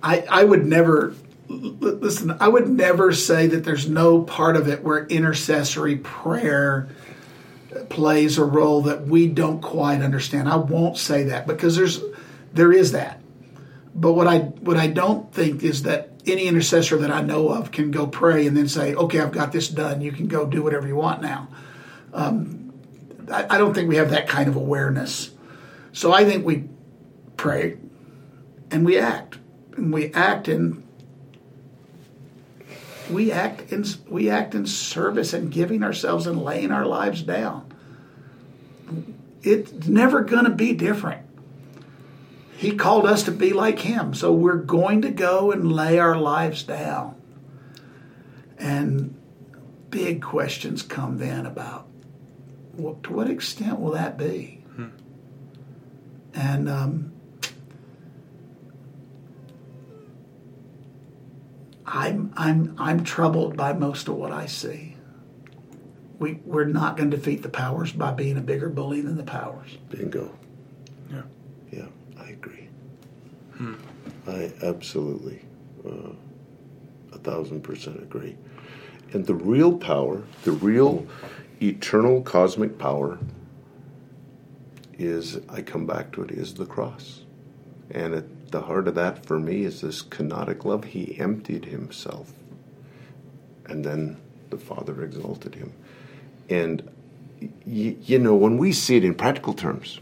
I, 0.03 0.24
I 0.30 0.44
would 0.44 0.64
never 0.64 1.14
listen, 1.49 2.36
I 2.40 2.49
would 2.49 2.68
never 2.68 3.12
say 3.12 3.46
that 3.49 3.64
there's 3.64 3.88
no 3.88 4.22
part 4.22 4.57
of 4.57 4.68
it 4.68 4.82
where 4.84 5.07
intercessory 5.07 5.96
prayer 5.96 6.88
plays 7.88 8.38
a 8.38 8.44
role 8.44 8.82
that 8.82 9.07
we 9.07 9.28
don't 9.28 9.61
quite 9.61 10.03
understand. 10.03 10.49
I 10.49 10.57
won't 10.57 10.96
say 10.96 11.24
that 11.24 11.46
because 11.46 11.76
there's 11.76 12.01
there 12.53 12.72
is 12.72 12.92
that. 12.92 13.20
But 13.94 14.12
what 14.12 14.26
I 14.26 14.38
what 14.38 14.76
I 14.76 14.86
don't 14.86 15.32
think 15.32 15.62
is 15.62 15.82
that 15.82 16.11
any 16.26 16.46
intercessor 16.46 16.99
that 16.99 17.11
I 17.11 17.22
know 17.22 17.49
of 17.49 17.72
can 17.72 17.90
go 17.90 18.07
pray 18.07 18.46
and 18.46 18.57
then 18.57 18.68
say, 18.68 18.94
"Okay, 18.94 19.20
I've 19.20 19.32
got 19.32 19.53
this 19.53 19.68
done. 19.68 20.01
You 20.01 20.12
can 20.12 20.28
go 20.28 20.46
do 20.46 20.62
whatever 20.62 20.86
you 20.86 20.96
want 20.96 21.22
now." 21.22 21.49
Um, 22.12 22.67
I, 23.32 23.58
don't 23.58 23.74
think 23.74 23.88
we 23.88 23.96
have 23.96 24.10
that 24.10 24.28
kind 24.28 24.48
of 24.48 24.56
awareness. 24.56 25.30
So 25.92 26.12
I 26.12 26.24
think 26.24 26.44
we 26.44 26.68
pray 27.36 27.78
and 28.70 28.84
we 28.84 28.98
act. 28.98 29.38
And 29.76 29.92
we 29.92 30.12
act 30.12 30.48
in 30.48 30.82
we 33.10 33.32
act 33.32 33.72
in 33.72 33.84
we 34.08 34.28
act 34.28 34.54
in 34.54 34.66
service 34.66 35.32
and 35.32 35.50
giving 35.50 35.82
ourselves 35.82 36.26
and 36.26 36.42
laying 36.42 36.70
our 36.70 36.84
lives 36.84 37.22
down. 37.22 37.72
It's 39.42 39.86
never 39.86 40.22
going 40.22 40.44
to 40.44 40.50
be 40.50 40.74
different. 40.74 41.24
He 42.56 42.74
called 42.74 43.06
us 43.06 43.22
to 43.22 43.30
be 43.30 43.52
like 43.52 43.78
him, 43.78 44.14
so 44.14 44.32
we're 44.32 44.56
going 44.56 45.02
to 45.02 45.10
go 45.10 45.52
and 45.52 45.72
lay 45.72 45.98
our 45.98 46.18
lives 46.18 46.64
down. 46.64 47.14
And 48.58 49.14
big 49.90 50.20
questions 50.20 50.82
come 50.82 51.18
then 51.18 51.46
about 51.46 51.88
well, 52.78 52.98
to 53.02 53.12
what 53.12 53.28
extent 53.28 53.80
will 53.80 53.90
that 53.92 54.16
be? 54.16 54.62
Hmm. 54.76 54.86
And 56.34 56.68
um, 56.68 57.12
I'm 61.84 62.32
I'm 62.36 62.76
I'm 62.78 63.04
troubled 63.04 63.56
by 63.56 63.72
most 63.72 64.08
of 64.08 64.14
what 64.14 64.30
I 64.30 64.46
see. 64.46 64.96
We 66.18 66.34
we're 66.44 66.64
not 66.64 66.96
going 66.96 67.10
to 67.10 67.16
defeat 67.16 67.42
the 67.42 67.48
powers 67.48 67.92
by 67.92 68.12
being 68.12 68.36
a 68.36 68.40
bigger 68.40 68.68
bully 68.68 69.00
than 69.00 69.16
the 69.16 69.24
powers. 69.24 69.76
Bingo. 69.90 70.36
Yeah. 71.10 71.22
Yeah, 71.72 71.86
I 72.18 72.30
agree. 72.30 72.68
Hmm. 73.56 73.74
I 74.26 74.52
absolutely, 74.62 75.40
uh, 75.86 76.12
a 77.12 77.18
thousand 77.18 77.62
percent 77.62 78.00
agree. 78.00 78.36
And 79.12 79.26
the 79.26 79.34
real 79.34 79.76
power, 79.76 80.22
the 80.44 80.52
real 80.52 81.06
eternal 81.61 82.22
cosmic 82.22 82.78
power 82.78 83.18
is, 84.98 85.38
I 85.48 85.62
come 85.62 85.86
back 85.86 86.12
to 86.12 86.22
it, 86.22 86.30
is 86.30 86.54
the 86.54 86.66
cross. 86.66 87.22
And 87.90 88.14
at 88.14 88.50
the 88.50 88.62
heart 88.62 88.88
of 88.88 88.94
that 88.96 89.24
for 89.24 89.38
me 89.38 89.64
is 89.64 89.80
this 89.80 90.02
kenotic 90.02 90.64
love. 90.64 90.84
He 90.84 91.18
emptied 91.18 91.66
himself, 91.66 92.32
and 93.66 93.84
then 93.84 94.18
the 94.50 94.59
Father 94.59 95.02
exalted 95.02 95.54
him. 95.54 95.72
And 96.48 96.88
y- 97.40 97.96
you 98.02 98.18
know, 98.18 98.34
when 98.34 98.59
we 98.59 98.72
see 98.72 98.96
it 98.96 99.04
in 99.04 99.14
practical 99.14 99.54
terms, 99.54 100.00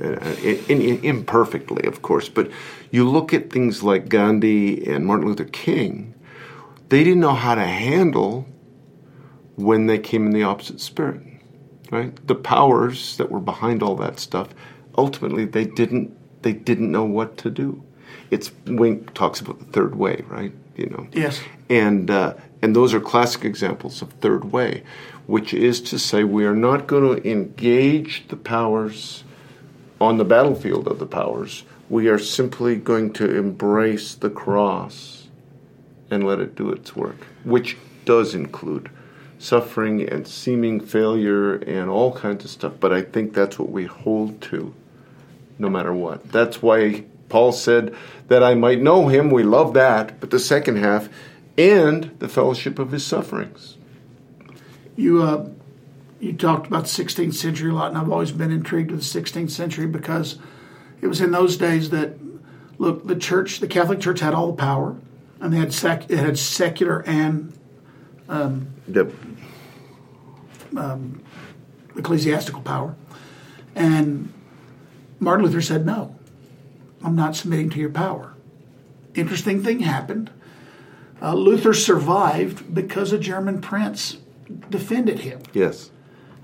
uh, 0.00 0.18
in, 0.42 0.80
in, 0.80 1.04
imperfectly, 1.04 1.86
of 1.86 2.02
course, 2.02 2.28
but 2.28 2.50
you 2.90 3.08
look 3.08 3.32
at 3.32 3.50
things 3.50 3.82
like 3.82 4.08
Gandhi 4.08 4.84
and 4.86 5.06
Martin 5.06 5.26
Luther 5.26 5.44
King, 5.44 6.14
they 6.88 7.04
didn't 7.04 7.20
know 7.20 7.34
how 7.34 7.54
to 7.54 7.64
handle 7.66 8.46
when 9.56 9.86
they 9.86 9.98
came 9.98 10.26
in 10.26 10.32
the 10.32 10.42
opposite 10.42 10.80
spirit, 10.80 11.22
right? 11.90 12.14
The 12.26 12.34
powers 12.34 13.16
that 13.16 13.30
were 13.30 13.40
behind 13.40 13.82
all 13.82 13.96
that 13.96 14.18
stuff, 14.18 14.48
ultimately 14.96 15.44
they 15.44 15.64
didn't 15.64 16.16
they 16.42 16.52
didn't 16.52 16.92
know 16.92 17.04
what 17.04 17.36
to 17.38 17.50
do. 17.50 17.82
It's 18.30 18.52
Wink 18.66 19.14
talks 19.14 19.40
about 19.40 19.58
the 19.58 19.64
third 19.66 19.94
way, 19.94 20.24
right? 20.28 20.52
You 20.76 20.86
know. 20.86 21.06
Yes. 21.12 21.40
And 21.68 22.10
uh, 22.10 22.34
and 22.62 22.74
those 22.74 22.94
are 22.94 23.00
classic 23.00 23.44
examples 23.44 24.02
of 24.02 24.12
third 24.14 24.52
way, 24.52 24.82
which 25.26 25.54
is 25.54 25.80
to 25.82 25.98
say 25.98 26.24
we 26.24 26.44
are 26.44 26.56
not 26.56 26.86
going 26.86 27.20
to 27.20 27.30
engage 27.30 28.26
the 28.28 28.36
powers 28.36 29.24
on 30.00 30.18
the 30.18 30.24
battlefield 30.24 30.88
of 30.88 30.98
the 30.98 31.06
powers. 31.06 31.64
We 31.88 32.08
are 32.08 32.18
simply 32.18 32.76
going 32.76 33.12
to 33.14 33.36
embrace 33.36 34.14
the 34.14 34.30
cross 34.30 35.28
and 36.10 36.26
let 36.26 36.40
it 36.40 36.54
do 36.54 36.70
its 36.70 36.96
work, 36.96 37.26
which 37.44 37.76
does 38.04 38.34
include 38.34 38.90
suffering 39.44 40.08
and 40.08 40.26
seeming 40.26 40.80
failure 40.80 41.56
and 41.56 41.90
all 41.90 42.12
kinds 42.12 42.44
of 42.44 42.50
stuff. 42.50 42.72
But 42.80 42.92
I 42.92 43.02
think 43.02 43.34
that's 43.34 43.58
what 43.58 43.70
we 43.70 43.84
hold 43.84 44.40
to 44.42 44.74
no 45.58 45.68
matter 45.68 45.92
what. 45.92 46.32
That's 46.32 46.62
why 46.62 47.04
Paul 47.28 47.52
said 47.52 47.94
that 48.28 48.42
I 48.42 48.54
might 48.54 48.80
know 48.80 49.08
him. 49.08 49.30
We 49.30 49.42
love 49.42 49.74
that. 49.74 50.18
But 50.18 50.30
the 50.30 50.38
second 50.38 50.76
half, 50.76 51.08
and 51.56 52.16
the 52.18 52.28
fellowship 52.28 52.78
of 52.78 52.90
his 52.90 53.06
sufferings. 53.06 53.76
You, 54.96 55.22
uh, 55.22 55.48
you 56.18 56.32
talked 56.32 56.66
about 56.66 56.84
the 56.84 57.04
16th 57.04 57.34
century 57.34 57.70
a 57.70 57.74
lot, 57.74 57.88
and 57.88 57.98
I've 57.98 58.10
always 58.10 58.32
been 58.32 58.50
intrigued 58.50 58.90
with 58.90 59.00
the 59.00 59.20
16th 59.20 59.50
century 59.50 59.86
because 59.86 60.38
it 61.00 61.06
was 61.06 61.20
in 61.20 61.30
those 61.30 61.56
days 61.56 61.90
that, 61.90 62.14
look, 62.78 63.06
the 63.06 63.14
church, 63.14 63.60
the 63.60 63.68
Catholic 63.68 64.00
Church 64.00 64.20
had 64.20 64.34
all 64.34 64.48
the 64.48 64.56
power, 64.56 64.96
and 65.40 65.52
they 65.52 65.58
had 65.58 65.72
sec- 65.72 66.10
it 66.10 66.18
had 66.18 66.38
secular 66.38 67.04
and 67.06 67.52
um, 68.28 68.68
yep 68.88 69.12
um, 70.76 71.22
ecclesiastical 71.96 72.62
power. 72.62 72.94
And 73.74 74.32
Martin 75.18 75.46
Luther 75.46 75.62
said, 75.62 75.86
No, 75.86 76.16
I'm 77.02 77.16
not 77.16 77.36
submitting 77.36 77.70
to 77.70 77.78
your 77.78 77.90
power. 77.90 78.34
Interesting 79.14 79.62
thing 79.62 79.80
happened. 79.80 80.30
Uh, 81.22 81.34
Luther 81.34 81.72
survived 81.72 82.74
because 82.74 83.12
a 83.12 83.18
German 83.18 83.60
prince 83.60 84.18
defended 84.68 85.20
him. 85.20 85.40
Yes. 85.52 85.90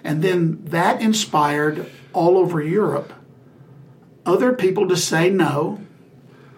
And 0.03 0.22
then 0.22 0.64
that 0.66 1.03
inspired 1.03 1.91
all 2.12 2.39
over 2.39 2.62
Europe 2.62 3.12
other 4.24 4.53
people 4.53 4.89
to 4.89 4.97
say 4.97 5.31
no 5.31 5.81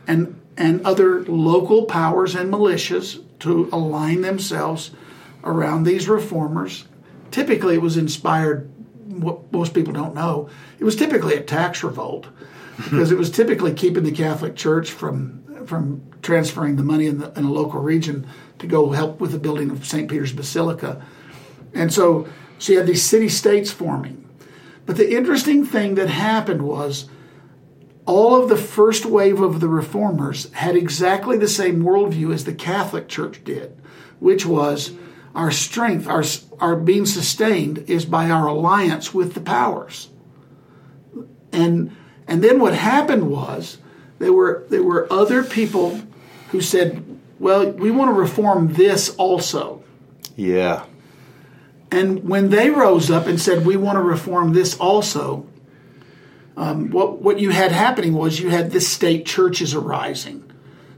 and 0.06 0.38
and 0.56 0.84
other 0.84 1.24
local 1.24 1.84
powers 1.84 2.34
and 2.34 2.52
militias 2.52 3.22
to 3.38 3.68
align 3.72 4.20
themselves 4.20 4.90
around 5.42 5.84
these 5.84 6.08
reformers 6.08 6.86
typically 7.32 7.74
it 7.74 7.82
was 7.82 7.96
inspired 7.96 8.70
what 9.06 9.52
most 9.52 9.74
people 9.74 9.92
don't 9.92 10.14
know 10.14 10.48
it 10.78 10.84
was 10.84 10.96
typically 10.96 11.34
a 11.34 11.40
tax 11.40 11.84
revolt. 11.84 12.26
Because 12.76 13.12
it 13.12 13.18
was 13.18 13.30
typically 13.30 13.72
keeping 13.74 14.02
the 14.02 14.10
catholic 14.10 14.56
church 14.56 14.90
from 14.90 15.40
from 15.66 16.02
transferring 16.22 16.74
the 16.74 16.82
money 16.82 17.06
in, 17.06 17.18
the, 17.18 17.32
in 17.38 17.44
a 17.44 17.52
local 17.52 17.80
region 17.80 18.26
to 18.58 18.66
go 18.66 18.90
help 18.90 19.20
with 19.20 19.30
the 19.30 19.38
building 19.38 19.70
of 19.70 19.86
st 19.86 20.10
peter's 20.10 20.32
basilica. 20.32 21.04
And 21.74 21.92
so 21.92 22.26
so 22.58 22.72
you 22.72 22.78
had 22.78 22.88
these 22.88 23.04
city 23.04 23.28
states 23.28 23.70
forming. 23.70 24.28
But 24.86 24.96
the 24.96 25.14
interesting 25.16 25.64
thing 25.64 25.94
that 25.94 26.08
happened 26.08 26.62
was 26.62 27.08
all 28.06 28.42
of 28.42 28.48
the 28.48 28.56
first 28.56 29.06
wave 29.06 29.40
of 29.40 29.60
the 29.60 29.68
reformers 29.68 30.50
had 30.52 30.74
exactly 30.74 31.36
the 31.36 31.48
same 31.48 31.82
worldview 31.82 32.34
as 32.34 32.44
the 32.44 32.54
catholic 32.54 33.06
church 33.08 33.44
did 33.44 33.80
which 34.18 34.44
was 34.44 34.92
our 35.34 35.50
strength, 35.50 36.06
our, 36.06 36.24
our 36.60 36.76
being 36.76 37.06
sustained 37.06 37.84
is 37.88 38.04
by 38.04 38.30
our 38.30 38.46
alliance 38.46 39.14
with 39.14 39.34
the 39.34 39.40
powers. 39.40 40.08
And, 41.52 41.96
and 42.26 42.42
then 42.42 42.60
what 42.60 42.74
happened 42.74 43.30
was 43.30 43.78
there 44.18 44.32
were, 44.32 44.64
there 44.68 44.82
were 44.82 45.10
other 45.12 45.42
people 45.42 46.00
who 46.50 46.60
said, 46.60 47.04
"Well, 47.38 47.70
we 47.72 47.90
want 47.90 48.10
to 48.10 48.12
reform 48.12 48.74
this 48.74 49.08
also." 49.16 49.82
Yeah. 50.36 50.84
And 51.90 52.28
when 52.28 52.50
they 52.50 52.70
rose 52.70 53.10
up 53.10 53.26
and 53.26 53.40
said, 53.40 53.66
"We 53.66 53.76
want 53.76 53.96
to 53.96 54.02
reform 54.02 54.52
this 54.52 54.76
also," 54.76 55.46
um, 56.56 56.90
what 56.90 57.20
what 57.20 57.40
you 57.40 57.50
had 57.50 57.72
happening 57.72 58.12
was 58.14 58.38
you 58.38 58.50
had 58.50 58.70
the 58.70 58.80
state 58.80 59.26
churches 59.26 59.74
arising. 59.74 60.41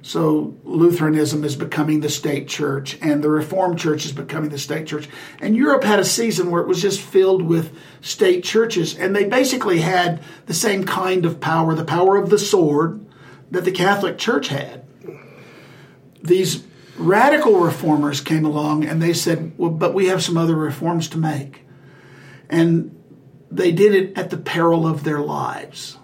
So 0.07 0.55
Lutheranism 0.65 1.45
is 1.45 1.57
becoming 1.57 2.01
the 2.01 2.11
state 2.11 2.47
church, 2.47 2.99
and 3.01 3.25
the 3.25 3.31
Reformed 3.31 3.79
Church 3.79 4.05
is 4.05 4.13
becoming 4.13 4.51
the 4.51 4.59
state 4.59 4.87
church. 4.87 5.09
And 5.41 5.57
Europe 5.57 5.83
had 5.83 5.99
a 5.99 6.05
season 6.05 6.51
where 6.51 6.61
it 6.61 6.69
was 6.69 6.83
just 6.83 7.01
filled 7.01 7.41
with 7.41 7.75
state 8.03 8.45
churches, 8.45 8.95
and 8.95 9.17
they 9.17 9.25
basically 9.25 9.81
had 9.81 10.23
the 10.45 10.53
same 10.53 10.85
kind 10.85 11.25
of 11.25 11.41
power, 11.41 11.75
the 11.75 11.87
power 11.87 12.19
of 12.19 12.29
the 12.29 12.39
sword, 12.39 13.07
that 13.51 13.65
the 13.65 13.73
Catholic 13.73 14.19
Church 14.19 14.49
had. 14.49 14.85
These 16.23 16.65
radical 16.99 17.61
reformers 17.61 18.21
came 18.21 18.45
along 18.45 18.85
and 18.85 19.01
they 19.01 19.15
said, 19.15 19.55
well, 19.57 19.71
but 19.71 19.95
we 19.95 20.09
have 20.09 20.23
some 20.23 20.37
other 20.37 20.55
reforms 20.55 21.09
to 21.09 21.19
make. 21.19 21.63
And 22.51 22.95
they 23.51 23.73
did 23.73 23.95
it 23.95 24.19
at 24.19 24.29
the 24.29 24.37
peril 24.37 24.87
of 24.87 25.05
their 25.05 25.21
lives. 25.21 25.97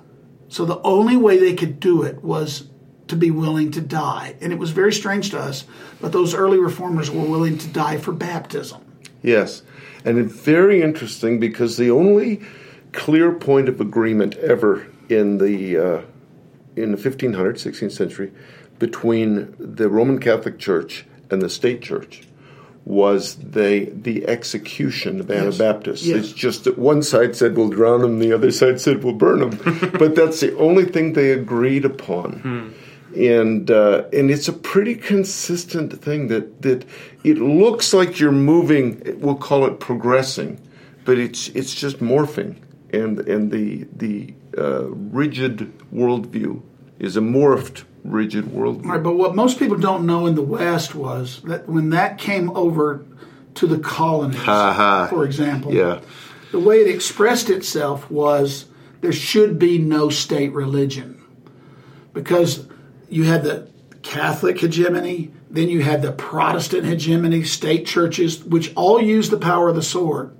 So 0.49 0.65
the 0.65 0.81
only 0.81 1.19
way 1.19 1.37
they 1.37 1.55
could 1.55 1.81
do 1.81 2.03
it 2.03 2.25
was 2.25 2.70
to 3.11 3.17
be 3.17 3.31
willing 3.31 3.71
to 3.73 3.81
die. 3.81 4.35
And 4.41 4.53
it 4.53 4.59
was 4.59 4.71
very 4.71 4.93
strange 4.93 5.31
to 5.31 5.39
us, 5.39 5.65
but 6.01 6.13
those 6.13 6.35
early 6.35 6.59
reformers 6.59 7.11
were 7.11 7.25
willing 7.25 7.59
to 7.59 7.69
die 7.69 7.99
for 7.99 8.13
baptism. 8.13 8.81
Yes. 9.23 9.63
And 10.05 10.19
it's 10.19 10.33
very 10.33 10.83
interesting 10.83 11.39
because 11.39 11.77
the 11.77 11.91
only 11.91 12.41
clear 12.93 13.33
point 13.33 13.69
of 13.69 13.81
agreement 13.81 14.35
ever 14.37 14.87
in 15.09 15.39
the 15.39 15.77
uh, 15.77 16.03
in 16.77 16.93
the 16.93 16.97
1500s, 16.99 17.67
16th 17.67 17.93
century, 17.93 18.33
between 18.79 19.55
the 19.59 19.89
Roman 19.89 20.19
Catholic 20.19 20.59
Church 20.59 21.05
and 21.31 21.43
the 21.43 21.51
state 21.51 21.83
church 21.83 22.23
was 22.87 23.35
they 23.37 23.85
the 23.87 24.27
execution 24.27 25.21
of 25.21 25.29
Yes. 25.29 25.61
Anabaptists. 25.61 26.07
Yes. 26.07 26.19
It's 26.25 26.33
just 26.33 26.65
that 26.65 26.79
one 26.79 27.03
side 27.03 27.37
said 27.37 27.57
we'll 27.57 27.69
drown 27.69 28.01
them, 28.01 28.19
the 28.21 28.33
other 28.33 28.51
side 28.51 28.81
said 28.81 29.05
we'll 29.05 29.13
burn 29.15 29.41
them. 29.41 29.91
but 29.99 30.15
that's 30.15 30.41
the 30.41 30.57
only 30.57 30.87
thing 30.87 31.13
they 31.13 31.33
agreed 31.33 31.85
upon. 31.85 32.75
And 33.17 33.71
uh, 33.71 34.05
and 34.13 34.31
it's 34.31 34.47
a 34.47 34.53
pretty 34.53 34.95
consistent 34.95 36.01
thing 36.01 36.29
that, 36.29 36.63
that 36.63 36.85
it 37.25 37.39
looks 37.39 37.93
like 37.93 38.21
you're 38.21 38.31
moving. 38.31 39.03
We'll 39.21 39.35
call 39.35 39.67
it 39.67 39.81
progressing, 39.81 40.61
but 41.05 41.19
it's 41.19 41.49
it's 41.49 41.75
just 41.75 41.99
morphing. 41.99 42.57
And 42.93 43.19
and 43.21 43.51
the 43.51 43.89
the 43.97 44.35
uh, 44.57 44.89
rigid 44.91 45.73
worldview 45.93 46.63
is 47.01 47.17
a 47.17 47.21
morphed 47.21 47.85
rigid 48.05 48.45
worldview. 48.47 48.85
Right, 48.87 49.03
but 49.03 49.17
what 49.17 49.35
most 49.35 49.59
people 49.59 49.77
don't 49.77 50.07
know 50.07 50.27
in 50.27 50.35
the 50.37 50.43
West 50.43 50.95
was 50.95 51.41
that 51.43 51.69
when 51.69 51.91
that 51.91 52.17
came 52.19 52.57
over 52.57 53.05
to 53.55 53.67
the 53.67 53.79
colonies, 53.79 54.39
ha. 54.39 55.09
for 55.11 55.25
example, 55.25 55.75
Yeah. 55.75 56.01
the 56.53 56.61
way 56.61 56.77
it 56.81 56.89
expressed 56.95 57.51
itself 57.51 58.09
was 58.11 58.67
there 59.01 59.13
should 59.13 59.59
be 59.59 59.79
no 59.79 60.09
state 60.11 60.53
religion 60.53 61.21
because 62.13 62.67
you 63.11 63.25
had 63.25 63.43
the 63.43 63.69
Catholic 64.03 64.59
hegemony, 64.59 65.31
then 65.51 65.69
you 65.69 65.83
had 65.83 66.01
the 66.01 66.13
Protestant 66.13 66.87
hegemony, 66.87 67.45
state 67.45 67.87
churches, 67.87 68.43
which 68.45 68.73
all 68.75 69.01
used 69.01 69.31
the 69.31 69.37
power 69.37 69.69
of 69.69 69.75
the 69.75 69.83
sword. 69.83 70.35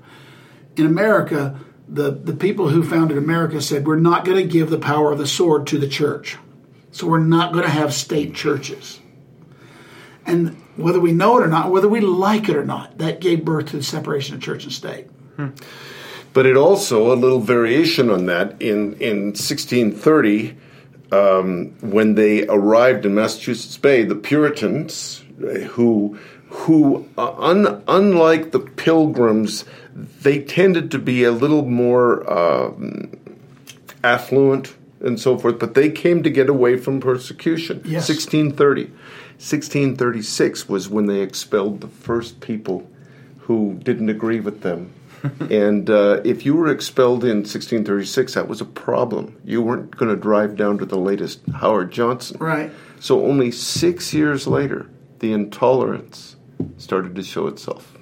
In 0.77 0.87
America, 0.87 1.59
the, 1.89 2.13
the 2.13 2.33
people 2.33 2.69
who 2.69 2.83
founded 2.83 3.19
America 3.19 3.61
said, 3.61 3.87
We're 3.87 3.97
not 3.97 4.25
going 4.25 4.39
to 4.39 4.51
give 4.51 4.71
the 4.71 4.79
power 4.79 5.13
of 5.13 5.19
the 5.19 5.27
sword 5.27 5.67
to 5.69 5.79
the 5.79 5.89
church. 5.89 6.39
So 6.93 7.07
we're 7.07 7.19
not 7.19 7.53
going 7.53 7.65
to 7.65 7.71
have 7.71 7.93
state 7.93 8.35
churches. 8.35 9.01
And 10.27 10.57
whether 10.77 11.01
we 11.01 11.13
know 11.13 11.39
it 11.39 11.45
or 11.45 11.49
not, 11.49 11.71
whether 11.71 11.89
we 11.89 12.01
like 12.01 12.49
it 12.49 12.57
or 12.57 12.65
not, 12.65 12.99
that 12.99 13.21
gave 13.21 13.45
birth 13.45 13.67
to 13.67 13.77
the 13.77 13.83
separation 13.83 14.35
of 14.35 14.43
church 14.43 14.65
and 14.65 14.73
state. 14.73 15.07
Hmm. 15.37 15.49
But 16.33 16.47
it 16.47 16.57
also 16.57 17.13
a 17.13 17.17
little 17.17 17.41
variation 17.41 18.11
on 18.11 18.27
that 18.27 18.61
in 18.63 18.95
in 18.95 19.27
1630 19.27 20.57
um, 21.13 21.75
when 21.81 22.15
they 22.15 22.47
arrived 22.47 23.07
in 23.07 23.15
Massachusetts 23.15 23.77
Bay, 23.77 24.05
the 24.05 24.15
Puritans 24.15 25.25
uh, 25.43 25.61
who 25.61 26.19
who 26.49 27.09
uh, 27.17 27.33
un, 27.39 27.83
unlike 27.87 28.51
the 28.51 28.61
Pilgrims, 28.61 29.65
they 29.95 30.43
tended 30.43 30.91
to 30.91 30.99
be 30.99 31.25
a 31.25 31.31
little 31.31 31.65
more 31.65 32.31
um, 32.33 33.11
affluent 34.03 34.75
and 35.01 35.19
so 35.19 35.39
forth, 35.39 35.59
but 35.59 35.75
they 35.75 35.91
came 35.91 36.23
to 36.23 36.31
get 36.31 36.49
away 36.49 36.77
from 36.77 37.01
persecution. 37.01 37.79
Yes. 37.85 38.09
1630. 38.09 38.85
1636 39.41 40.69
was 40.69 40.89
when 40.89 41.07
they 41.07 41.21
expelled 41.21 41.81
the 41.81 41.89
first 41.89 42.41
people 42.41 42.87
who 43.41 43.81
didn't 43.83 44.11
agree 44.11 44.41
with 44.41 44.61
them. 44.61 44.93
and 45.51 45.89
uh, 45.91 46.21
if 46.25 46.45
you 46.47 46.55
were 46.55 46.69
expelled 46.69 47.25
in 47.25 47.39
1636, 47.39 48.35
that 48.35 48.49
was 48.49 48.61
a 48.61 48.65
problem. 48.65 49.41
You 49.45 49.63
weren't 49.63 49.97
going 49.97 50.15
to 50.15 50.21
drive 50.21 50.57
down 50.57 50.79
to 50.79 50.87
the 50.87 50.99
latest 50.99 51.41
Howard 51.57 51.91
Johnson. 51.91 52.39
Right. 52.39 52.71
So 53.01 53.25
only 53.25 53.51
six 53.51 54.13
years 54.15 54.47
later, 54.47 54.89
the 55.21 55.33
intolerance 55.33 56.37
started 56.79 57.15
to 57.15 57.23
show 57.23 57.47
itself. 57.47 57.97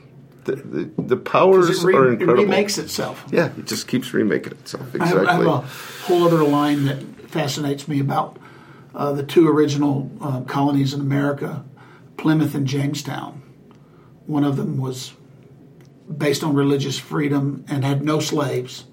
The, 0.45 0.57
the, 0.57 1.03
the 1.03 1.17
powers 1.17 1.85
re- 1.85 1.95
are 1.95 2.11
incredible. 2.13 2.41
it 2.43 2.47
remakes 2.47 2.79
itself. 2.79 3.25
Yeah, 3.31 3.51
it 3.59 3.67
just 3.67 3.87
keeps 3.87 4.15
remaking 4.15 4.53
itself. 4.53 4.83
I 4.99 5.07
have, 5.07 5.19
Exactly. 5.19 5.27
I 5.29 5.33
have 5.35 5.47
a 5.47 6.07
whole 6.07 6.25
other 6.25 6.43
line 6.43 6.87
that 6.87 7.03
fascinates 7.31 7.87
me 7.87 8.01
about 8.01 8.39
uh, 8.95 9.13
the 9.13 9.23
two 9.23 9.47
original 9.49 10.11
uh, 10.21 10.41
colonies 10.43 10.95
in 10.95 11.01
America, 11.01 11.65
Plymouth 12.17 12.55
and 12.55 12.67
Jamestown. 12.67 13.43
One 14.27 14.45
of 14.45 14.57
them 14.57 14.79
was 14.79 15.13
based 16.17 16.43
on 16.43 16.55
religious 16.55 16.99
freedom 16.99 17.65
and 17.69 17.85
had 17.85 18.03
no 18.03 18.21
slaves, 18.21 18.85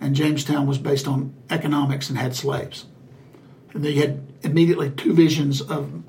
and 0.00 0.14
Jamestown 0.14 0.66
was 0.66 0.78
based 0.78 1.06
on 1.06 1.34
economics 1.50 2.08
and 2.08 2.18
had 2.18 2.34
slaves. 2.34 2.86
And 3.72 3.84
they 3.84 3.94
had 3.94 4.26
immediately 4.42 4.90
two 4.90 5.14
visions 5.14 5.60
of 5.60 6.02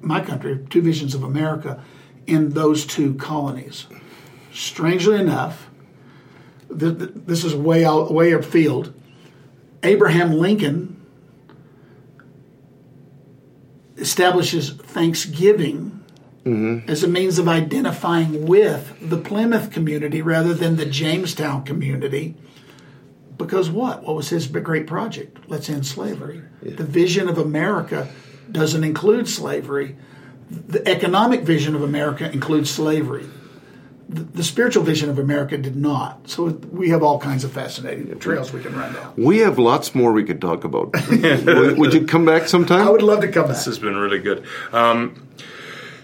my 0.00 0.20
country, 0.20 0.64
two 0.70 0.82
visions 0.82 1.14
of 1.14 1.22
America 1.22 1.82
in 2.26 2.50
those 2.50 2.86
two 2.86 3.14
colonies. 3.14 3.86
Strangely 4.52 5.16
enough, 5.16 5.68
th- 6.68 6.98
th- 6.98 7.10
this 7.14 7.44
is 7.44 7.54
way 7.54 7.84
out, 7.84 8.12
way 8.12 8.32
afield. 8.32 8.94
Abraham 9.82 10.32
Lincoln 10.32 11.00
establishes 13.96 14.70
Thanksgiving 14.70 15.99
as 16.86 17.02
a 17.02 17.08
means 17.08 17.38
of 17.38 17.48
identifying 17.48 18.46
with 18.46 18.96
the 19.00 19.16
Plymouth 19.16 19.70
community 19.70 20.22
rather 20.22 20.54
than 20.54 20.76
the 20.76 20.86
Jamestown 20.86 21.64
community. 21.64 22.36
Because 23.36 23.70
what? 23.70 24.02
What 24.02 24.16
was 24.16 24.28
his 24.28 24.46
great 24.46 24.86
project? 24.86 25.38
Let's 25.48 25.70
end 25.70 25.86
slavery. 25.86 26.42
The 26.62 26.84
vision 26.84 27.28
of 27.28 27.38
America 27.38 28.08
doesn't 28.50 28.84
include 28.84 29.28
slavery. 29.28 29.96
The 30.50 30.86
economic 30.86 31.42
vision 31.42 31.74
of 31.74 31.82
America 31.82 32.30
includes 32.30 32.70
slavery. 32.70 33.26
The, 34.08 34.22
the 34.22 34.42
spiritual 34.42 34.82
vision 34.82 35.08
of 35.08 35.20
America 35.20 35.56
did 35.56 35.76
not. 35.76 36.28
So 36.28 36.46
we 36.46 36.88
have 36.88 37.02
all 37.02 37.20
kinds 37.20 37.44
of 37.44 37.52
fascinating 37.52 38.18
trails 38.18 38.52
we 38.52 38.60
can 38.60 38.76
run 38.76 38.92
down. 38.92 39.14
we 39.16 39.38
have 39.38 39.58
lots 39.58 39.94
more 39.94 40.12
we 40.12 40.24
could 40.24 40.40
talk 40.40 40.64
about. 40.64 40.92
would, 41.10 41.78
would 41.78 41.94
you 41.94 42.06
come 42.06 42.24
back 42.24 42.48
sometime? 42.48 42.86
I 42.86 42.90
would 42.90 43.02
love 43.02 43.20
to 43.20 43.28
come 43.28 43.44
back. 43.44 43.54
This 43.54 43.66
has 43.66 43.78
been 43.78 43.96
really 43.96 44.18
good. 44.18 44.44
Um, 44.72 45.28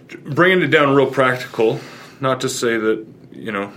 bringing 0.08 0.62
it 0.62 0.68
down 0.68 0.94
real 0.94 1.10
practical, 1.10 1.80
not 2.20 2.40
to 2.42 2.48
say 2.48 2.76
that, 2.76 3.06
you 3.32 3.52
know, 3.52 3.72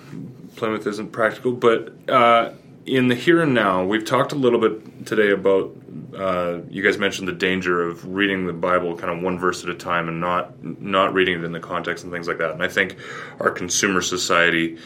Plymouth 0.55 0.85
isn't 0.87 1.11
practical, 1.11 1.51
but 1.51 1.93
uh, 2.09 2.51
in 2.85 3.07
the 3.07 3.15
here 3.15 3.41
and 3.41 3.53
now, 3.53 3.83
we've 3.83 4.05
talked 4.05 4.31
a 4.31 4.35
little 4.35 4.59
bit 4.59 5.05
today 5.05 5.31
about, 5.31 5.75
uh, 6.15 6.59
you 6.69 6.81
guys 6.83 6.97
mentioned 6.97 7.27
the 7.27 7.33
danger 7.33 7.81
of 7.83 8.05
reading 8.05 8.47
the 8.47 8.53
Bible 8.53 8.95
kind 8.97 9.15
of 9.15 9.23
one 9.23 9.37
verse 9.39 9.63
at 9.63 9.69
a 9.69 9.75
time 9.75 10.07
and 10.07 10.19
not 10.19 10.63
not 10.63 11.13
reading 11.13 11.39
it 11.39 11.43
in 11.43 11.51
the 11.51 11.59
context 11.59 12.03
and 12.03 12.11
things 12.13 12.27
like 12.27 12.37
that. 12.39 12.51
And 12.51 12.63
I 12.63 12.67
think 12.67 12.97
our 13.39 13.51
consumer 13.51 14.01
society, 14.01 14.77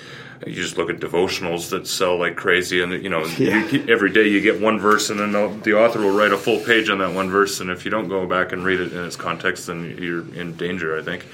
you 0.45 0.53
just 0.53 0.77
look 0.77 0.89
at 0.89 0.97
devotionals 0.97 1.69
that 1.69 1.87
sell 1.87 2.17
like 2.19 2.35
crazy, 2.35 2.81
and 2.81 2.91
you 3.01 3.09
know, 3.09 3.25
Yeah. 3.37 3.65
you, 3.69 3.85
every 3.87 4.11
day 4.11 4.27
you 4.27 4.41
get 4.41 4.59
one 4.61 4.79
verse, 4.79 5.09
and 5.09 5.19
then 5.19 5.31
the, 5.31 5.47
the 5.63 5.73
author 5.79 5.99
will 5.99 6.15
write 6.17 6.31
a 6.33 6.37
full 6.37 6.59
page 6.59 6.89
on 6.89 6.97
that 6.99 7.13
one 7.13 7.29
verse. 7.29 7.59
And 7.61 7.69
if 7.69 7.85
you 7.85 7.91
don't 7.91 8.09
go 8.09 8.25
back 8.27 8.51
and 8.51 8.63
read 8.65 8.79
it 8.81 8.91
in 8.91 9.03
its 9.05 9.15
context, 9.15 9.67
then 9.67 9.97
you're 10.01 10.27
in 10.35 10.55
danger, 10.57 10.97
I 10.97 11.01
think. 11.03 11.25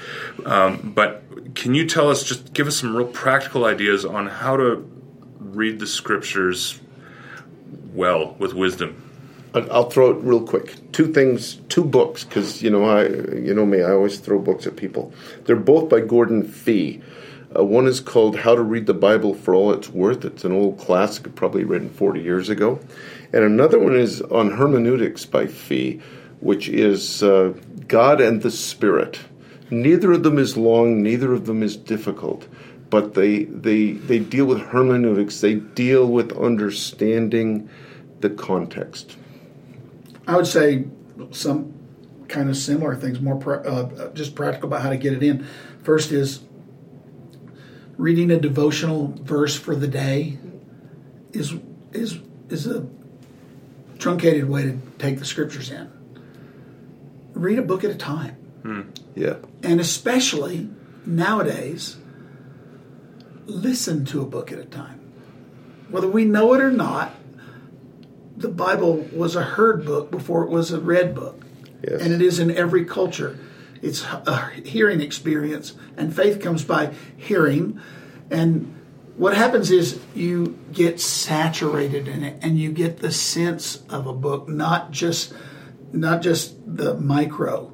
Um, 0.46 0.92
but 0.94 1.54
can 1.56 1.74
you 1.74 1.86
tell 1.86 2.08
us, 2.10 2.22
just 2.22 2.52
give 2.52 2.66
us 2.68 2.76
some 2.76 2.96
real 2.96 3.08
practical 3.08 3.64
ideas 3.64 4.04
on 4.04 4.26
how 4.28 4.56
to 4.56 4.88
read 5.38 5.80
the 5.80 5.86
scriptures 5.86 6.80
well 7.92 8.36
with 8.38 8.54
wisdom? 8.54 9.09
I'll 9.52 9.90
throw 9.90 10.10
it 10.10 10.22
real 10.22 10.46
quick. 10.46 10.76
Two 10.92 11.12
things, 11.12 11.56
two 11.68 11.84
books, 11.84 12.22
because 12.22 12.62
you 12.62 12.70
know 12.70 12.84
I, 12.84 13.08
you 13.08 13.52
know 13.52 13.66
me, 13.66 13.82
I 13.82 13.92
always 13.92 14.18
throw 14.18 14.38
books 14.38 14.66
at 14.66 14.76
people. 14.76 15.12
They're 15.44 15.56
both 15.56 15.88
by 15.88 16.00
Gordon 16.00 16.44
Fee. 16.44 17.02
Uh, 17.56 17.64
one 17.64 17.88
is 17.88 17.98
called 17.98 18.38
How 18.38 18.54
to 18.54 18.62
Read 18.62 18.86
the 18.86 18.94
Bible 18.94 19.34
for 19.34 19.54
All 19.54 19.72
It's 19.72 19.88
Worth. 19.88 20.24
It's 20.24 20.44
an 20.44 20.52
old 20.52 20.78
classic, 20.78 21.34
probably 21.34 21.64
written 21.64 21.90
40 21.90 22.20
years 22.20 22.48
ago. 22.48 22.78
And 23.32 23.42
another 23.42 23.80
one 23.80 23.96
is 23.96 24.22
on 24.22 24.52
hermeneutics 24.52 25.26
by 25.26 25.48
Fee, 25.48 26.00
which 26.38 26.68
is 26.68 27.22
uh, 27.24 27.52
God 27.88 28.20
and 28.20 28.42
the 28.42 28.52
Spirit. 28.52 29.18
Neither 29.68 30.12
of 30.12 30.22
them 30.22 30.38
is 30.38 30.56
long, 30.56 31.02
neither 31.02 31.32
of 31.32 31.46
them 31.46 31.62
is 31.62 31.76
difficult, 31.76 32.46
but 32.88 33.14
they 33.14 33.44
they 33.44 33.92
they 33.92 34.18
deal 34.18 34.46
with 34.46 34.60
hermeneutics. 34.60 35.40
They 35.40 35.54
deal 35.54 36.06
with 36.06 36.36
understanding 36.36 37.68
the 38.20 38.30
context. 38.30 39.16
I 40.30 40.36
would 40.36 40.46
say 40.46 40.84
some 41.32 41.74
kind 42.28 42.48
of 42.48 42.56
similar 42.56 42.94
things, 42.94 43.20
more 43.20 43.36
pra- 43.36 43.68
uh, 43.68 44.12
just 44.12 44.36
practical 44.36 44.68
about 44.68 44.82
how 44.82 44.90
to 44.90 44.96
get 44.96 45.12
it 45.12 45.24
in. 45.24 45.44
First 45.82 46.12
is 46.12 46.40
reading 47.96 48.30
a 48.30 48.38
devotional 48.38 49.12
verse 49.22 49.58
for 49.58 49.74
the 49.74 49.88
day 49.88 50.38
is 51.32 51.54
is 51.92 52.20
is 52.48 52.68
a 52.68 52.86
truncated 53.98 54.48
way 54.48 54.62
to 54.62 54.78
take 54.98 55.18
the 55.18 55.24
scriptures 55.24 55.68
in. 55.68 55.90
Read 57.32 57.58
a 57.58 57.62
book 57.62 57.82
at 57.82 57.90
a 57.90 57.96
time. 57.96 58.36
Yeah. 59.16 59.36
And 59.64 59.80
especially 59.80 60.70
nowadays, 61.04 61.96
listen 63.46 64.04
to 64.06 64.22
a 64.22 64.26
book 64.26 64.52
at 64.52 64.60
a 64.60 64.64
time. 64.64 65.00
Whether 65.90 66.08
we 66.08 66.24
know 66.24 66.54
it 66.54 66.60
or 66.60 66.70
not, 66.70 67.14
the 68.40 68.48
Bible 68.48 68.96
was 69.12 69.36
a 69.36 69.42
heard 69.42 69.84
book 69.84 70.10
before 70.10 70.44
it 70.44 70.50
was 70.50 70.72
a 70.72 70.80
read 70.80 71.14
book. 71.14 71.44
Yes. 71.86 72.00
And 72.02 72.12
it 72.12 72.22
is 72.22 72.38
in 72.38 72.50
every 72.50 72.84
culture. 72.84 73.38
It's 73.82 74.02
a 74.02 74.50
hearing 74.64 75.00
experience, 75.00 75.74
and 75.96 76.14
faith 76.14 76.40
comes 76.40 76.64
by 76.64 76.94
hearing. 77.16 77.80
And 78.30 78.74
what 79.16 79.34
happens 79.34 79.70
is 79.70 80.00
you 80.14 80.58
get 80.72 81.00
saturated 81.00 82.08
in 82.08 82.22
it, 82.22 82.38
and 82.42 82.58
you 82.58 82.72
get 82.72 82.98
the 82.98 83.12
sense 83.12 83.82
of 83.88 84.06
a 84.06 84.12
book, 84.12 84.48
not 84.48 84.90
just 84.90 85.32
not 85.92 86.22
just 86.22 86.54
the 86.66 86.94
micro. 86.94 87.72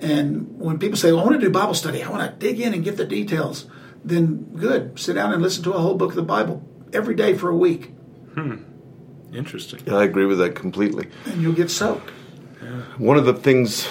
And 0.00 0.58
when 0.58 0.78
people 0.78 0.96
say, 0.96 1.12
well, 1.12 1.20
I 1.20 1.24
want 1.24 1.40
to 1.40 1.46
do 1.46 1.50
Bible 1.50 1.74
study, 1.74 2.02
I 2.02 2.10
want 2.10 2.28
to 2.28 2.46
dig 2.46 2.60
in 2.60 2.74
and 2.74 2.84
get 2.84 2.96
the 2.96 3.04
details, 3.04 3.66
then 4.04 4.44
good. 4.56 4.98
Sit 4.98 5.14
down 5.14 5.32
and 5.32 5.42
listen 5.42 5.62
to 5.64 5.72
a 5.72 5.78
whole 5.78 5.94
book 5.94 6.10
of 6.10 6.16
the 6.16 6.22
Bible 6.22 6.62
every 6.92 7.14
day 7.14 7.34
for 7.34 7.48
a 7.48 7.56
week, 7.56 7.92
hmm. 8.34 8.56
Interesting. 9.36 9.92
I 9.92 10.04
agree 10.04 10.26
with 10.26 10.38
that 10.38 10.54
completely. 10.54 11.08
and 11.26 11.42
you'll 11.42 11.52
get 11.52 11.70
soaked. 11.70 12.10
One 12.98 13.16
of 13.16 13.26
the 13.26 13.34
things 13.34 13.86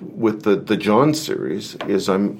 with 0.00 0.42
the, 0.42 0.56
the 0.56 0.76
John 0.76 1.14
series 1.14 1.74
is 1.88 2.08
I'm 2.08 2.36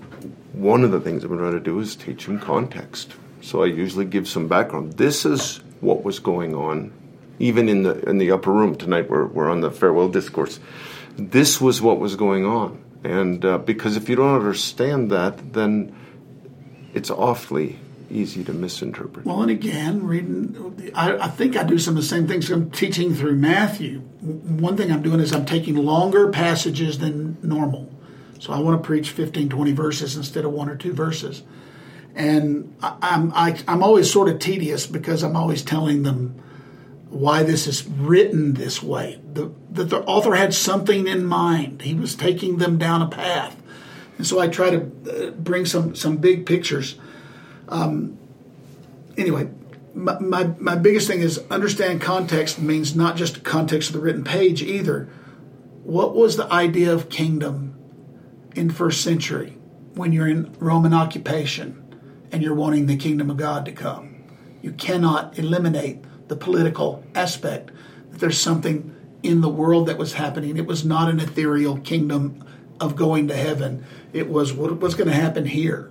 one 0.53 0.85
of 0.85 0.91
the 0.91 1.01
things 1.01 1.25
I'm 1.25 1.37
trying 1.37 1.53
to 1.53 1.61
do 1.61 1.79
is 1.81 1.97
teach 1.97 2.27
him 2.27 2.39
context. 2.39 3.15
So 3.41 3.63
I 3.63 3.67
usually 3.67 4.05
give 4.05 4.29
some 4.29 4.47
background. 4.49 4.95
This 4.95 5.25
is 5.25 5.61
what 5.81 6.05
was 6.05 6.19
going 6.19 6.55
on, 6.55 6.93
even 7.39 7.69
in 7.69 7.83
the 7.83 7.99
in 8.09 8.19
the 8.19 8.31
upper 8.31 8.53
room 8.53 8.75
tonight. 8.77 9.09
We're 9.09 9.27
we're 9.27 9.51
on 9.51 9.63
the 9.63 9.71
farewell 9.71 10.09
discourse. 10.09 10.61
This 11.17 11.61
was 11.61 11.81
what 11.81 11.99
was 11.99 12.17
going 12.17 12.45
on, 12.45 12.83
and 13.03 13.45
uh, 13.45 13.59
because 13.59 13.97
if 13.97 14.09
you 14.09 14.17
don't 14.17 14.35
understand 14.35 15.11
that, 15.11 15.55
then 15.55 15.95
it's 16.93 17.11
awfully 17.11 17.79
easy 18.11 18.45
to 18.45 18.53
misinterpret. 18.53 19.25
Well, 19.25 19.43
and 19.43 19.51
again, 19.51 20.07
reading, 20.07 20.93
I, 20.95 21.17
I 21.17 21.29
think 21.29 21.57
I 21.57 21.63
do 21.63 21.79
some 21.79 21.97
of 21.97 22.03
the 22.03 22.09
same 22.09 22.27
things. 22.27 22.51
I'm 22.51 22.71
teaching 22.71 23.15
through 23.15 23.37
Matthew. 23.37 24.01
One 24.21 24.77
thing 24.77 24.93
I'm 24.93 25.03
doing 25.03 25.21
is 25.21 25.33
I'm 25.33 25.47
taking 25.47 25.77
longer 25.77 26.31
passages 26.31 26.99
than 26.99 27.39
normal. 27.43 27.93
So 28.39 28.53
I 28.53 28.59
want 28.59 28.83
to 28.83 28.87
preach 28.87 29.11
15, 29.11 29.49
20 29.51 29.73
verses 29.73 30.17
instead 30.17 30.45
of 30.45 30.53
one 30.53 30.69
or 30.69 30.77
two 30.77 30.93
verses. 30.93 31.43
And 32.15 32.75
I, 32.83 32.97
I'm 33.03 33.33
I, 33.35 33.59
I'm 33.69 33.83
always 33.83 34.11
sort 34.11 34.29
of 34.29 34.39
tedious 34.39 34.87
because 34.87 35.23
I'm 35.23 35.37
always 35.37 35.63
telling 35.63 36.03
them 36.03 36.43
why 37.09 37.43
this 37.43 37.67
is 37.67 37.87
written 37.87 38.55
this 38.55 38.83
way. 38.83 39.21
The, 39.33 39.53
that 39.71 39.91
the 39.91 40.03
author 40.03 40.35
had 40.35 40.55
something 40.55 41.07
in 41.07 41.25
mind. 41.25 41.83
He 41.83 41.95
was 41.95 42.15
taking 42.15 42.59
them 42.59 42.79
down 42.79 43.03
a 43.03 43.09
path. 43.09 43.61
And 44.17 44.27
so 44.27 44.39
I 44.39 44.49
try 44.49 44.71
to 44.71 44.79
uh, 44.79 45.31
bring 45.31 45.67
some 45.67 45.95
some 45.95 46.17
big 46.19 46.47
pictures 46.47 46.97
Um, 47.71 48.19
anyway, 49.17 49.49
my, 49.95 50.19
my, 50.19 50.45
my 50.59 50.77
biggest 50.77 51.07
thing 51.07 51.21
is 51.21 51.41
understand 51.51 52.01
context 52.01 52.61
means 52.61 52.95
not 52.95 53.17
just 53.17 53.45
context 53.45 53.91
of 53.91 53.95
the 53.95 54.01
written 54.01 54.25
page 54.25 54.63
either. 54.63 55.09
What 55.85 56.15
was 56.15 56.37
the 56.37 56.53
idea 56.53 56.93
of 56.93 57.09
kingdom 57.09 57.79
in 58.55 58.71
first 58.71 59.03
century 59.03 59.57
when 59.95 60.13
you're 60.13 60.29
in 60.29 60.53
Roman 60.59 60.93
occupation 60.93 61.77
and 62.31 62.43
you're 62.43 62.55
wanting 62.55 62.87
the 62.87 62.97
kingdom 62.97 63.31
of 63.31 63.37
God 63.37 63.65
to 63.65 63.73
come? 63.73 64.25
You 64.63 64.73
cannot 64.73 65.39
eliminate 65.39 66.05
the 66.29 66.37
political 66.37 67.03
aspect 67.15 67.71
that 68.11 68.21
there's 68.21 68.39
something 68.39 68.95
in 69.23 69.41
the 69.41 69.49
world 69.49 69.87
that 69.87 69.99
was 69.99 70.15
happening. 70.15 70.57
It 70.57 70.67
was 70.67 70.85
not 70.85 71.11
an 71.11 71.21
ethereal 71.21 71.79
kingdom 71.79 72.45
of 72.81 72.97
going 72.97 73.29
to 73.29 73.37
heaven. 73.37 73.85
It 74.13 74.29
was 74.29 74.53
what 74.53 74.79
was 74.81 74.95
going 74.95 75.09
to 75.09 75.15
happen 75.15 75.47
here. 75.47 75.91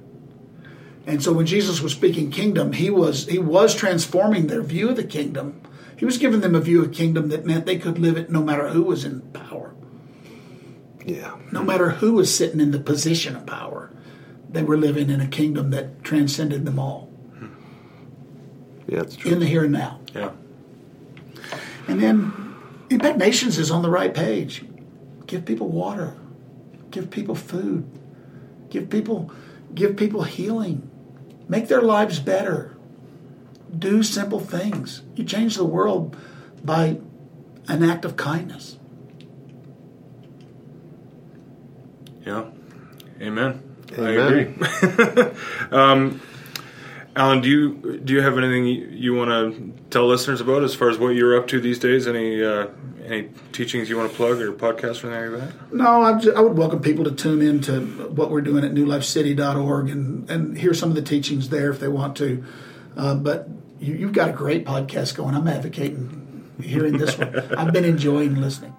And 1.06 1.24
so 1.24 1.34
when 1.34 1.46
Jesus 1.46 1.82
was 1.82 1.94
speaking 1.94 2.30
kingdom, 2.32 2.74
he 2.74 2.90
was 2.90 3.28
he 3.28 3.40
was 3.40 3.76
transforming 3.76 4.48
their 4.48 4.62
view 4.62 4.90
of 4.90 4.96
the 4.96 5.04
kingdom. 5.04 5.62
He 5.98 6.06
was 6.06 6.18
giving 6.18 6.42
them 6.42 6.56
a 6.56 6.62
view 6.62 6.84
of 6.84 6.94
kingdom 6.94 7.30
that 7.30 7.46
meant 7.46 7.66
they 7.66 7.78
could 7.78 8.00
live 8.00 8.18
it 8.18 8.30
no 8.30 8.42
matter 8.42 8.70
who 8.70 8.84
was 8.84 9.04
in 9.04 9.22
power, 9.34 9.74
Yeah, 11.06 11.36
no 11.52 11.64
matter 11.64 11.90
who 11.90 12.14
was 12.14 12.34
sitting 12.34 12.62
in 12.62 12.72
the 12.72 12.80
position 12.80 13.36
of 13.36 13.46
power. 13.46 13.92
They 14.50 14.64
were 14.64 14.78
living 14.78 15.10
in 15.10 15.22
a 15.22 15.28
kingdom 15.28 15.70
that 15.72 16.04
transcended 16.04 16.66
them 16.66 16.80
all 16.80 17.10
yeah, 18.90 19.02
it's 19.02 19.16
true. 19.16 19.32
in 19.32 19.40
the 19.40 19.46
here 19.46 19.64
and 19.64 19.74
now. 19.74 20.00
Yeah. 20.16 20.32
And 21.88 22.02
then 22.02 22.56
Impact 22.90 23.18
Nations 23.18 23.60
is 23.60 23.70
on 23.70 23.82
the 23.84 23.90
right 23.90 24.14
page. 24.14 24.66
Give 25.28 25.46
people 25.46 25.70
water. 25.70 26.16
Give 26.90 27.10
people 27.10 27.36
food. 27.36 27.88
Give 28.70 28.90
people 28.90 29.32
give 29.74 29.96
people 29.96 30.24
healing. 30.24 30.89
Make 31.50 31.68
their 31.68 31.82
lives 31.82 32.20
better. 32.20 32.78
Do 33.78 34.04
simple 34.04 34.40
things. 34.40 35.02
You 35.16 35.24
change 35.24 35.58
the 35.58 35.66
world 35.66 36.16
by 36.64 37.00
an 37.68 37.84
act 37.84 38.06
of 38.06 38.16
kindness. 38.16 38.78
Yeah. 42.26 42.46
Amen. 43.20 43.64
I 43.98 44.10
agree. 44.12 44.54
um, 45.72 46.22
Alan, 47.20 47.42
do 47.42 47.50
you 47.50 48.00
do 48.00 48.14
you 48.14 48.22
have 48.22 48.38
anything 48.38 48.66
you, 48.66 49.14
want 49.14 49.30
to 49.30 49.74
tell 49.90 50.08
listeners 50.08 50.40
about 50.40 50.64
as 50.64 50.74
far 50.74 50.90
as 50.90 50.98
what 50.98 51.10
you're 51.10 51.38
up 51.38 51.48
to 51.48 51.60
these 51.60 51.78
days? 51.78 52.08
Any 52.08 52.42
uh, 52.42 52.68
any 53.06 53.28
teachings 53.52 53.90
you 53.90 53.98
want 53.98 54.10
to 54.10 54.16
plug 54.16 54.40
or 54.40 54.54
podcasts 54.54 55.04
or 55.04 55.12
anything 55.12 55.38
like 55.38 55.50
that? 55.50 55.74
No, 55.74 56.02
I, 56.02 56.18
ju- 56.18 56.34
I 56.34 56.40
would 56.40 56.58
welcome 56.58 56.82
people 56.82 57.04
to 57.04 57.12
tune 57.12 57.42
in 57.42 57.60
to 57.64 57.82
what 57.82 58.32
we're 58.32 58.40
doing 58.40 58.64
at 58.64 58.72
newlifecity.org 58.72 59.90
and, 59.90 60.30
and 60.30 60.58
hear 60.58 60.74
some 60.74 60.88
of 60.88 60.96
the 60.96 61.02
teachings 61.02 61.50
there 61.50 61.70
if 61.70 61.82
they 61.82 61.90
want 61.90 62.16
to. 62.18 62.42
Uh, 62.96 63.16
but 63.16 63.50
you, 63.82 63.96
you've 63.96 64.14
got 64.14 64.30
a 64.30 64.34
great 64.34 64.66
podcast 64.66 65.18
going. 65.18 65.36
I'm 65.36 65.50
advocating 65.50 66.48
hearing 66.62 66.98
this 66.98 67.18
one. 67.18 67.36
I've 67.58 67.74
been 67.74 67.86
enjoying 67.86 68.36
listening. 68.36 68.74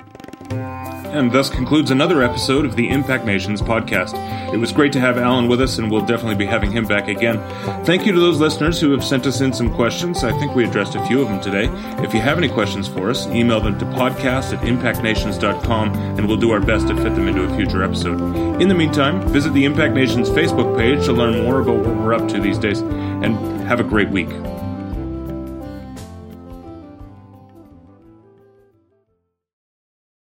And 1.13 1.33
thus 1.33 1.51
concludes 1.51 1.91
another 1.91 2.23
episode 2.23 2.65
of 2.65 2.77
the 2.77 2.89
Impact 2.89 3.25
Nations 3.25 3.61
podcast. 3.61 4.15
It 4.55 4.57
was 4.59 4.73
great 4.73 4.93
to 4.93 5.01
have 5.01 5.19
Alan 5.19 5.49
with 5.49 5.61
us, 5.61 5.79
and 5.79 5.91
we'll 5.91 6.07
definitely 6.07 6.37
be 6.37 6.47
having 6.47 6.71
him 6.71 6.87
back 6.87 7.09
again. 7.09 7.39
Thank 7.85 8.07
you 8.07 8.13
to 8.13 8.21
those 8.21 8.39
listeners 8.39 8.81
who 8.81 8.93
have 8.93 9.05
sent 9.05 9.27
us 9.27 9.41
in 9.41 9.53
some 9.53 9.75
questions. 9.75 10.23
I 10.23 10.31
think 10.39 10.55
we 10.55 10.65
addressed 10.65 10.95
a 10.95 11.05
few 11.07 11.21
of 11.21 11.29
them 11.29 11.41
today. 11.41 11.69
If 12.05 12.15
you 12.15 12.21
have 12.21 12.39
any 12.39 12.49
questions 12.49 12.87
for 12.87 13.11
us, 13.11 13.27
email 13.27 13.61
them 13.61 13.79
to 13.81 13.85
podcast 13.87 14.57
at 14.57 14.63
impactnations.com, 14.65 15.95
and 15.95 16.29
we'll 16.29 16.37
do 16.37 16.53
our 16.53 16.61
best 16.61 16.87
to 16.89 16.95
fit 16.95 17.15
them 17.17 17.27
into 17.27 17.43
a 17.43 17.57
future 17.57 17.83
episode. 17.83 18.21
In 18.63 18.69
the 18.69 18.75
meantime, 18.75 19.21
visit 19.29 19.53
the 19.53 19.65
Impact 19.65 19.95
Nations 19.95 20.31
Facebook 20.31 20.79
page 20.79 21.05
to 21.07 21.13
learn 21.13 21.43
more 21.45 21.61
about 21.61 21.79
what 21.85 21.97
we're 21.97 22.15
up 22.15 22.29
to 22.29 22.41
these 22.41 22.59
days, 22.59 22.81
and 22.81 23.35
have 23.67 23.81
a 23.81 23.85
great 23.85 24.11
week. 24.11 24.31